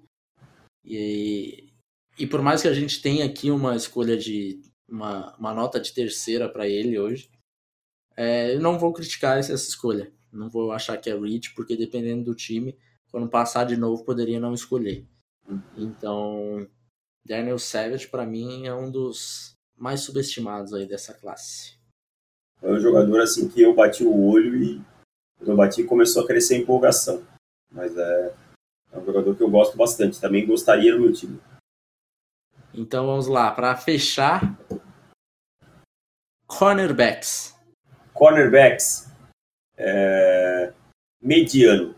E, 0.84 1.73
e 2.17 2.25
por 2.25 2.41
mais 2.41 2.61
que 2.61 2.67
a 2.67 2.73
gente 2.73 3.01
tenha 3.01 3.25
aqui 3.25 3.51
uma 3.51 3.75
escolha 3.75 4.17
de. 4.17 4.61
uma, 4.88 5.36
uma 5.38 5.53
nota 5.53 5.79
de 5.79 5.93
terceira 5.93 6.49
para 6.49 6.67
ele 6.67 6.97
hoje, 6.97 7.29
é, 8.15 8.55
eu 8.55 8.59
não 8.59 8.79
vou 8.79 8.93
criticar 8.93 9.38
essa 9.38 9.53
escolha. 9.53 10.11
Não 10.32 10.49
vou 10.49 10.71
achar 10.71 10.97
que 10.97 11.09
é 11.09 11.17
reach, 11.17 11.53
porque 11.53 11.75
dependendo 11.75 12.23
do 12.23 12.36
time, 12.36 12.77
quando 13.09 13.29
passar 13.29 13.65
de 13.65 13.75
novo, 13.75 14.05
poderia 14.05 14.39
não 14.39 14.53
escolher. 14.53 15.05
Então, 15.75 16.67
Daniel 17.25 17.59
Savage, 17.59 18.07
para 18.07 18.25
mim, 18.25 18.65
é 18.65 18.73
um 18.73 18.89
dos 18.89 19.53
mais 19.75 20.01
subestimados 20.01 20.73
aí 20.73 20.88
dessa 20.88 21.13
classe. 21.13 21.80
É 22.62 22.68
um 22.70 22.80
jogador 22.80 23.22
assim 23.22 23.49
que 23.49 23.62
eu 23.62 23.74
bati 23.74 24.03
o 24.03 24.28
olho 24.28 24.55
e 24.55 24.82
eu 25.41 25.55
bati 25.55 25.84
começou 25.84 26.24
a 26.24 26.28
crescer 26.28 26.55
a 26.55 26.57
empolgação. 26.59 27.24
Mas 27.72 27.97
é, 27.97 28.34
é 28.91 28.97
um 28.97 29.05
jogador 29.05 29.36
que 29.36 29.41
eu 29.41 29.49
gosto 29.49 29.76
bastante. 29.76 30.22
Também 30.22 30.45
gostaria 30.45 30.93
no 30.93 31.01
meu 31.01 31.14
time. 31.14 31.39
Então 32.74 33.05
vamos 33.05 33.28
lá, 33.28 33.51
para 33.51 33.76
fechar, 33.76 34.57
cornerbacks. 36.47 37.57
Cornerbacks. 38.14 39.09
É... 39.76 40.72
Mediano. 41.22 41.95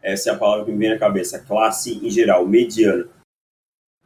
Essa 0.00 0.30
é 0.30 0.32
a 0.34 0.38
palavra 0.38 0.66
que 0.66 0.70
me 0.70 0.78
vem 0.78 0.90
na 0.90 0.98
cabeça. 0.98 1.40
Classe 1.40 2.06
em 2.06 2.10
geral, 2.10 2.46
mediano. 2.46 3.10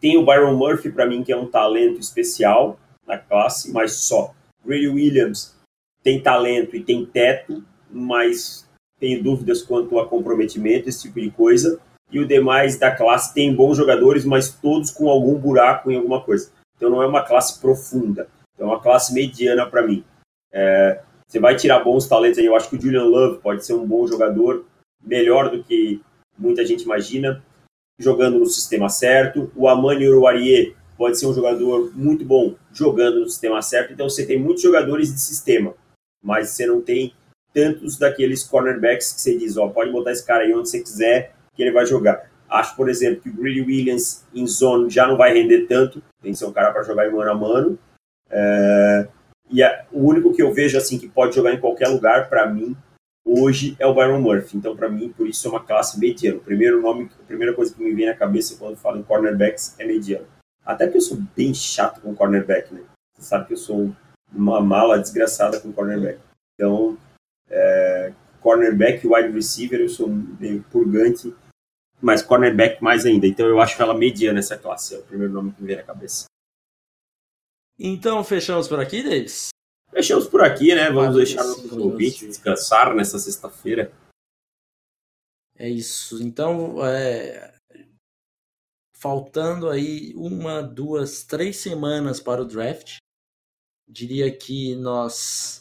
Tem 0.00 0.16
o 0.16 0.24
Byron 0.24 0.56
Murphy, 0.56 0.92
para 0.92 1.06
mim, 1.06 1.24
que 1.24 1.32
é 1.32 1.36
um 1.36 1.50
talento 1.50 1.98
especial 1.98 2.78
na 3.04 3.18
classe, 3.18 3.72
mas 3.72 3.94
só. 3.94 4.32
Grady 4.64 4.88
Williams 4.88 5.57
tem 6.02 6.20
talento 6.20 6.76
e 6.76 6.82
tem 6.82 7.04
teto, 7.04 7.62
mas 7.90 8.68
tenho 8.98 9.22
dúvidas 9.22 9.62
quanto 9.62 9.98
a 9.98 10.06
comprometimento, 10.06 10.88
esse 10.88 11.02
tipo 11.02 11.20
de 11.20 11.30
coisa. 11.30 11.80
E 12.10 12.18
o 12.18 12.26
demais 12.26 12.78
da 12.78 12.90
classe 12.90 13.34
tem 13.34 13.54
bons 13.54 13.76
jogadores, 13.76 14.24
mas 14.24 14.50
todos 14.50 14.90
com 14.90 15.08
algum 15.08 15.34
buraco 15.34 15.90
em 15.90 15.96
alguma 15.96 16.22
coisa. 16.22 16.50
Então 16.76 16.90
não 16.90 17.02
é 17.02 17.06
uma 17.06 17.22
classe 17.22 17.60
profunda. 17.60 18.28
É 18.58 18.64
uma 18.64 18.80
classe 18.80 19.12
mediana 19.12 19.66
para 19.66 19.86
mim. 19.86 20.02
É, 20.52 21.00
você 21.26 21.38
vai 21.38 21.54
tirar 21.54 21.84
bons 21.84 22.08
talentos 22.08 22.38
aí. 22.38 22.46
Eu 22.46 22.56
acho 22.56 22.70
que 22.70 22.76
o 22.76 22.80
Julian 22.80 23.04
Love 23.04 23.40
pode 23.40 23.64
ser 23.64 23.74
um 23.74 23.86
bom 23.86 24.06
jogador, 24.06 24.64
melhor 25.04 25.50
do 25.50 25.62
que 25.62 26.00
muita 26.36 26.64
gente 26.64 26.82
imagina, 26.82 27.42
jogando 27.98 28.38
no 28.38 28.46
sistema 28.46 28.88
certo. 28.88 29.50
O 29.54 29.68
Amani 29.68 30.08
Uruarie 30.08 30.74
pode 30.96 31.18
ser 31.18 31.26
um 31.26 31.34
jogador 31.34 31.92
muito 31.94 32.24
bom 32.24 32.54
jogando 32.72 33.20
no 33.20 33.28
sistema 33.28 33.60
certo. 33.60 33.92
Então 33.92 34.08
você 34.08 34.26
tem 34.26 34.38
muitos 34.38 34.62
jogadores 34.62 35.12
de 35.12 35.20
sistema, 35.20 35.74
mas 36.22 36.50
você 36.50 36.66
não 36.66 36.80
tem 36.80 37.14
tantos 37.52 37.98
daqueles 37.98 38.44
cornerbacks 38.44 39.12
que 39.12 39.20
você 39.20 39.36
diz, 39.36 39.56
ó, 39.56 39.68
pode 39.68 39.90
botar 39.90 40.12
esse 40.12 40.24
cara 40.24 40.44
aí 40.44 40.54
onde 40.54 40.68
você 40.68 40.80
quiser 40.80 41.32
que 41.54 41.62
ele 41.62 41.72
vai 41.72 41.86
jogar. 41.86 42.30
Acho, 42.48 42.76
por 42.76 42.88
exemplo, 42.88 43.20
que 43.20 43.28
o 43.28 43.34
Greedy 43.34 43.62
Williams 43.62 44.24
em 44.34 44.46
zone 44.46 44.88
já 44.88 45.06
não 45.06 45.16
vai 45.16 45.34
render 45.34 45.66
tanto, 45.66 46.02
tem 46.22 46.32
que 46.32 46.38
ser 46.38 46.46
um 46.46 46.52
cara 46.52 46.72
para 46.72 46.82
jogar 46.82 47.06
em 47.06 47.12
mano 47.12 47.30
a 47.30 47.34
mano. 47.34 47.78
É... 48.30 49.08
E 49.50 49.62
a, 49.62 49.86
o 49.90 50.06
único 50.06 50.34
que 50.34 50.42
eu 50.42 50.52
vejo 50.52 50.76
assim 50.76 50.98
que 50.98 51.08
pode 51.08 51.34
jogar 51.34 51.52
em 51.52 51.60
qualquer 51.60 51.88
lugar, 51.88 52.28
para 52.28 52.46
mim, 52.46 52.76
hoje 53.24 53.76
é 53.78 53.86
o 53.86 53.94
Byron 53.94 54.20
Murphy. 54.20 54.56
Então, 54.56 54.76
para 54.76 54.88
mim, 54.88 55.12
por 55.14 55.26
isso 55.26 55.46
é 55.46 55.50
uma 55.50 55.64
classe 55.64 55.98
mediana. 55.98 56.38
O 56.38 56.42
primeiro 56.42 56.80
nome, 56.80 57.10
a 57.20 57.26
primeira 57.26 57.54
coisa 57.54 57.74
que 57.74 57.82
me 57.82 57.94
vem 57.94 58.06
na 58.06 58.14
cabeça 58.14 58.56
quando 58.58 58.76
falo 58.76 58.98
em 58.98 59.02
cornerbacks 59.02 59.74
é 59.78 59.86
mediano. 59.86 60.26
Até 60.64 60.84
porque 60.84 60.98
eu 60.98 61.02
sou 61.02 61.18
bem 61.36 61.52
chato 61.54 62.00
com 62.00 62.14
cornerback, 62.14 62.72
né? 62.74 62.82
Você 63.14 63.22
sabe 63.22 63.46
que 63.46 63.54
eu 63.54 63.58
sou 63.58 63.90
uma 64.32 64.60
mala 64.60 64.98
desgraçada 64.98 65.60
com 65.60 65.72
cornerback. 65.72 66.20
Então, 66.54 66.98
é, 67.48 68.12
cornerback 68.40 69.04
e 69.04 69.08
wide 69.08 69.32
receiver 69.32 69.80
eu 69.80 69.88
sou 69.88 70.08
meio 70.08 70.62
purgante, 70.64 71.34
mas 72.00 72.22
cornerback 72.22 72.82
mais 72.82 73.06
ainda. 73.06 73.26
Então, 73.26 73.46
eu 73.46 73.60
acho 73.60 73.80
ela 73.80 73.94
mediana 73.94 74.38
essa 74.38 74.56
classe. 74.56 74.94
É 74.94 74.98
o 74.98 75.02
primeiro 75.02 75.32
nome 75.32 75.52
que 75.52 75.60
me 75.60 75.66
vem 75.68 75.76
na 75.76 75.82
cabeça. 75.82 76.24
Então, 77.78 78.24
fechamos 78.24 78.66
por 78.66 78.80
aqui, 78.80 79.02
Davis? 79.02 79.48
Fechamos 79.90 80.26
por 80.26 80.42
aqui, 80.42 80.74
né? 80.74 80.90
Vamos 80.90 81.16
deixar 81.16 81.44
nossos 81.44 81.72
ouvintes 81.72 82.26
descansar 82.26 82.94
nessa 82.94 83.18
sexta-feira. 83.18 83.92
É 85.56 85.68
isso. 85.68 86.22
Então, 86.22 86.84
é... 86.84 87.54
faltando 88.96 89.68
aí 89.68 90.12
uma, 90.16 90.62
duas, 90.62 91.24
três 91.24 91.56
semanas 91.58 92.20
para 92.20 92.42
o 92.42 92.44
draft, 92.44 92.98
diria 93.88 94.30
que 94.30 94.74
nós 94.76 95.60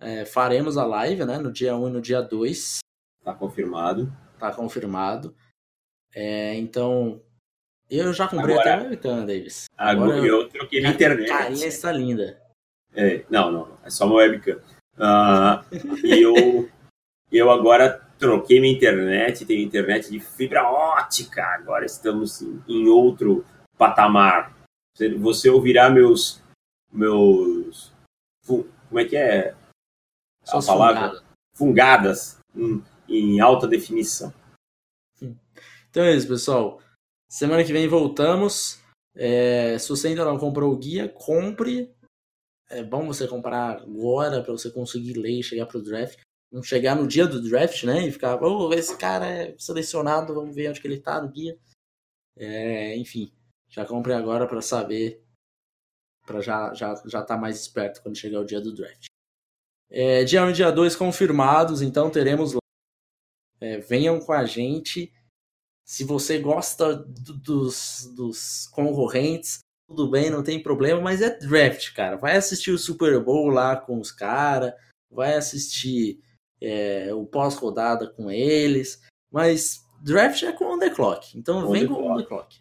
é, 0.00 0.24
faremos 0.24 0.76
a 0.76 0.84
live, 0.84 1.24
né? 1.24 1.38
No 1.38 1.52
dia 1.52 1.76
1 1.76 1.88
e 1.88 1.90
no 1.92 2.00
dia 2.00 2.20
2. 2.20 2.78
Tá 3.24 3.34
confirmado. 3.34 4.12
Tá 4.38 4.52
confirmado. 4.52 5.34
É, 6.14 6.54
então, 6.56 7.22
eu 7.90 8.12
já 8.12 8.26
comprei 8.26 8.54
agora, 8.56 8.70
até 8.70 8.84
a 8.84 8.88
webcam, 8.88 9.26
Davis. 9.26 9.66
Agora, 9.76 10.14
agora 10.14 10.26
eu, 10.26 10.42
eu 10.42 10.48
troquei 10.48 10.80
na 10.80 10.90
internet. 10.90 11.28
Carinha 11.28 11.66
está 11.66 11.92
linda. 11.92 12.40
É, 12.94 13.24
não, 13.30 13.52
não, 13.52 13.78
é 13.84 13.90
só 13.90 14.06
uma 14.06 14.16
webcam. 14.16 14.60
Uh, 14.96 16.04
e 16.04 16.22
eu, 16.22 16.68
eu 17.30 17.50
agora 17.50 18.00
troquei 18.18 18.60
minha 18.60 18.72
internet, 18.72 19.44
tenho 19.44 19.62
internet 19.62 20.10
de 20.10 20.20
fibra 20.20 20.64
ótica. 20.64 21.42
Agora 21.54 21.84
estamos 21.84 22.42
em, 22.42 22.62
em 22.68 22.88
outro 22.88 23.44
patamar. 23.76 24.54
Você 25.18 25.48
ouvirá 25.48 25.88
meus. 25.88 26.42
meus 26.92 27.59
como 28.56 29.00
é 29.00 29.04
que 29.04 29.16
é 29.16 29.54
a 30.48 30.62
palavra? 30.62 31.22
Fungadas, 31.54 32.38
em, 32.54 32.82
em 33.08 33.40
alta 33.40 33.66
definição. 33.66 34.32
Então 35.90 36.04
é 36.04 36.14
isso, 36.14 36.28
pessoal. 36.28 36.80
Semana 37.28 37.64
que 37.64 37.72
vem 37.72 37.88
voltamos. 37.88 38.80
É, 39.14 39.78
se 39.78 39.88
você 39.88 40.08
ainda 40.08 40.24
não 40.24 40.38
comprou 40.38 40.72
o 40.72 40.76
guia, 40.76 41.08
compre. 41.08 41.92
É 42.68 42.82
bom 42.82 43.06
você 43.06 43.26
comprar 43.26 43.82
agora 43.82 44.42
para 44.42 44.52
você 44.52 44.70
conseguir 44.70 45.14
ler 45.14 45.40
e 45.40 45.42
chegar 45.42 45.66
para 45.66 45.78
o 45.78 45.82
draft. 45.82 46.20
Não 46.52 46.62
chegar 46.62 46.96
no 46.96 47.06
dia 47.06 47.26
do 47.26 47.42
draft, 47.42 47.84
né? 47.84 48.06
E 48.06 48.12
ficar, 48.12 48.40
oh, 48.42 48.72
esse 48.72 48.96
cara 48.96 49.26
é 49.26 49.54
selecionado, 49.58 50.34
vamos 50.34 50.54
ver 50.54 50.70
onde 50.70 50.80
que 50.80 50.86
ele 50.86 51.00
tá 51.00 51.20
no 51.20 51.28
guia. 51.28 51.58
É, 52.36 52.96
enfim, 52.96 53.32
já 53.68 53.84
compre 53.84 54.12
agora 54.12 54.46
para 54.46 54.62
saber, 54.62 55.22
para 56.30 56.40
já 56.40 56.72
já 56.72 56.94
já 57.06 57.22
tá 57.22 57.36
mais 57.36 57.60
esperto 57.60 58.00
quando 58.02 58.16
chegar 58.16 58.40
o 58.40 58.44
dia 58.44 58.60
do 58.60 58.72
draft. 58.72 59.06
É, 59.90 60.22
dia 60.22 60.44
1 60.44 60.50
e 60.50 60.52
dia 60.52 60.70
2 60.70 60.94
confirmados, 60.94 61.82
então 61.82 62.08
teremos 62.08 62.52
lá. 62.52 62.60
É, 63.60 63.78
venham 63.78 64.20
com 64.20 64.32
a 64.32 64.44
gente. 64.44 65.12
Se 65.84 66.04
você 66.04 66.38
gosta 66.38 66.94
do, 66.94 67.36
dos, 67.36 68.12
dos 68.14 68.68
concorrentes, 68.68 69.58
tudo 69.88 70.08
bem, 70.08 70.30
não 70.30 70.44
tem 70.44 70.62
problema, 70.62 71.00
mas 71.00 71.20
é 71.20 71.36
draft, 71.36 71.92
cara. 71.92 72.16
Vai 72.16 72.36
assistir 72.36 72.70
o 72.70 72.78
Super 72.78 73.18
Bowl 73.18 73.48
lá 73.48 73.74
com 73.74 73.98
os 73.98 74.12
caras, 74.12 74.72
vai 75.10 75.34
assistir 75.34 76.22
é, 76.60 77.12
o 77.12 77.26
pós-rodada 77.26 78.08
com 78.08 78.30
eles, 78.30 79.02
mas 79.32 79.84
draft 80.00 80.40
é 80.44 80.52
com 80.52 80.76
on 80.76 80.78
the 80.78 80.90
clock, 80.90 81.36
então 81.36 81.58
on 81.58 81.72
vem 81.72 81.88
com 81.88 82.12
on 82.12 82.18
the 82.18 82.24
clock. 82.24 82.60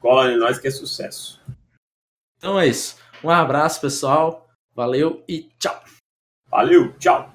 Cola 0.00 0.32
em 0.32 0.38
nós 0.38 0.58
que 0.58 0.68
é 0.68 0.70
sucesso. 0.70 1.38
Então 2.42 2.58
é 2.58 2.66
isso. 2.66 2.96
Um 3.22 3.30
abraço, 3.30 3.80
pessoal. 3.80 4.48
Valeu 4.74 5.22
e 5.28 5.48
tchau. 5.60 5.80
Valeu, 6.50 6.92
tchau. 6.98 7.32